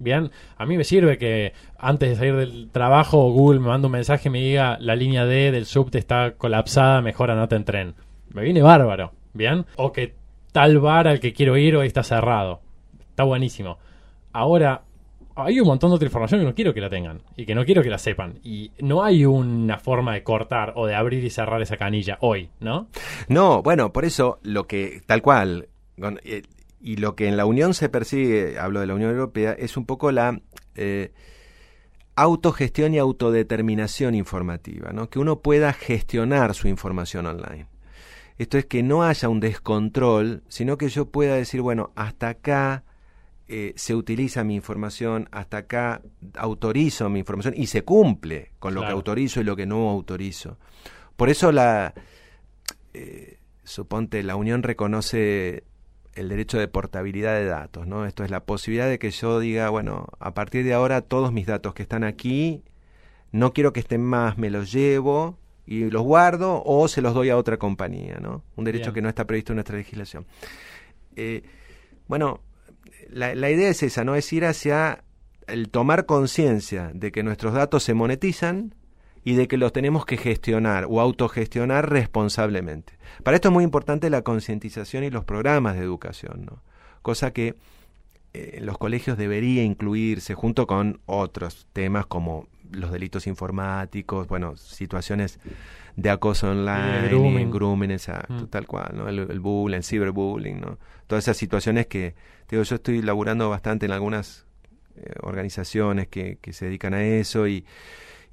Bien, 0.00 0.32
a 0.56 0.66
mí 0.66 0.76
me 0.76 0.82
sirve 0.82 1.16
que 1.18 1.52
antes 1.78 2.08
de 2.10 2.16
salir 2.16 2.34
del 2.34 2.70
trabajo 2.72 3.30
Google 3.30 3.60
me 3.60 3.68
manda 3.68 3.86
un 3.86 3.92
mensaje 3.92 4.28
y 4.28 4.32
me 4.32 4.40
diga 4.40 4.76
la 4.80 4.96
línea 4.96 5.24
D 5.26 5.52
del 5.52 5.64
subte 5.64 5.98
está 5.98 6.32
colapsada, 6.32 7.00
mejor 7.02 7.30
anota 7.30 7.54
en 7.54 7.64
tren. 7.64 7.94
Me 8.34 8.42
viene 8.42 8.62
bárbaro, 8.62 9.12
¿bien? 9.32 9.64
O 9.76 9.92
que 9.92 10.14
tal 10.52 10.78
bar 10.78 11.08
al 11.08 11.20
que 11.20 11.32
quiero 11.32 11.56
ir 11.56 11.76
hoy 11.76 11.86
está 11.86 12.02
cerrado. 12.02 12.60
Está 13.10 13.24
buenísimo. 13.24 13.78
Ahora, 14.32 14.82
hay 15.34 15.60
un 15.60 15.66
montón 15.66 15.90
de 15.90 15.96
otra 15.96 16.06
información 16.06 16.40
que 16.40 16.46
no 16.46 16.54
quiero 16.54 16.74
que 16.74 16.80
la 16.80 16.90
tengan 16.90 17.22
y 17.36 17.46
que 17.46 17.54
no 17.54 17.64
quiero 17.64 17.82
que 17.82 17.90
la 17.90 17.98
sepan. 17.98 18.38
Y 18.42 18.70
no 18.80 19.02
hay 19.02 19.24
una 19.24 19.78
forma 19.78 20.14
de 20.14 20.22
cortar 20.22 20.74
o 20.76 20.86
de 20.86 20.94
abrir 20.94 21.24
y 21.24 21.30
cerrar 21.30 21.60
esa 21.62 21.76
canilla 21.76 22.18
hoy, 22.20 22.50
¿no? 22.60 22.88
No, 23.28 23.62
bueno, 23.62 23.92
por 23.92 24.04
eso 24.04 24.38
lo 24.42 24.66
que, 24.66 25.02
tal 25.06 25.22
cual, 25.22 25.68
eh, 26.24 26.42
y 26.80 26.96
lo 26.96 27.16
que 27.16 27.28
en 27.28 27.36
la 27.36 27.46
Unión 27.46 27.74
se 27.74 27.88
persigue, 27.88 28.58
hablo 28.58 28.80
de 28.80 28.86
la 28.86 28.94
Unión 28.94 29.10
Europea, 29.10 29.52
es 29.52 29.76
un 29.76 29.86
poco 29.86 30.12
la 30.12 30.40
eh, 30.74 31.12
autogestión 32.16 32.94
y 32.94 32.98
autodeterminación 32.98 34.14
informativa, 34.14 34.92
¿no? 34.92 35.08
que 35.08 35.18
uno 35.18 35.40
pueda 35.40 35.72
gestionar 35.72 36.54
su 36.54 36.68
información 36.68 37.26
online. 37.26 37.66
Esto 38.38 38.58
es 38.58 38.66
que 38.66 38.82
no 38.82 39.04
haya 39.04 39.28
un 39.28 39.40
descontrol, 39.40 40.42
sino 40.48 40.78
que 40.78 40.88
yo 40.88 41.06
pueda 41.06 41.34
decir, 41.34 41.60
bueno, 41.60 41.92
hasta 41.94 42.28
acá 42.28 42.84
eh, 43.48 43.74
se 43.76 43.94
utiliza 43.94 44.44
mi 44.44 44.54
información, 44.54 45.28
hasta 45.30 45.58
acá 45.58 46.00
autorizo 46.36 47.10
mi 47.10 47.18
información 47.18 47.54
y 47.56 47.66
se 47.66 47.82
cumple 47.82 48.52
con 48.58 48.74
lo 48.74 48.80
que 48.80 48.88
autorizo 48.88 49.40
y 49.40 49.44
lo 49.44 49.56
que 49.56 49.66
no 49.66 49.90
autorizo. 49.90 50.58
Por 51.16 51.28
eso 51.28 51.52
la, 51.52 51.92
eh, 52.94 53.38
suponte, 53.64 54.22
la 54.22 54.36
Unión 54.36 54.62
reconoce 54.62 55.64
el 56.14 56.28
derecho 56.28 56.58
de 56.58 56.68
portabilidad 56.68 57.34
de 57.34 57.46
datos, 57.46 57.86
¿no? 57.86 58.06
Esto 58.06 58.24
es 58.24 58.30
la 58.30 58.44
posibilidad 58.44 58.88
de 58.88 58.98
que 58.98 59.10
yo 59.10 59.40
diga, 59.40 59.70
bueno, 59.70 60.08
a 60.18 60.34
partir 60.34 60.64
de 60.64 60.74
ahora 60.74 61.00
todos 61.00 61.32
mis 61.32 61.46
datos 61.46 61.74
que 61.74 61.82
están 61.82 62.04
aquí, 62.04 62.62
no 63.32 63.52
quiero 63.52 63.72
que 63.72 63.80
estén 63.80 64.02
más, 64.02 64.36
me 64.36 64.50
los 64.50 64.72
llevo 64.72 65.38
y 65.66 65.90
los 65.90 66.02
guardo 66.02 66.62
o 66.64 66.88
se 66.88 67.02
los 67.02 67.14
doy 67.14 67.30
a 67.30 67.36
otra 67.36 67.56
compañía, 67.56 68.18
¿no? 68.20 68.42
Un 68.56 68.64
derecho 68.64 68.86
Bien. 68.86 68.94
que 68.94 69.02
no 69.02 69.08
está 69.08 69.26
previsto 69.26 69.52
en 69.52 69.56
nuestra 69.56 69.76
legislación. 69.76 70.26
Eh, 71.16 71.42
bueno, 72.08 72.40
la, 73.10 73.34
la 73.34 73.50
idea 73.50 73.68
es 73.68 73.82
esa, 73.82 74.04
¿no? 74.04 74.14
Es 74.14 74.32
ir 74.32 74.44
hacia 74.44 75.04
el 75.46 75.68
tomar 75.70 76.06
conciencia 76.06 76.90
de 76.94 77.12
que 77.12 77.22
nuestros 77.22 77.54
datos 77.54 77.82
se 77.82 77.94
monetizan 77.94 78.74
y 79.24 79.34
de 79.34 79.46
que 79.46 79.56
los 79.56 79.72
tenemos 79.72 80.04
que 80.04 80.16
gestionar 80.16 80.86
o 80.88 81.00
autogestionar 81.00 81.90
responsablemente. 81.90 82.94
Para 83.22 83.36
esto 83.36 83.48
es 83.48 83.52
muy 83.52 83.64
importante 83.64 84.10
la 84.10 84.22
concientización 84.22 85.04
y 85.04 85.10
los 85.10 85.24
programas 85.24 85.76
de 85.76 85.82
educación, 85.82 86.44
¿no? 86.44 86.62
Cosa 87.02 87.32
que 87.32 87.54
eh, 88.34 88.60
los 88.62 88.78
colegios 88.78 89.18
debería 89.18 89.62
incluirse 89.62 90.34
junto 90.34 90.66
con 90.66 91.00
otros 91.06 91.66
temas 91.72 92.06
como 92.06 92.48
los 92.72 92.90
delitos 92.92 93.26
informáticos, 93.26 94.28
bueno, 94.28 94.56
situaciones 94.56 95.38
de 95.96 96.10
acoso 96.10 96.50
online, 96.50 97.08
grooming. 97.08 97.50
grooming, 97.50 97.90
exacto, 97.90 98.32
Mm. 98.44 98.46
tal 98.48 98.66
cual, 98.66 98.92
¿no? 98.94 99.08
El, 99.08 99.18
el 99.30 99.40
bullying, 99.40 99.76
el 99.76 99.84
ciberbullying, 99.84 100.60
¿no? 100.60 100.78
Todas 101.06 101.24
esas 101.24 101.36
situaciones 101.36 101.86
que, 101.86 102.14
te 102.46 102.56
digo, 102.56 102.62
yo 102.64 102.76
estoy 102.76 103.02
laburando 103.02 103.48
bastante 103.50 103.86
en 103.86 103.92
algunas 103.92 104.46
eh, 104.96 105.12
organizaciones 105.20 106.08
que, 106.08 106.38
que 106.40 106.52
se 106.52 106.66
dedican 106.66 106.94
a 106.94 107.02
eso 107.04 107.46
y, 107.46 107.64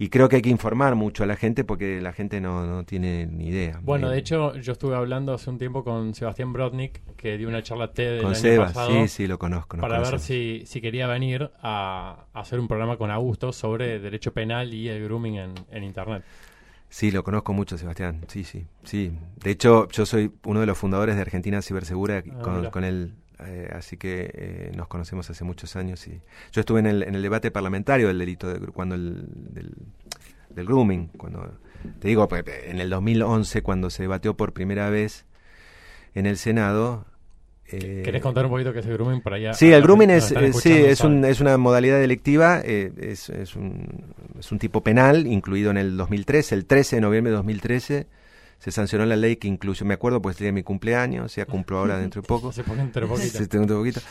y 0.01 0.09
creo 0.09 0.29
que 0.29 0.37
hay 0.37 0.41
que 0.41 0.49
informar 0.49 0.95
mucho 0.95 1.23
a 1.23 1.27
la 1.27 1.35
gente 1.35 1.63
porque 1.65 1.99
la 2.01 2.13
gente 2.13 2.39
no, 2.41 2.65
no 2.65 2.85
tiene 2.85 3.27
ni 3.27 3.49
idea. 3.49 3.79
Bueno, 3.83 4.09
de 4.09 4.17
hecho, 4.17 4.55
yo 4.55 4.71
estuve 4.71 4.95
hablando 4.95 5.33
hace 5.33 5.49
un 5.49 5.57
tiempo 5.57 5.83
con 5.83 6.15
Sebastián 6.15 6.53
Brodnik, 6.53 7.01
que 7.17 7.37
dio 7.37 7.49
una 7.49 7.61
charla 7.61 7.91
TED 7.91 8.15
el 8.15 8.21
con 8.21 8.31
año 8.31 8.35
Seba, 8.39 8.65
pasado. 8.67 8.89
sí, 8.91 9.07
sí, 9.09 9.27
lo 9.27 9.37
conozco. 9.37 9.77
para 9.77 9.99
ver 9.99 10.19
si, 10.19 10.63
si 10.65 10.79
quería 10.81 11.05
venir 11.05 11.51
a, 11.61 12.25
a 12.33 12.39
hacer 12.39 12.59
un 12.59 12.67
programa 12.67 12.97
con 12.97 13.11
Augusto 13.11 13.51
sobre 13.51 13.99
derecho 13.99 14.33
penal 14.33 14.73
y 14.73 14.87
el 14.87 15.03
grooming 15.03 15.35
en, 15.35 15.53
en 15.69 15.83
Internet. 15.83 16.23
Sí, 16.91 17.11
lo 17.11 17.23
conozco 17.23 17.53
mucho, 17.53 17.77
Sebastián. 17.77 18.21
Sí, 18.27 18.43
sí, 18.43 18.65
sí. 18.83 19.11
De 19.43 19.51
hecho, 19.51 19.87
yo 19.89 20.05
soy 20.07 20.31
uno 20.45 20.59
de 20.61 20.65
los 20.65 20.77
fundadores 20.77 21.15
de 21.17 21.21
Argentina 21.21 21.61
Cibersegura 21.61 22.23
Ah, 22.25 22.41
con, 22.41 22.69
con 22.71 22.83
él, 22.83 23.13
eh, 23.45 23.69
así 23.73 23.97
que 23.97 24.29
eh, 24.33 24.71
nos 24.75 24.87
conocemos 24.87 25.29
hace 25.29 25.43
muchos 25.43 25.75
años. 25.75 26.07
Y 26.07 26.19
yo 26.51 26.59
estuve 26.61 26.79
en 26.79 26.85
el, 26.87 27.03
en 27.03 27.15
el 27.15 27.21
debate 27.21 27.51
parlamentario 27.51 28.07
del 28.07 28.19
delito 28.19 28.47
de, 28.47 28.59
cuando 28.67 28.95
el, 28.95 29.25
del, 29.53 29.73
del 30.49 30.65
grooming, 30.65 31.07
cuando 31.17 31.53
te 31.99 32.07
digo, 32.07 32.27
pues, 32.27 32.43
en 32.65 32.79
el 32.79 32.89
2011 32.89 33.61
cuando 33.61 33.89
se 33.89 34.03
debatió 34.03 34.35
por 34.35 34.53
primera 34.53 34.89
vez 34.89 35.25
en 36.15 36.25
el 36.25 36.37
Senado. 36.37 37.05
eh, 37.71 38.01
¿Querés 38.03 38.21
contar 38.21 38.45
un 38.45 38.51
poquito 38.51 38.73
qué 38.73 38.79
es 38.79 38.85
el 38.85 38.93
grooming 38.93 39.21
por 39.21 39.33
allá? 39.35 39.53
Sí, 39.53 39.71
el 39.71 39.81
grooming 39.83 40.09
es, 40.09 40.31
eh, 40.31 40.51
sí, 40.53 40.73
es, 40.73 41.01
un- 41.01 41.23
es 41.23 41.39
una 41.39 41.57
modalidad 41.57 41.99
delictiva, 41.99 42.61
eh, 42.63 42.91
es, 42.97 43.29
es 43.29 43.55
un- 43.55 44.13
es 44.39 44.51
un 44.51 44.57
tipo 44.59 44.81
penal, 44.83 45.27
incluido 45.27 45.69
en 45.71 45.77
el 45.77 45.95
2013, 45.95 46.55
el 46.55 46.65
13 46.65 46.95
de 46.97 47.01
noviembre 47.01 47.31
de 47.31 47.37
2013 47.37 48.07
se 48.59 48.71
sancionó 48.71 49.05
la 49.05 49.15
ley 49.15 49.37
que 49.37 49.47
incluye, 49.47 49.83
me 49.85 49.93
acuerdo, 49.93 50.21
pues 50.21 50.37
de 50.37 50.51
mi 50.51 50.63
cumpleaños, 50.63 51.35
ya 51.35 51.45
cumplo 51.45 51.79
ahora 51.79 51.97
dentro 51.99 52.21
de 52.21 52.27
poco. 52.27 52.51
se 52.51 52.63
pone 52.63 52.81
entre 52.81 53.07
poquito. 53.07 53.29
Se, 53.37 53.47
dentro 53.47 53.75
de 53.75 53.75
poquito. 53.75 54.01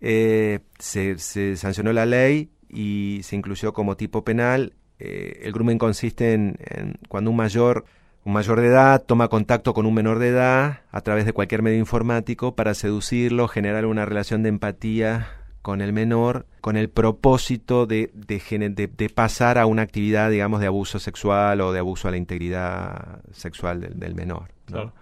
Eh, 0.00 0.60
se, 0.78 1.18
se 1.18 1.56
sancionó 1.56 1.92
la 1.92 2.06
ley 2.06 2.50
y 2.68 3.20
se 3.22 3.36
incluyó 3.36 3.72
como 3.72 3.96
tipo 3.96 4.24
penal. 4.24 4.74
Eh, 4.98 5.40
el 5.42 5.52
grooming 5.52 5.78
consiste 5.78 6.32
en, 6.32 6.56
en 6.60 6.98
cuando 7.08 7.30
un 7.30 7.36
mayor 7.36 7.84
un 8.24 8.32
mayor 8.32 8.60
de 8.60 8.66
edad 8.66 9.04
toma 9.04 9.28
contacto 9.28 9.72
con 9.72 9.86
un 9.86 9.94
menor 9.94 10.18
de 10.18 10.30
edad 10.30 10.80
a 10.90 11.00
través 11.02 11.26
de 11.26 11.32
cualquier 11.32 11.62
medio 11.62 11.78
informático 11.78 12.56
para 12.56 12.74
seducirlo, 12.74 13.46
generar 13.46 13.86
una 13.86 14.04
relación 14.04 14.42
de 14.42 14.48
empatía 14.48 15.28
con 15.66 15.80
el 15.80 15.92
menor, 15.92 16.46
con 16.60 16.76
el 16.76 16.88
propósito 16.88 17.86
de, 17.86 18.12
de, 18.14 18.40
de, 18.70 18.86
de 18.86 19.08
pasar 19.08 19.58
a 19.58 19.66
una 19.66 19.82
actividad, 19.82 20.30
digamos, 20.30 20.60
de 20.60 20.68
abuso 20.68 21.00
sexual 21.00 21.60
o 21.60 21.72
de 21.72 21.80
abuso 21.80 22.06
a 22.06 22.12
la 22.12 22.18
integridad 22.18 23.20
sexual 23.32 23.80
del, 23.80 23.98
del 23.98 24.14
menor. 24.14 24.42
¿no? 24.68 24.72
Claro. 24.72 24.92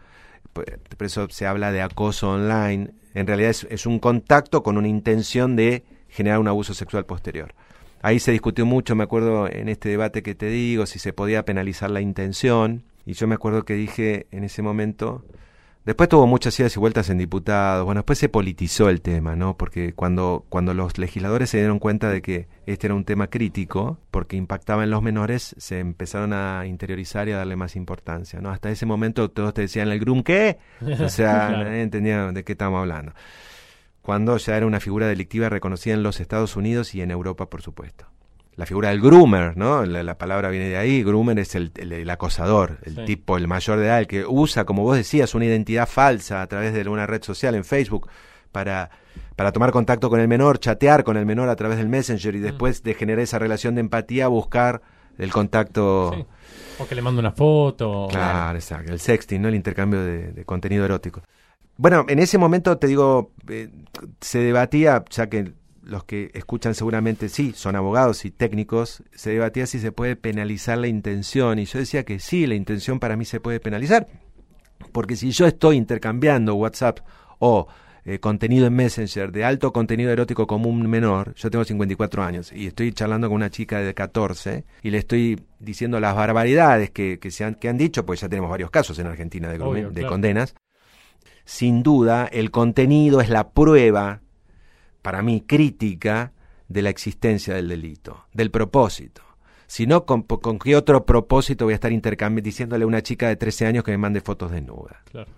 Por, 0.55 0.65
por 0.65 1.07
eso 1.07 1.29
se 1.29 1.47
habla 1.47 1.71
de 1.71 1.83
acoso 1.83 2.31
online. 2.31 2.93
En 3.13 3.27
realidad 3.27 3.51
es, 3.51 3.67
es 3.69 3.85
un 3.85 3.99
contacto 3.99 4.63
con 4.63 4.79
una 4.79 4.89
intención 4.89 5.55
de 5.55 5.85
generar 6.09 6.39
un 6.39 6.49
abuso 6.49 6.73
sexual 6.73 7.05
posterior. 7.05 7.53
Ahí 8.01 8.19
se 8.19 8.33
discutió 8.33 8.65
mucho, 8.65 8.95
me 8.95 9.05
acuerdo 9.05 9.47
en 9.47 9.69
este 9.69 9.91
debate 9.91 10.23
que 10.23 10.35
te 10.35 10.47
digo, 10.47 10.87
si 10.87 10.99
se 10.99 11.13
podía 11.13 11.45
penalizar 11.45 11.91
la 11.91 12.01
intención. 12.01 12.85
Y 13.05 13.13
yo 13.13 13.27
me 13.27 13.35
acuerdo 13.35 13.67
que 13.67 13.75
dije 13.75 14.29
en 14.31 14.45
ese 14.45 14.63
momento, 14.63 15.27
después 15.85 16.09
tuvo 16.09 16.27
muchas 16.27 16.59
idas 16.59 16.75
y 16.77 16.79
vueltas 16.81 17.11
en 17.11 17.19
diputados, 17.19 17.85
bueno, 17.85 18.01
después 18.01 18.19
se 18.19 18.29
politizó 18.29 18.89
el 18.89 19.01
tema, 19.03 19.37
¿no? 19.37 19.57
Porque 19.57 19.93
cuando, 19.93 20.45
cuando 20.49 20.75
los 20.75 20.99
legisladores 20.99 21.51
se 21.51 21.59
dieron 21.59 21.79
cuenta 21.79 22.11
de 22.11 22.23
que 22.23 22.49
este 22.67 22.87
era 22.87 22.95
un 22.95 23.05
tema 23.05 23.29
crítico, 23.29 23.99
porque 24.11 24.37
impactaba 24.37 24.85
en 24.85 24.91
los 24.91 25.03
menores, 25.03 25.55
se 25.59 25.79
empezaron 25.81 26.33
a 26.33 26.67
interiorizar 26.67 27.29
y 27.29 27.33
a 27.33 27.39
darle 27.39 27.57
más 27.57 27.77
importancia, 27.77 28.41
¿no? 28.41 28.51
Hasta 28.51 28.71
ese 28.71 28.87
momento 28.87 29.31
todos 29.31 29.55
te 29.55 29.63
decían, 29.63 29.89
¿el 29.89 30.01
groom 30.01 30.23
qué? 30.23 30.59
O 31.01 31.09
sea, 31.09 31.49
Claro. 31.49 31.65
nadie 31.65 31.83
entendía 31.83 32.33
de 32.33 32.45
qué 32.45 32.53
estábamos 32.53 32.81
hablando. 32.81 33.13
Cuando 34.03 34.37
ya 34.37 34.57
era 34.57 34.67
una 34.67 34.81
figura 34.81 35.07
delictiva 35.07 35.49
reconocida 35.49 35.95
en 35.95 36.03
los 36.03 36.21
Estados 36.21 36.57
Unidos 36.57 36.95
y 36.95 37.01
en 37.01 37.11
Europa, 37.11 37.49
por 37.49 37.63
supuesto 37.63 38.07
la 38.57 38.67
figura 38.67 38.91
del 38.91 39.01
groomer, 39.01 39.57
¿no? 39.57 39.85
La, 39.85 40.03
la, 40.03 40.17
palabra 40.17 40.49
viene 40.51 40.69
de 40.69 40.77
ahí, 40.77 41.03
groomer 41.03 41.39
es 41.39 41.55
el, 41.55 41.73
el, 41.77 41.93
el 41.93 42.11
acosador, 42.11 42.79
el 42.85 42.95
Sí. 42.97 43.05
tipo, 43.05 43.37
el 43.37 43.49
mayor 43.49 43.79
de 43.79 43.87
edad, 43.87 43.99
el 44.01 44.07
que 44.07 44.25
usa, 44.27 44.65
como 44.65 44.83
vos 44.83 44.97
decías, 44.97 45.35
una 45.35 45.45
identidad 45.47 45.89
falsa 45.89 46.43
a 46.43 46.47
través 46.47 46.73
de 46.73 46.89
una 46.89 47.07
red 47.07 47.23
social 47.23 47.55
en 47.55 47.65
Facebook 47.65 48.09
para, 48.53 48.91
para 49.35 49.51
tomar 49.51 49.73
contacto 49.73 50.09
con 50.09 50.21
el 50.21 50.29
menor, 50.29 50.59
chatear 50.61 51.03
con 51.03 51.17
el 51.17 51.27
menor 51.27 51.49
a 51.49 51.57
través 51.57 51.79
del 51.79 51.89
Messenger 51.89 52.35
y 52.37 52.41
después 52.41 52.83
de 52.85 52.95
generar 52.95 53.21
esa 53.23 53.39
relación 53.39 53.75
de 53.75 53.81
empatía 53.81 54.29
buscar 54.29 54.83
el 55.19 55.33
contacto. 55.33 56.13
Sí. 56.15 56.25
O 56.79 56.87
que 56.87 56.95
le 56.95 57.03
mando 57.03 57.21
una 57.21 57.33
foto. 57.33 58.09
Claro, 58.11 58.57
exacto, 58.57 58.93
el 58.93 59.01
sexting, 59.01 59.41
¿no? 59.43 59.49
El 59.49 59.55
intercambio 59.55 60.01
de, 60.05 60.33
de 60.33 60.45
contenido 60.45 60.85
erótico. 60.85 61.23
Bueno, 61.77 62.05
en 62.09 62.21
ese 62.21 62.39
momento 62.39 62.79
te 62.79 62.87
digo, 62.87 63.33
eh, 63.49 63.69
se 64.21 64.39
debatía, 64.39 65.05
ya 65.11 65.29
que 65.29 65.53
los 65.85 66.05
que 66.05 66.31
escuchan 66.35 66.75
seguramente 66.75 67.29
sí, 67.29 67.53
son 67.55 67.77
abogados 67.77 68.25
y 68.25 68.31
técnicos, 68.31 69.03
se 69.15 69.31
debatía 69.31 69.67
si 69.67 69.79
se 69.79 69.93
puede 69.93 70.17
penalizar 70.17 70.79
la 70.79 70.89
intención 70.89 71.59
y 71.59 71.65
yo 71.67 71.79
decía 71.79 72.05
que 72.05 72.19
sí, 72.19 72.47
la 72.47 72.55
intención 72.55 73.01
para 73.01 73.17
mí 73.17 73.25
se 73.25 73.41
puede 73.41 73.61
penalizar, 73.61 74.09
porque 74.93 75.17
si 75.17 75.31
yo 75.31 75.47
estoy 75.47 75.77
intercambiando 75.77 76.55
WhatsApp 76.55 77.01
o 77.39 77.69
eh, 78.07 78.19
contenido 78.19 78.67
en 78.67 78.75
Messenger 78.75 79.33
de 79.33 79.45
alto 79.45 79.73
contenido 79.73 80.11
erótico 80.11 80.47
como 80.47 80.69
un 80.69 80.89
menor, 80.89 81.35
yo 81.37 81.51
tengo 81.51 81.65
54 81.65 82.23
años 82.23 82.53
y 82.53 82.67
estoy 82.67 82.93
charlando 82.93 83.29
con 83.29 83.37
una 83.37 83.49
chica 83.49 83.79
de 83.79 83.95
14 83.95 84.65
y 84.83 84.91
le 84.91 84.99
estoy 84.99 85.41
diciendo 85.59 85.99
las 86.01 86.15
barbaridades 86.15 86.91
que, 86.91 87.19
que, 87.19 87.31
se 87.31 87.45
han, 87.45 87.55
que 87.55 87.71
han 87.71 87.79
dicho, 87.79 88.05
pues 88.05 88.21
ya 88.21 88.29
tenemos 88.29 88.51
varios 88.51 88.71
casos 88.71 88.99
en 88.99 89.07
Argentina 89.07 89.49
de, 89.49 89.59
Obvio, 89.59 89.89
de 89.89 90.01
claro. 90.01 90.11
condenas, 90.11 90.55
sin 91.47 91.83
duda 91.83 92.29
el 92.31 92.51
contenido 92.51 93.23
es 93.23 93.31
la 93.31 93.53
prueba 93.53 94.21
para 95.05 95.21
mí, 95.21 95.45
crítica 95.47 96.33
de 96.67 96.81
la 96.81 96.89
existencia 96.89 97.55
del 97.55 97.69
delito, 97.69 98.25
del 98.33 98.51
propósito. 98.51 99.21
Si 99.67 99.87
no, 99.87 100.07
¿con, 100.07 100.23
¿con, 100.23 100.59
qué 100.59 100.75
otro 100.77 101.05
propósito 101.05 101.67
voy 101.67 101.73
a 101.73 101.75
estar 101.75 101.93
intercambiando 101.93 102.47
diciéndole 102.47 102.85
a 102.85 102.87
una 102.87 103.03
chica 103.03 103.29
de 103.29 103.37
13 103.37 103.67
años 103.67 103.85
que 103.85 103.91
me 103.91 103.99
mande 103.99 104.23
fotos 104.23 104.51
desnudas? 104.51 104.97
Claro. 105.11 105.31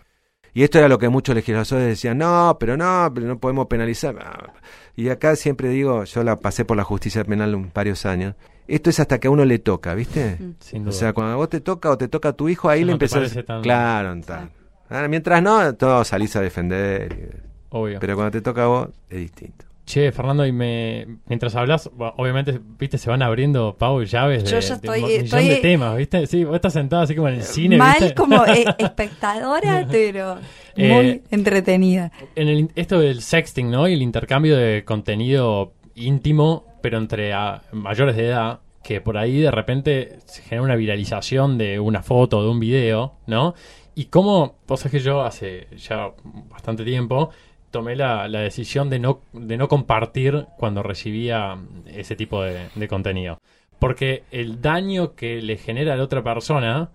Y 0.55 0.62
esto 0.62 0.79
era 0.79 0.88
lo 0.88 0.98
que 0.98 1.09
muchos 1.09 1.35
legisladores 1.35 1.88
decían, 1.88 2.18
no, 2.18 2.57
pero 2.61 2.76
no, 2.76 3.11
pero 3.12 3.26
no 3.26 3.40
podemos 3.40 3.66
penalizar. 3.66 4.52
Y 4.94 5.09
acá 5.09 5.35
siempre 5.35 5.68
digo, 5.68 6.05
yo 6.05 6.22
la 6.22 6.38
pasé 6.38 6.64
por 6.64 6.76
la 6.76 6.85
justicia 6.85 7.24
penal 7.24 7.52
un, 7.57 7.72
varios 7.74 8.07
años, 8.07 8.37
esto 8.68 8.90
es 8.90 9.00
hasta 9.00 9.18
que 9.18 9.26
a 9.26 9.31
uno 9.33 9.44
le 9.44 9.59
toca, 9.59 9.94
¿viste? 9.96 10.38
Sin 10.61 10.85
duda. 10.85 10.90
O 10.90 10.92
sea, 10.92 11.12
cuando 11.12 11.33
a 11.33 11.37
vos 11.37 11.48
te 11.48 11.61
toca 11.61 11.90
o 11.90 11.98
te 11.98 12.07
toca 12.07 12.29
a 12.29 12.33
tu 12.35 12.48
hijo, 12.48 12.68
ahí 12.68 12.81
le 12.83 12.87
no 12.87 12.92
empezás... 12.92 13.35
tan- 13.44 13.62
Claro, 13.62 14.20
tal. 14.24 14.50
Ahora, 14.88 15.09
mientras 15.09 15.42
no, 15.42 15.74
todo 15.74 16.05
salís 16.05 16.37
a 16.37 16.40
defender. 16.40 17.42
Obvio. 17.70 17.98
Pero 18.00 18.14
cuando 18.14 18.31
te 18.31 18.40
toca 18.40 18.64
a 18.64 18.66
vos, 18.66 18.88
es 19.11 19.18
distinto. 19.18 19.64
Che, 19.85 20.11
Fernando, 20.11 20.44
y 20.44 20.50
me, 20.50 21.07
mientras 21.26 21.55
hablas, 21.55 21.88
obviamente, 22.16 22.61
viste, 22.79 22.98
se 22.98 23.09
van 23.09 23.22
abriendo, 23.22 23.76
Pau, 23.79 24.02
llaves 24.02 24.42
de, 24.42 24.50
Yo 24.50 24.59
ya 24.59 24.68
de 24.68 24.74
estoy- 24.74 24.98
un 25.02 25.07
millón 25.09 25.24
estoy- 25.26 25.48
de 25.48 25.57
temas, 25.59 25.96
¿viste? 25.96 26.26
Sí, 26.26 26.42
vos 26.42 26.57
estás 26.57 26.72
sentado 26.72 27.02
así 27.02 27.14
como 27.14 27.29
en 27.29 27.35
el 27.37 27.42
cine, 27.44 27.76
Mal 27.76 27.96
¿viste? 28.00 28.14
como 28.16 28.44
eh, 28.46 28.64
espectadora, 28.79 29.87
pero 29.88 30.35
muy 30.76 30.87
Eh, 30.87 31.22
entretenida. 31.31 32.11
En 32.35 32.48
el, 32.48 32.68
esto 32.74 32.98
del 32.98 33.22
sexting, 33.22 33.70
¿no? 33.70 33.87
Y 33.87 33.92
el 33.92 34.02
intercambio 34.02 34.57
de 34.57 34.85
contenido 34.85 35.72
íntimo, 35.94 36.64
pero 36.83 36.98
entre 36.98 37.33
ah, 37.33 37.62
mayores 37.72 38.16
de 38.16 38.26
edad, 38.26 38.59
que 38.83 39.00
por 39.00 39.16
ahí 39.16 39.40
de 39.40 39.50
repente 39.52 40.18
se 40.26 40.42
genera 40.42 40.62
una 40.62 40.74
viralización 40.76 41.59
de 41.59 41.79
una 41.79 42.02
foto, 42.02 42.42
de 42.42 42.48
un 42.48 42.59
video, 42.59 43.14
¿no? 43.29 43.55
Y 43.94 44.07
cómo, 44.07 44.57
vos 44.66 44.81
sabés 44.81 44.92
que 44.92 44.98
yo 45.00 45.22
hace 45.22 45.68
ya 45.76 46.11
bastante 46.50 46.85
tiempo 46.85 47.31
tomé 47.77 47.95
la, 47.95 48.27
decisión 48.29 48.89
de 48.89 48.99
no, 48.99 49.21
de 49.35 49.59
no 49.59 49.69
compartir 49.69 50.47
cuando 50.57 50.83
recibía 50.83 51.59
ese 51.85 52.17
tipo 52.17 52.43
de, 52.43 52.89
contenido. 52.89 53.39
Porque 53.79 54.23
el 54.31 54.62
daño 54.62 55.15
que 55.15 55.43
le 55.43 55.59
genera 55.59 55.93
a 55.93 55.97
la 55.97 56.05
otra 56.05 56.23
persona, 56.23 56.89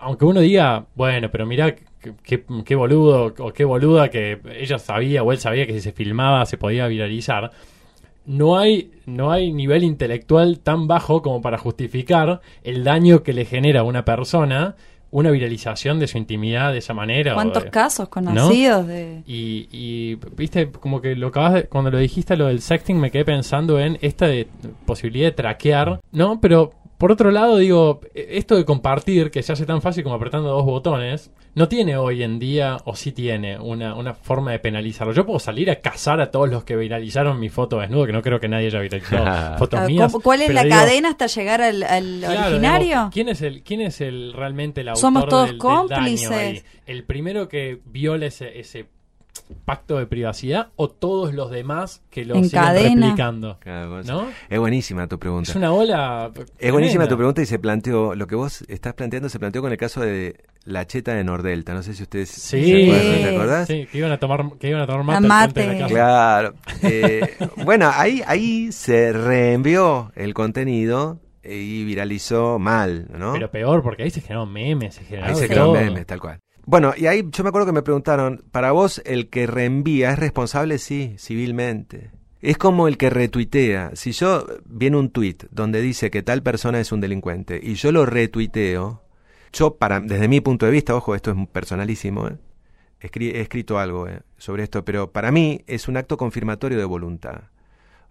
aunque 0.00 0.24
uno 0.24 0.40
diga, 0.40 0.86
bueno, 0.96 1.30
pero 1.30 1.46
mirá 1.46 1.76
qué, 1.76 1.84
qué- 2.24 2.44
qué 2.64 2.74
boludo 2.74 3.32
o 3.38 3.52
qué 3.52 3.64
boluda 3.64 4.08
que 4.08 4.40
ella 4.58 4.80
sabía 4.80 5.22
o 5.22 5.30
él 5.30 5.38
sabía 5.38 5.64
que 5.64 5.74
si 5.74 5.80
se 5.80 5.92
filmaba 5.92 6.44
se 6.44 6.58
podía 6.58 6.88
viralizar, 6.88 7.52
no 8.26 8.58
hay, 8.58 8.90
no 9.06 9.30
hay 9.30 9.52
nivel 9.52 9.84
intelectual 9.84 10.58
tan 10.58 10.88
bajo 10.88 11.22
como 11.22 11.40
para 11.40 11.56
justificar 11.56 12.40
el 12.64 12.82
daño 12.82 13.22
que 13.22 13.32
le 13.32 13.44
genera 13.44 13.80
a 13.80 13.84
una 13.84 14.04
persona 14.04 14.74
una 15.12 15.30
viralización 15.30 15.98
de 15.98 16.06
su 16.06 16.18
intimidad 16.18 16.72
de 16.72 16.78
esa 16.78 16.94
manera. 16.94 17.34
¿Cuántos 17.34 17.64
de- 17.64 17.70
casos 17.70 18.08
conocidos 18.08 18.86
de...? 18.86 19.22
y, 19.26 19.68
y, 19.72 20.14
viste, 20.36 20.70
como 20.70 21.00
que 21.00 21.16
lo 21.16 21.28
acabas 21.28 21.54
de- 21.54 21.62
cuando 21.64 21.90
lo 21.90 21.98
dijiste 21.98 22.36
lo 22.36 22.46
del 22.46 22.60
sexting 22.60 22.98
me 22.98 23.10
quedé 23.10 23.24
pensando 23.24 23.80
en 23.80 23.98
esta 24.02 24.26
de 24.26 24.46
posibilidad 24.86 25.26
de 25.28 25.32
traquear, 25.32 26.00
¿no? 26.12 26.40
Pero 26.40 26.72
por 27.00 27.10
otro 27.10 27.32
lado 27.32 27.56
digo, 27.56 28.00
e- 28.14 28.28
esto 28.38 28.54
de 28.54 28.64
compartir, 28.64 29.32
que 29.32 29.42
se 29.42 29.52
hace 29.52 29.66
tan 29.66 29.82
fácil 29.82 30.04
como 30.04 30.14
apretando 30.14 30.50
dos 30.50 30.64
botones, 30.64 31.32
no 31.56 31.66
tiene 31.66 31.96
hoy 31.96 32.22
en 32.22 32.38
día, 32.38 32.76
o 32.84 32.94
sí 32.94 33.10
tiene, 33.10 33.58
una, 33.58 33.94
una 33.96 34.14
forma 34.14 34.52
de 34.52 34.60
penalizarlo. 34.60 35.12
Yo 35.12 35.26
puedo 35.26 35.40
salir 35.40 35.68
a 35.70 35.80
cazar 35.80 36.20
a 36.20 36.30
todos 36.30 36.48
los 36.48 36.62
que 36.62 36.76
viralizaron 36.76 37.40
mi 37.40 37.48
foto 37.48 37.80
desnudo, 37.80 38.06
que 38.06 38.12
no 38.12 38.22
creo 38.22 38.38
que 38.38 38.46
nadie 38.48 38.66
haya 38.68 38.78
viralizado 38.80 39.56
fotos 39.58 39.80
mías. 39.88 40.12
¿cómo- 40.12 40.22
¿Cuál 40.22 40.42
es 40.42 40.54
la 40.54 40.62
digo, 40.62 40.76
cadena 40.76 41.08
hasta 41.08 41.26
llegar 41.26 41.60
al, 41.62 41.82
al 41.82 42.18
Claro, 42.20 42.46
originario? 42.46 43.10
¿quién 43.12 43.28
es 43.30 43.42
el 43.42 43.62
quién 43.64 43.80
es 43.80 44.00
el 44.00 44.32
realmente 44.32 44.82
el 44.82 44.90
autor 44.90 45.00
Somos 45.00 45.26
todos 45.26 45.46
del- 45.48 45.58
del 45.58 45.58
daño 45.58 45.88
cómplices. 45.88 46.30
ahí? 46.30 46.62
¿El 46.86 47.02
primero 47.04 47.48
que 47.48 47.80
viola 47.86 48.26
ese, 48.26 48.60
ese 48.60 48.86
pacto 49.64 49.98
de 49.98 50.06
privacidad 50.06 50.68
o 50.76 50.88
todos 50.88 51.34
los 51.34 51.50
demás 51.50 52.02
que 52.10 52.24
lo 52.24 52.34
En 52.34 52.44
siguen 52.44 52.62
cadena. 52.62 53.06
replicando? 53.06 53.58
Claro, 53.60 54.02
¿No? 54.02 54.28
Es 54.48 54.58
buenísima 54.58 55.06
tu 55.06 55.18
pregunta. 55.18 55.50
Es 55.50 55.56
una 55.56 55.72
ola 55.72 56.30
Es 56.58 56.72
buenísima 56.72 57.06
tu 57.08 57.16
pregunta 57.16 57.42
y 57.42 57.46
se 57.46 57.58
planteó, 57.58 58.14
lo 58.14 58.26
que 58.26 58.34
vos 58.34 58.62
estás 58.68 58.94
planteando 58.94 59.28
se 59.28 59.38
planteó 59.38 59.62
con 59.62 59.72
el 59.72 59.78
caso 59.78 60.00
de 60.00 60.36
la 60.64 60.86
cheta 60.86 61.14
de 61.14 61.24
Nordelta. 61.24 61.72
No 61.74 61.82
sé 61.82 61.94
si 61.94 62.02
ustedes 62.02 62.28
Sí, 62.30 62.64
se 62.64 62.82
acuerdan, 62.84 63.22
¿te 63.22 63.34
acordás? 63.36 63.66
Sí, 63.68 63.86
que 63.90 63.98
iban 63.98 64.12
a 64.12 64.18
tomar 64.18 64.44
que 64.58 64.68
iban 64.68 64.82
a 64.82 64.86
tomar 64.86 65.16
A 65.16 65.20
mate, 65.20 65.60
de 65.60 65.66
la 65.66 65.78
casa. 65.78 65.88
Claro. 65.88 66.54
Eh, 66.82 67.36
bueno, 67.64 67.90
ahí, 67.94 68.22
ahí 68.26 68.70
se 68.72 69.12
reenvió 69.12 70.12
el 70.14 70.34
contenido 70.34 71.18
y 71.42 71.84
viralizó 71.84 72.58
mal, 72.58 73.06
¿no? 73.16 73.32
Pero 73.32 73.50
peor 73.50 73.82
porque 73.82 74.02
ahí 74.02 74.10
se 74.10 74.20
generaron 74.20 74.52
memes, 74.52 74.94
se 74.94 75.00
Ahí 75.00 75.06
generaron 75.06 75.36
se 75.36 75.42
de 75.42 75.48
quedó 75.48 75.64
todo. 75.64 75.74
memes, 75.74 76.06
tal 76.06 76.20
cual. 76.20 76.38
Bueno, 76.66 76.92
y 76.96 77.06
ahí 77.06 77.24
yo 77.30 77.42
me 77.42 77.48
acuerdo 77.48 77.66
que 77.66 77.72
me 77.72 77.82
preguntaron, 77.82 78.44
¿para 78.52 78.72
vos 78.72 79.02
el 79.04 79.28
que 79.28 79.46
reenvía 79.46 80.12
es 80.12 80.18
responsable? 80.18 80.78
Sí, 80.78 81.14
civilmente. 81.18 82.10
Es 82.40 82.56
como 82.56 82.88
el 82.88 82.96
que 82.96 83.10
retuitea. 83.10 83.90
Si 83.94 84.12
yo 84.12 84.46
viene 84.64 84.96
un 84.96 85.10
tweet 85.10 85.36
donde 85.50 85.82
dice 85.82 86.10
que 86.10 86.22
tal 86.22 86.42
persona 86.42 86.80
es 86.80 86.92
un 86.92 87.00
delincuente 87.00 87.60
y 87.62 87.74
yo 87.74 87.92
lo 87.92 88.06
retuiteo, 88.06 89.02
yo 89.52 89.76
para 89.76 90.00
desde 90.00 90.28
mi 90.28 90.40
punto 90.40 90.66
de 90.66 90.72
vista, 90.72 90.94
ojo, 90.94 91.14
esto 91.14 91.32
es 91.32 91.48
personalísimo, 91.48 92.28
¿eh? 92.28 92.36
He 93.00 93.40
escrito 93.40 93.78
algo 93.78 94.08
¿eh? 94.08 94.20
sobre 94.36 94.62
esto, 94.62 94.84
pero 94.84 95.10
para 95.10 95.32
mí 95.32 95.62
es 95.66 95.88
un 95.88 95.96
acto 95.96 96.18
confirmatorio 96.18 96.78
de 96.78 96.84
voluntad. 96.84 97.44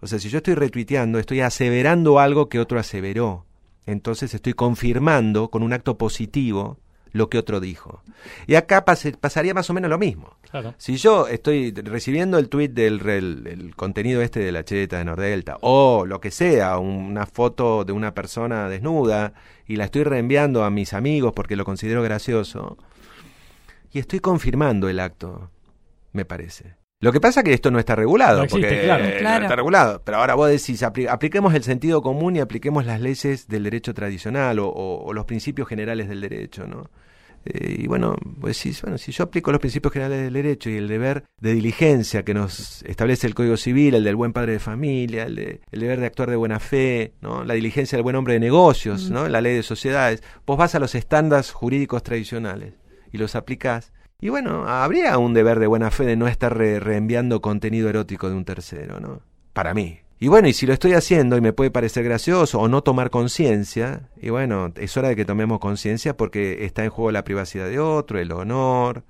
O 0.00 0.08
sea, 0.08 0.18
si 0.18 0.28
yo 0.28 0.38
estoy 0.38 0.54
retuiteando, 0.54 1.18
estoy 1.18 1.40
aseverando 1.40 2.18
algo 2.18 2.48
que 2.48 2.58
otro 2.58 2.78
aseveró. 2.78 3.46
entonces 3.86 4.34
estoy 4.34 4.54
confirmando 4.54 5.48
con 5.48 5.62
un 5.62 5.72
acto 5.72 5.96
positivo 5.96 6.78
lo 7.12 7.28
que 7.28 7.38
otro 7.38 7.60
dijo. 7.60 8.02
Y 8.46 8.54
acá 8.54 8.84
pase- 8.84 9.16
pasaría 9.16 9.54
más 9.54 9.68
o 9.70 9.74
menos 9.74 9.90
lo 9.90 9.98
mismo. 9.98 10.36
Claro. 10.50 10.74
Si 10.78 10.96
yo 10.96 11.26
estoy 11.28 11.72
recibiendo 11.72 12.38
el 12.38 12.48
tweet 12.48 12.68
del 12.68 13.00
el- 13.08 13.46
el 13.46 13.76
contenido 13.76 14.22
este 14.22 14.40
de 14.40 14.52
la 14.52 14.64
cheta 14.64 14.98
de 14.98 15.04
Nordelta, 15.04 15.58
o 15.60 16.04
lo 16.06 16.20
que 16.20 16.30
sea, 16.30 16.78
una 16.78 17.26
foto 17.26 17.84
de 17.84 17.92
una 17.92 18.14
persona 18.14 18.68
desnuda, 18.68 19.32
y 19.66 19.76
la 19.76 19.84
estoy 19.84 20.04
reenviando 20.04 20.64
a 20.64 20.70
mis 20.70 20.92
amigos 20.94 21.32
porque 21.34 21.56
lo 21.56 21.64
considero 21.64 22.02
gracioso, 22.02 22.76
y 23.92 23.98
estoy 23.98 24.20
confirmando 24.20 24.88
el 24.88 25.00
acto, 25.00 25.50
me 26.12 26.24
parece. 26.24 26.74
Lo 27.02 27.12
que 27.12 27.20
pasa 27.20 27.40
es 27.40 27.44
que 27.44 27.54
esto 27.54 27.70
no 27.70 27.78
está 27.78 27.94
regulado, 27.96 28.38
No 28.38 28.44
existe, 28.44 28.66
porque 28.68 28.82
claro. 28.84 29.04
eh, 29.04 29.12
no 29.14 29.18
Claro. 29.20 29.44
está 29.44 29.56
regulado. 29.56 30.02
Pero 30.04 30.18
ahora 30.18 30.34
vos 30.34 30.50
decís, 30.50 30.82
apli- 30.82 31.08
apliquemos 31.08 31.54
el 31.54 31.62
sentido 31.62 32.02
común 32.02 32.36
y 32.36 32.40
apliquemos 32.40 32.84
las 32.84 33.00
leyes 33.00 33.48
del 33.48 33.62
derecho 33.64 33.94
tradicional 33.94 34.58
o, 34.58 34.68
o- 34.68 35.04
o 35.04 35.12
los 35.14 35.24
principios 35.24 35.66
generales 35.66 36.10
del 36.10 36.20
derecho, 36.20 36.66
¿no? 36.66 36.90
Eh, 37.46 37.76
y 37.78 37.86
bueno, 37.86 38.16
pues 38.38 38.58
sí, 38.58 38.76
bueno, 38.82 38.98
si 38.98 39.12
yo 39.12 39.24
aplico 39.24 39.50
los 39.50 39.60
principios 39.60 39.94
generales 39.94 40.24
del 40.24 40.34
derecho 40.34 40.68
y 40.68 40.76
el 40.76 40.88
deber 40.88 41.24
de 41.40 41.54
diligencia 41.54 42.22
que 42.22 42.34
nos 42.34 42.82
establece 42.82 43.26
el 43.26 43.34
Código 43.34 43.56
Civil, 43.56 43.94
el 43.94 44.04
del 44.04 44.14
buen 44.16 44.34
padre 44.34 44.52
de 44.52 44.58
familia, 44.58 45.22
el, 45.22 45.36
de- 45.36 45.60
el 45.72 45.80
deber 45.80 46.00
de 46.00 46.06
actuar 46.06 46.28
de 46.28 46.36
buena 46.36 46.60
fe, 46.60 47.14
¿no? 47.22 47.44
la 47.44 47.54
diligencia 47.54 47.96
del 47.96 48.02
buen 48.02 48.16
hombre 48.16 48.34
de 48.34 48.40
negocios, 48.40 49.08
Mm. 49.08 49.12
¿no? 49.14 49.26
la 49.30 49.40
ley 49.40 49.56
de 49.56 49.62
sociedades, 49.62 50.22
vos 50.44 50.58
vas 50.58 50.74
a 50.74 50.78
los 50.78 50.94
estándares 50.94 51.50
jurídicos 51.50 52.02
tradicionales 52.02 52.74
y 53.10 53.16
los 53.16 53.34
aplicás. 53.34 53.90
Y 54.20 54.28
bueno, 54.28 54.68
habría 54.68 55.16
un 55.18 55.32
deber 55.34 55.58
de 55.58 55.66
buena 55.66 55.90
fe 55.90 56.04
de 56.04 56.16
no 56.16 56.28
estar 56.28 56.56
re- 56.56 56.80
reenviando 56.80 57.40
contenido 57.40 57.88
erótico 57.88 58.28
de 58.28 58.36
un 58.36 58.44
tercero, 58.44 59.00
¿no? 59.00 59.20
Para 59.52 59.74
mí. 59.74 59.98
Y 60.18 60.28
bueno, 60.28 60.48
y 60.48 60.52
si 60.52 60.66
lo 60.66 60.74
estoy 60.74 60.92
haciendo 60.92 61.38
y 61.38 61.40
me 61.40 61.54
puede 61.54 61.70
parecer 61.70 62.04
gracioso 62.04 62.60
o 62.60 62.68
no 62.68 62.82
tomar 62.82 63.08
conciencia, 63.08 64.10
y 64.20 64.28
bueno, 64.28 64.70
es 64.76 64.94
hora 64.98 65.08
de 65.08 65.16
que 65.16 65.24
tomemos 65.24 65.58
conciencia 65.60 66.14
porque 66.16 66.66
está 66.66 66.84
en 66.84 66.90
juego 66.90 67.10
la 67.10 67.24
privacidad 67.24 67.66
de 67.66 67.78
otro, 67.78 68.18
el 68.18 68.30
honor, 68.32 69.04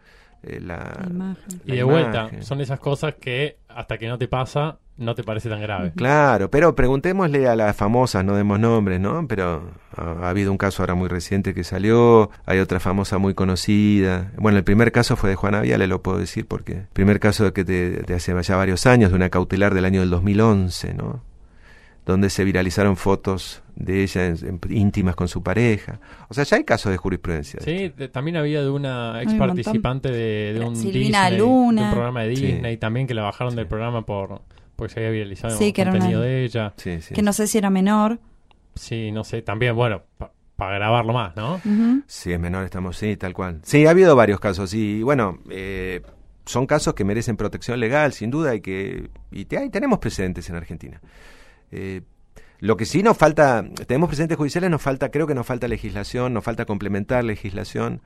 eh, 0.45 0.61
la... 0.61 0.97
La 1.01 1.11
imagen. 1.11 1.61
Y 1.65 1.71
la 1.71 1.75
de 1.75 1.83
vuelta, 1.83 2.31
son 2.43 2.61
esas 2.61 2.79
cosas 2.79 3.17
que 3.21 3.57
hasta 3.67 3.99
que 3.99 4.07
no 4.07 4.19
te 4.19 4.29
pasa, 4.29 4.79
no 5.01 5.15
te 5.17 5.25
parece 5.25 5.49
tan 5.49 5.61
grave. 5.61 5.93
Claro, 5.97 6.51
pero 6.51 6.75
preguntémosle 6.77 7.49
a 7.49 7.57
las 7.57 7.75
famosas, 7.75 8.25
no 8.25 8.37
demos 8.37 8.61
nombres, 8.61 9.01
¿no? 9.01 9.27
Pero 9.27 9.71
ha, 9.97 10.03
ha 10.27 10.29
habido 10.31 10.53
un 10.53 10.59
caso 10.59 10.83
ahora 10.83 10.95
muy 10.95 11.09
reciente 11.09 11.55
que 11.55 11.65
salió, 11.65 12.31
hay 12.47 12.59
otra 12.61 12.79
famosa 12.79 13.19
muy 13.19 13.35
conocida. 13.35 14.31
Bueno, 14.37 14.59
el 14.59 14.65
primer 14.65 14.93
caso 14.93 15.17
fue 15.17 15.31
de 15.31 15.37
Juana 15.37 15.61
Viale, 15.63 15.87
lo 15.87 16.03
puedo 16.03 16.19
decir, 16.19 16.47
porque 16.47 16.73
el 16.73 16.87
primer 16.93 17.19
caso 17.19 17.45
de 17.45 17.53
que 17.53 17.65
de, 17.65 17.91
de 18.07 18.15
hace 18.15 18.35
ya 18.43 18.57
varios 18.57 18.87
años, 18.87 19.11
de 19.11 19.17
una 19.17 19.31
cautelar 19.31 19.75
del 19.75 19.85
año 19.87 20.01
del 20.01 20.11
2011, 20.11 20.95
¿no? 20.95 21.23
Donde 22.07 22.31
se 22.31 22.45
viralizaron 22.45 22.97
fotos 22.97 23.63
de 23.77 24.03
ella 24.03 24.27
en- 24.27 24.37
en- 24.65 24.77
íntimas 24.77 25.15
con 25.15 25.29
su 25.29 25.43
pareja. 25.43 26.01
O 26.29 26.35
sea, 26.35 26.45
ya 26.45 26.57
hay 26.57 26.65
casos 26.65 26.91
de 26.91 26.97
jurisprudencia. 26.99 27.61
de 27.63 27.65
Sí, 27.65 27.95
de- 27.97 28.09
también 28.09 28.37
había 28.37 28.63
de 28.63 28.71
una 28.71 29.23
ex 29.23 29.35
participante 29.35 30.11
de, 30.11 30.55
de 30.55 30.61
un 30.61 30.75
Disney, 30.75 31.05
Luna. 31.11 31.31
de 31.31 31.43
un 31.43 31.91
programa 31.93 32.23
de 32.23 32.35
Sí. 32.37 32.47
Disney 32.47 32.77
también 32.79 33.07
que 33.07 33.15
la 33.15 33.23
bajaron 33.23 33.55
del 33.55 33.67
programa 33.67 34.05
por 34.07 34.41
porque 34.81 34.95
se 34.95 35.01
había 35.01 35.11
viralizado 35.13 35.57
Sí, 35.57 35.73
que 35.73 35.83
era 35.83 35.93
contenido 35.93 36.21
una- 36.21 36.29
de 36.29 36.45
ella. 36.45 36.75
Sí, 36.77 37.01
sí. 37.01 37.15
Que 37.15 37.23
no 37.23 37.33
sé 37.33 37.47
si 37.47 37.59
era 37.59 37.71
menor. 37.71 38.19
Sí, 38.75 39.13
no 39.13 39.25
sé, 39.25 39.43
también, 39.43 39.77
bueno, 39.77 40.03
para 40.57 40.75
grabarlo 40.77 41.13
más, 41.13 41.37
¿no? 41.37 41.55
Ujú. 41.57 42.03
Sí, 42.07 42.33
es 42.33 42.41
menor, 42.41 42.65
estamos, 42.65 42.97
sí, 42.97 43.17
tal 43.17 43.33
cual. 43.35 43.61
Sí, 43.63 43.87
ha 43.87 43.91
habido 43.91 44.17
varios 44.17 44.41
casos 44.41 44.75
y 44.75 45.03
bueno, 45.03 45.39
eh, 45.51 46.03
son 46.47 46.67
casos 46.67 46.95
que 46.95 47.05
merecen 47.05 47.37
protección 47.37 47.79
legal, 47.81 48.13
sin 48.13 48.31
duda, 48.31 48.55
y 48.55 48.61
que 48.61 49.11
y 49.31 49.45
te- 49.45 49.59
ahí 49.59 49.71
tenemos 49.71 49.99
precedentes 50.01 50.49
en 50.51 50.57
Argentina. 50.57 51.01
Eh, 51.71 52.03
lo 52.59 52.77
que 52.77 52.85
sí 52.85 53.03
nos 53.03 53.17
falta, 53.17 53.65
tenemos 53.87 54.09
precedentes 54.09 54.37
judiciales, 54.37 54.71
nos 54.71 54.83
falta, 54.83 55.11
creo 55.11 55.27
que 55.27 55.35
nos 55.35 55.47
falta 55.47 55.67
legislación, 55.69 56.35
nos 56.35 56.45
falta 56.45 56.65
complementar 56.67 57.25
legislación, 57.25 58.03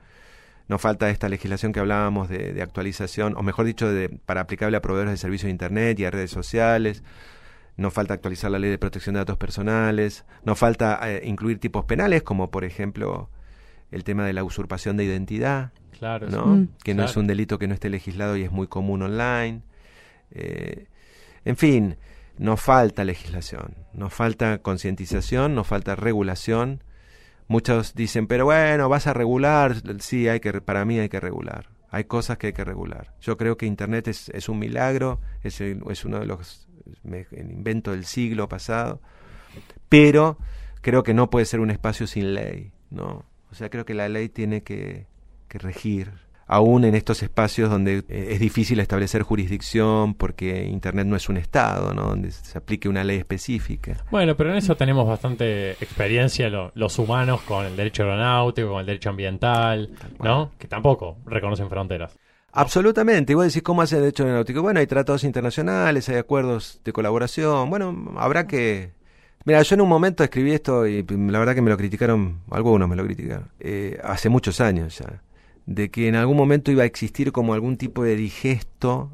nos 0.67 0.81
falta 0.81 1.09
esta 1.09 1.29
legislación 1.29 1.71
que 1.73 1.79
hablábamos 1.79 2.27
de, 2.29 2.53
de 2.53 2.61
actualización, 2.61 3.35
o 3.37 3.43
mejor 3.43 3.65
dicho, 3.65 3.91
de, 3.91 4.09
para 4.09 4.41
aplicable 4.41 4.77
a 4.77 4.81
proveedores 4.81 5.11
de 5.13 5.17
servicios 5.17 5.45
de 5.47 5.51
Internet 5.51 5.99
y 5.99 6.05
a 6.05 6.11
redes 6.11 6.31
sociales. 6.31 7.03
Nos 7.77 7.93
falta 7.93 8.13
actualizar 8.13 8.49
la 8.51 8.57
ley 8.59 8.69
de 8.71 8.77
protección 8.77 9.13
de 9.15 9.19
datos 9.19 9.37
personales. 9.37 10.25
Nos 10.43 10.57
falta 10.57 10.99
eh, 11.03 11.21
incluir 11.25 11.59
tipos 11.59 11.85
penales, 11.85 12.23
como 12.23 12.49
por 12.49 12.63
ejemplo 12.63 13.29
el 13.91 14.03
tema 14.03 14.25
de 14.25 14.33
la 14.33 14.43
usurpación 14.43 14.97
de 14.97 15.03
identidad, 15.03 15.71
Claro, 15.99 16.27
¿no? 16.29 16.43
sí. 16.43 16.49
Mm. 16.49 16.69
que 16.83 16.93
no 16.93 17.03
es 17.05 17.15
un 17.15 17.27
delito 17.27 17.59
que 17.59 17.67
no 17.67 17.73
esté 17.73 17.89
legislado 17.89 18.35
y 18.37 18.43
es 18.43 18.51
muy 18.51 18.67
común 18.67 19.01
online. 19.03 19.61
Eh, 20.31 20.87
en 21.45 21.55
fin, 21.57 21.97
nos 22.37 22.59
falta 22.61 23.03
legislación, 23.03 23.75
nos 23.93 24.13
falta 24.13 24.57
concientización, 24.59 25.53
nos 25.55 25.67
falta 25.67 25.95
regulación. 25.95 26.83
Muchos 27.47 27.93
dicen, 27.93 28.27
pero 28.27 28.45
bueno, 28.45 28.89
vas 28.89 29.07
a 29.07 29.13
regular. 29.13 29.75
Sí, 29.99 30.27
hay 30.27 30.39
que, 30.39 30.61
para 30.61 30.83
mí 30.85 30.97
hay 30.99 31.09
que 31.09 31.19
regular. 31.19 31.69
Hay 31.91 32.05
cosas 32.05 32.37
que 32.37 32.47
hay 32.47 32.53
que 32.53 32.63
regular. 32.65 33.13
Yo 33.21 33.37
creo 33.37 33.55
que 33.57 33.65
Internet 33.65 34.07
es, 34.07 34.29
es 34.29 34.49
un 34.49 34.59
milagro, 34.59 35.19
es, 35.43 35.61
es 35.61 36.05
uno 36.05 36.19
de 36.19 36.25
los 36.25 36.67
me- 37.03 37.27
el 37.31 37.51
invento 37.51 37.91
del 37.91 38.05
siglo 38.05 38.49
pasado, 38.49 38.99
pero 39.89 40.37
creo 40.81 41.03
que 41.03 41.13
no 41.13 41.29
puede 41.29 41.45
ser 41.45 41.59
un 41.59 41.71
espacio 41.71 42.07
sin 42.07 42.33
ley, 42.33 42.71
¿no? 42.89 43.25
O 43.51 43.55
sea, 43.55 43.69
creo 43.69 43.85
que 43.85 43.93
la 43.93 44.09
ley 44.09 44.27
tiene 44.29 44.63
que, 44.63 45.07
que 45.47 45.57
regir, 45.59 46.11
aún 46.47 46.85
en 46.85 46.93
estos 46.95 47.23
espacios 47.23 47.69
donde 47.69 48.03
eh, 48.09 48.27
es 48.31 48.39
difícil 48.39 48.79
establecer 48.79 49.23
jurisdicción 49.23 50.13
porque 50.13 50.65
Internet 50.65 51.07
no 51.07 51.15
es 51.15 51.27
un 51.29 51.37
Estado, 51.37 51.93
¿no? 51.93 52.03
Donde 52.03 52.31
se 52.31 52.57
aplique 52.57 52.87
una 52.87 53.03
ley 53.03 53.17
específica. 53.17 53.97
Bueno, 54.11 54.35
pero 54.35 54.51
en 54.51 54.57
eso 54.57 54.75
tenemos 54.75 55.07
bastante 55.07 55.71
experiencia 55.71 56.49
lo- 56.49 56.71
los 56.75 56.97
humanos 56.99 57.41
con 57.41 57.65
el 57.65 57.75
derecho 57.75 58.03
aeronáutico, 58.03 58.69
con 58.69 58.79
el 58.81 58.85
derecho 58.85 59.09
ambiental, 59.09 59.89
¿no? 60.23 60.51
Que 60.59 60.67
tampoco 60.67 61.17
reconocen 61.25 61.69
fronteras. 61.69 62.15
Absolutamente. 62.51 63.33
Y 63.33 63.35
vos 63.35 63.45
decís, 63.47 63.61
¿cómo 63.63 63.81
hace 63.81 63.95
el 63.95 64.01
derecho 64.03 64.23
aeronáutico? 64.23 64.61
Bueno, 64.61 64.79
hay 64.79 64.87
tratados 64.87 65.23
internacionales, 65.25 66.07
hay 66.07 66.15
acuerdos 66.15 66.79
de 66.85 66.93
colaboración. 66.93 67.69
Bueno, 67.69 68.13
habrá 68.17 68.47
que... 68.47 68.93
Mira, 69.43 69.61
yo 69.61 69.75
en 69.75 69.81
un 69.81 69.89
momento 69.89 70.23
escribí 70.23 70.53
esto 70.53 70.87
y 70.87 71.03
la 71.03 71.37
verdad 71.37 71.53
que 71.53 71.61
me 71.61 71.69
lo 71.69 71.77
criticaron, 71.77 72.39
algunos 72.49 72.89
me 72.89 72.95
lo 72.95 73.03
criticaron, 73.05 73.49
eh, 73.59 73.99
hace 74.03 74.27
muchos 74.27 74.59
años 74.59 74.97
ya, 74.97 75.21
de 75.65 75.89
que 75.89 76.07
en 76.07 76.15
algún 76.15 76.37
momento 76.37 76.71
iba 76.71 76.83
a 76.83 76.85
existir 76.85 77.31
como 77.31 77.53
algún 77.53 77.77
tipo 77.77 78.03
de 78.03 78.15
digesto 78.15 79.11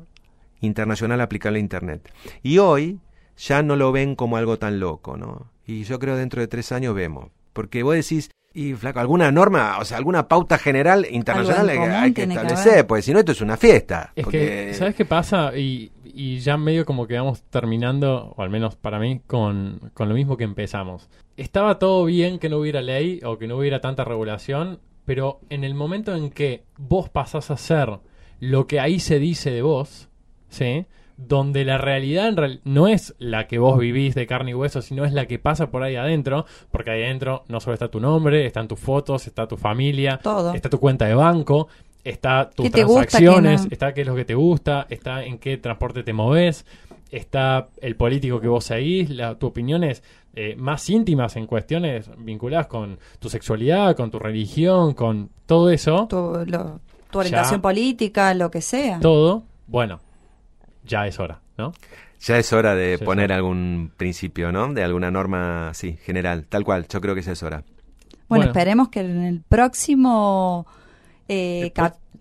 internacional 0.59 1.21
aplicable 1.21 1.57
a 1.57 1.61
Internet. 1.61 2.11
Y 2.43 2.57
hoy 2.59 2.99
ya 3.37 3.63
no 3.63 3.75
lo 3.75 3.91
ven 3.91 4.15
como 4.15 4.37
algo 4.37 4.57
tan 4.59 4.79
loco, 4.79 5.17
¿no? 5.17 5.47
Y 5.65 5.83
yo 5.83 5.99
creo 5.99 6.15
dentro 6.15 6.41
de 6.41 6.47
tres 6.47 6.71
años 6.71 6.93
vemos. 6.95 7.29
Porque 7.53 7.83
vos 7.83 7.95
decís, 7.95 8.29
y 8.53 8.73
flaco, 8.73 8.99
alguna 8.99 9.31
norma, 9.31 9.77
o 9.79 9.85
sea, 9.85 9.97
alguna 9.97 10.27
pauta 10.27 10.57
general 10.57 11.07
internacional 11.09 11.69
hay, 11.69 11.77
que- 11.77 11.83
hay 11.85 12.13
que 12.13 12.27
que 12.27 12.33
establecer, 12.33 12.71
haber. 12.73 12.87
porque 12.87 13.01
si 13.01 13.13
no 13.13 13.19
esto 13.19 13.31
es 13.31 13.41
una 13.41 13.57
fiesta. 13.57 14.11
Es 14.15 14.23
porque- 14.23 14.67
que, 14.67 14.73
¿sabes 14.73 14.95
qué 14.95 15.05
pasa? 15.05 15.57
Y, 15.57 15.91
y 16.03 16.39
ya 16.39 16.57
medio 16.57 16.85
como 16.85 17.07
que 17.07 17.15
vamos 17.15 17.41
terminando, 17.43 18.33
o 18.35 18.41
al 18.41 18.49
menos 18.49 18.75
para 18.75 18.99
mí, 18.99 19.21
con, 19.25 19.79
con 19.93 20.09
lo 20.09 20.15
mismo 20.15 20.35
que 20.37 20.43
empezamos. 20.43 21.09
Estaba 21.37 21.79
todo 21.79 22.05
bien 22.05 22.39
que 22.39 22.49
no 22.49 22.57
hubiera 22.57 22.81
ley 22.81 23.21
o 23.23 23.37
que 23.37 23.47
no 23.47 23.57
hubiera 23.57 23.79
tanta 23.79 24.03
regulación, 24.03 24.79
pero 25.11 25.41
en 25.49 25.65
el 25.65 25.73
momento 25.75 26.15
en 26.15 26.29
que 26.29 26.63
vos 26.77 27.09
pasás 27.09 27.51
a 27.51 27.57
ser 27.57 27.99
lo 28.39 28.65
que 28.65 28.79
ahí 28.79 29.01
se 29.01 29.19
dice 29.19 29.51
de 29.51 29.61
vos, 29.61 30.07
¿sí? 30.47 30.85
Donde 31.17 31.65
la 31.65 31.77
realidad 31.77 32.29
en 32.29 32.37
real- 32.37 32.61
no 32.63 32.87
es 32.87 33.13
la 33.19 33.45
que 33.45 33.59
vos 33.59 33.77
vivís 33.77 34.15
de 34.15 34.25
carne 34.25 34.51
y 34.51 34.53
hueso, 34.53 34.81
sino 34.81 35.03
es 35.03 35.11
la 35.11 35.25
que 35.25 35.37
pasa 35.37 35.69
por 35.69 35.83
ahí 35.83 35.97
adentro, 35.97 36.45
porque 36.71 36.91
ahí 36.91 37.03
adentro 37.03 37.43
no 37.49 37.59
solo 37.59 37.73
está 37.73 37.89
tu 37.91 37.99
nombre, 37.99 38.45
están 38.45 38.69
tus 38.69 38.79
fotos, 38.79 39.27
está 39.27 39.49
tu 39.49 39.57
familia, 39.57 40.17
Todo. 40.23 40.53
está 40.53 40.69
tu 40.69 40.79
cuenta 40.79 41.07
de 41.07 41.15
banco, 41.15 41.67
está 42.05 42.49
tus 42.49 42.67
¿Qué 42.67 42.71
te 42.71 42.83
gusta, 42.85 43.01
transacciones, 43.01 43.63
no? 43.65 43.67
está 43.69 43.93
qué 43.93 44.01
es 44.01 44.07
lo 44.07 44.15
que 44.15 44.23
te 44.23 44.35
gusta, 44.35 44.87
está 44.89 45.25
en 45.25 45.39
qué 45.39 45.57
transporte 45.57 46.03
te 46.03 46.13
moves, 46.13 46.65
está 47.11 47.67
el 47.81 47.95
político 47.95 48.39
que 48.39 48.47
vos 48.47 48.63
seguís, 48.65 49.09
la, 49.09 49.35
tus 49.37 49.49
opiniones 49.49 50.01
eh, 50.33 50.55
más 50.57 50.89
íntimas 50.89 51.35
en 51.35 51.45
cuestiones 51.45 52.09
vinculadas 52.17 52.67
con 52.67 52.97
tu 53.19 53.29
sexualidad, 53.29 53.95
con 53.97 54.09
tu 54.11 54.17
religión, 54.17 54.93
con 54.93 55.29
todo 55.45 55.69
eso, 55.69 56.07
Tu, 56.09 56.15
lo- 56.47 56.79
tu 57.11 57.19
orientación 57.19 57.61
política, 57.61 58.33
lo 58.33 58.49
que 58.49 58.61
sea. 58.61 58.99
todo, 59.01 59.43
bueno, 59.67 59.99
ya 60.85 61.05
es 61.05 61.19
hora, 61.19 61.41
¿no? 61.57 61.73
Ya 62.21 62.37
es 62.37 62.53
hora 62.53 62.75
de 62.75 62.97
Ya 62.99 63.05
poner 63.05 63.25
hora. 63.25 63.35
algún 63.35 63.91
principio, 63.97 64.51
¿no? 64.51 64.71
De 64.73 64.83
alguna 64.83 65.09
norma, 65.11 65.71
sí, 65.73 65.97
general, 66.05 66.45
tal 66.47 66.63
cual. 66.63 66.87
Yo 66.87 67.01
creo 67.01 67.15
que 67.15 67.21
ya 67.23 67.31
es 67.33 67.41
hora. 67.43 67.63
Bueno, 68.29 68.43
Bueno. 68.45 68.45
esperemos 68.51 68.89
que 68.89 68.99
en 69.01 69.23
el 69.23 69.41
próximo, 69.41 70.65
eh, 71.27 71.73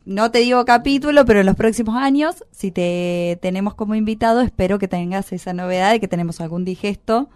no 0.05 0.31
te 0.31 0.39
digo 0.41 0.65
capítulo, 0.65 1.25
pero 1.25 1.41
en 1.41 1.47
los 1.47 1.57
próximos 1.57 1.97
años, 1.97 2.45
si 2.51 2.71
te 2.71 3.39
tenemos 3.43 3.75
como 3.75 3.95
invitado, 3.95 4.41
espero 4.41 4.79
que 4.79 4.89
tengas 4.89 5.33
esa 5.33 5.53
novedad 5.53 5.93
de 5.93 6.01
que 6.01 6.09
tenemos 6.09 6.41
algún 6.41 6.65
digesto 6.65 7.29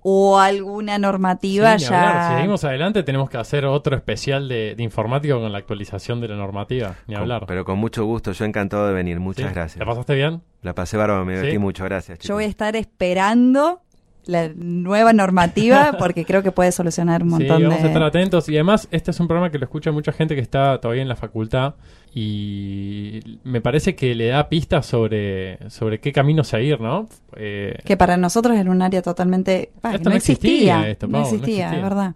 o 0.00 0.38
alguna 0.38 0.96
normativa 0.98 1.76
Sí, 1.78 1.86
ya. 1.86 2.08
hablar. 2.08 2.28
Si 2.30 2.36
seguimos 2.36 2.64
adelante 2.64 3.02
tenemos 3.02 3.28
que 3.28 3.36
hacer 3.36 3.64
otro 3.66 3.96
especial 3.96 4.48
de, 4.48 4.74
de 4.76 4.82
informática 4.84 5.34
con 5.34 5.50
la 5.50 5.58
actualización 5.58 6.20
de 6.20 6.28
la 6.28 6.36
normativa, 6.36 6.94
ni 7.08 7.14
Con- 7.14 7.22
hablar. 7.22 7.44
pero 7.46 7.64
con 7.64 7.78
mucho 7.78 8.04
gusto, 8.04 8.32
yo 8.32 8.44
encantado 8.44 8.86
de 8.86 8.94
venir. 8.94 9.16
¿Sí? 9.16 9.22
Muchas 9.22 9.52
gracias. 9.52 9.78
¿La 9.80 9.86
pasaste 9.86 10.14
bien? 10.14 10.40
La 10.62 10.74
pasé 10.74 10.96
bárbaro, 10.96 11.24
me 11.24 11.32
divertí 11.34 11.52
¿Sí? 11.52 11.58
mucho, 11.58 11.84
gracias. 11.84 12.20
Yo 12.20 12.34
voy 12.34 12.44
a 12.44 12.46
estar 12.48 12.76
esperando 12.76 13.80
la 14.28 14.50
nueva 14.54 15.12
normativa 15.12 15.96
porque 15.98 16.24
creo 16.24 16.42
que 16.42 16.52
puede 16.52 16.70
solucionar 16.70 17.22
un 17.22 17.30
Sí, 17.30 17.34
montón 17.34 17.62
vamos 17.64 17.82
a 17.82 17.86
estar 17.86 18.02
de... 18.02 18.06
atentos. 18.08 18.48
Y 18.48 18.54
además, 18.54 18.86
este 18.90 19.10
es 19.10 19.18
un 19.20 19.26
programa 19.26 19.50
que 19.50 19.58
lo 19.58 19.64
escucha 19.64 19.90
mucha 19.90 20.12
gente 20.12 20.34
que 20.34 20.40
está 20.40 20.80
todavía 20.80 21.02
en 21.02 21.08
la 21.08 21.16
facultad. 21.16 21.74
Y 22.14 23.40
me 23.44 23.60
parece 23.60 23.94
que 23.96 24.14
le 24.14 24.28
da 24.28 24.48
pistas 24.48 24.86
sobre, 24.86 25.58
sobre 25.70 26.00
qué 26.00 26.12
camino 26.12 26.44
seguir, 26.44 26.80
¿no? 26.80 27.08
Eh, 27.36 27.78
Que 27.84 27.96
para 27.96 28.16
nosotros 28.16 28.56
era 28.56 28.70
un 28.70 28.82
área 28.82 29.02
totalmente... 29.02 29.70
ah, 29.82 29.94
Esto 29.94 30.10
no 30.10 30.10
no 30.10 30.16
existía, 30.16 30.80
existía. 30.80 30.90
esto, 30.90 31.06
no 31.06 31.12
Pau, 31.12 31.20
no 31.22 31.26
existía, 31.28 31.66
existía. 31.66 31.76
es 31.78 31.82
verdad. 31.82 32.14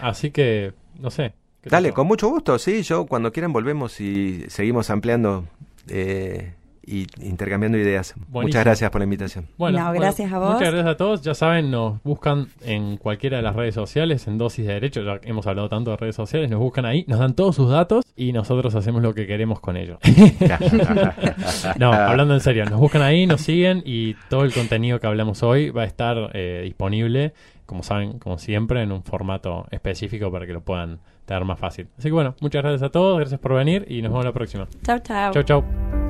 así 0.00 0.30
que, 0.30 0.72
no 1.00 1.10
sé. 1.10 1.34
¿Qué 1.62 1.70
Dale, 1.70 1.88
pasó? 1.88 1.94
con 1.96 2.06
mucho 2.06 2.28
gusto, 2.28 2.58
sí, 2.58 2.82
yo 2.82 3.06
cuando 3.06 3.32
quieran 3.32 3.52
volvemos 3.52 4.00
y 4.00 4.44
seguimos 4.48 4.90
ampliando 4.90 5.44
eh, 5.88 6.52
y 6.88 7.06
intercambiando 7.22 7.78
ideas. 7.78 8.14
Buenísimo. 8.16 8.42
Muchas 8.42 8.64
gracias 8.64 8.90
por 8.90 9.00
la 9.00 9.04
invitación. 9.04 9.46
Bueno, 9.56 9.78
No, 9.78 9.84
bueno, 9.86 10.00
gracias 10.00 10.32
a 10.32 10.38
vos. 10.38 10.54
Muchas 10.54 10.72
gracias 10.72 10.86
a 10.86 10.96
todos. 10.96 11.22
Ya 11.22 11.34
saben, 11.34 11.70
nos 11.70 12.02
buscan 12.02 12.48
en 12.62 12.96
cualquiera 12.96 13.36
de 13.36 13.42
las 13.42 13.54
redes 13.54 13.74
sociales, 13.74 14.26
en 14.26 14.38
Dosis 14.38 14.66
de 14.66 14.74
Derecho. 14.74 15.02
Ya 15.02 15.20
hemos 15.24 15.46
hablado 15.46 15.68
tanto 15.68 15.90
de 15.90 15.96
redes 15.96 16.16
sociales. 16.16 16.50
Nos 16.50 16.60
buscan 16.60 16.86
ahí, 16.86 17.04
nos 17.06 17.18
dan 17.18 17.34
todos 17.34 17.56
sus 17.56 17.70
datos 17.70 18.04
y 18.16 18.32
nosotros 18.32 18.74
hacemos 18.74 19.02
lo 19.02 19.14
que 19.14 19.26
queremos 19.26 19.60
con 19.60 19.76
ellos. 19.76 19.98
no, 21.78 21.92
hablando 21.92 22.34
en 22.34 22.40
serio, 22.40 22.64
nos 22.64 22.80
buscan 22.80 23.02
ahí, 23.02 23.26
nos 23.26 23.40
siguen 23.42 23.82
y 23.84 24.14
todo 24.28 24.44
el 24.44 24.52
contenido 24.52 24.98
que 25.00 25.06
hablamos 25.06 25.42
hoy 25.42 25.70
va 25.70 25.82
a 25.82 25.86
estar 25.86 26.30
eh, 26.34 26.62
disponible, 26.64 27.32
como 27.66 27.82
saben, 27.82 28.18
como 28.18 28.38
siempre, 28.38 28.82
en 28.82 28.92
un 28.92 29.02
formato 29.02 29.66
específico 29.70 30.30
para 30.32 30.46
que 30.46 30.52
lo 30.52 30.62
puedan 30.62 31.00
tener 31.26 31.44
más 31.44 31.58
fácil. 31.58 31.88
Así 31.98 32.08
que 32.08 32.12
bueno, 32.12 32.34
muchas 32.40 32.62
gracias 32.62 32.82
a 32.82 32.90
todos, 32.90 33.18
gracias 33.18 33.38
por 33.38 33.54
venir 33.54 33.84
y 33.88 34.00
nos 34.02 34.10
vemos 34.10 34.24
la 34.24 34.32
próxima. 34.32 34.66
Chao, 34.82 34.98
chao. 35.00 35.32
Chau, 35.32 35.42
chau. 35.42 36.07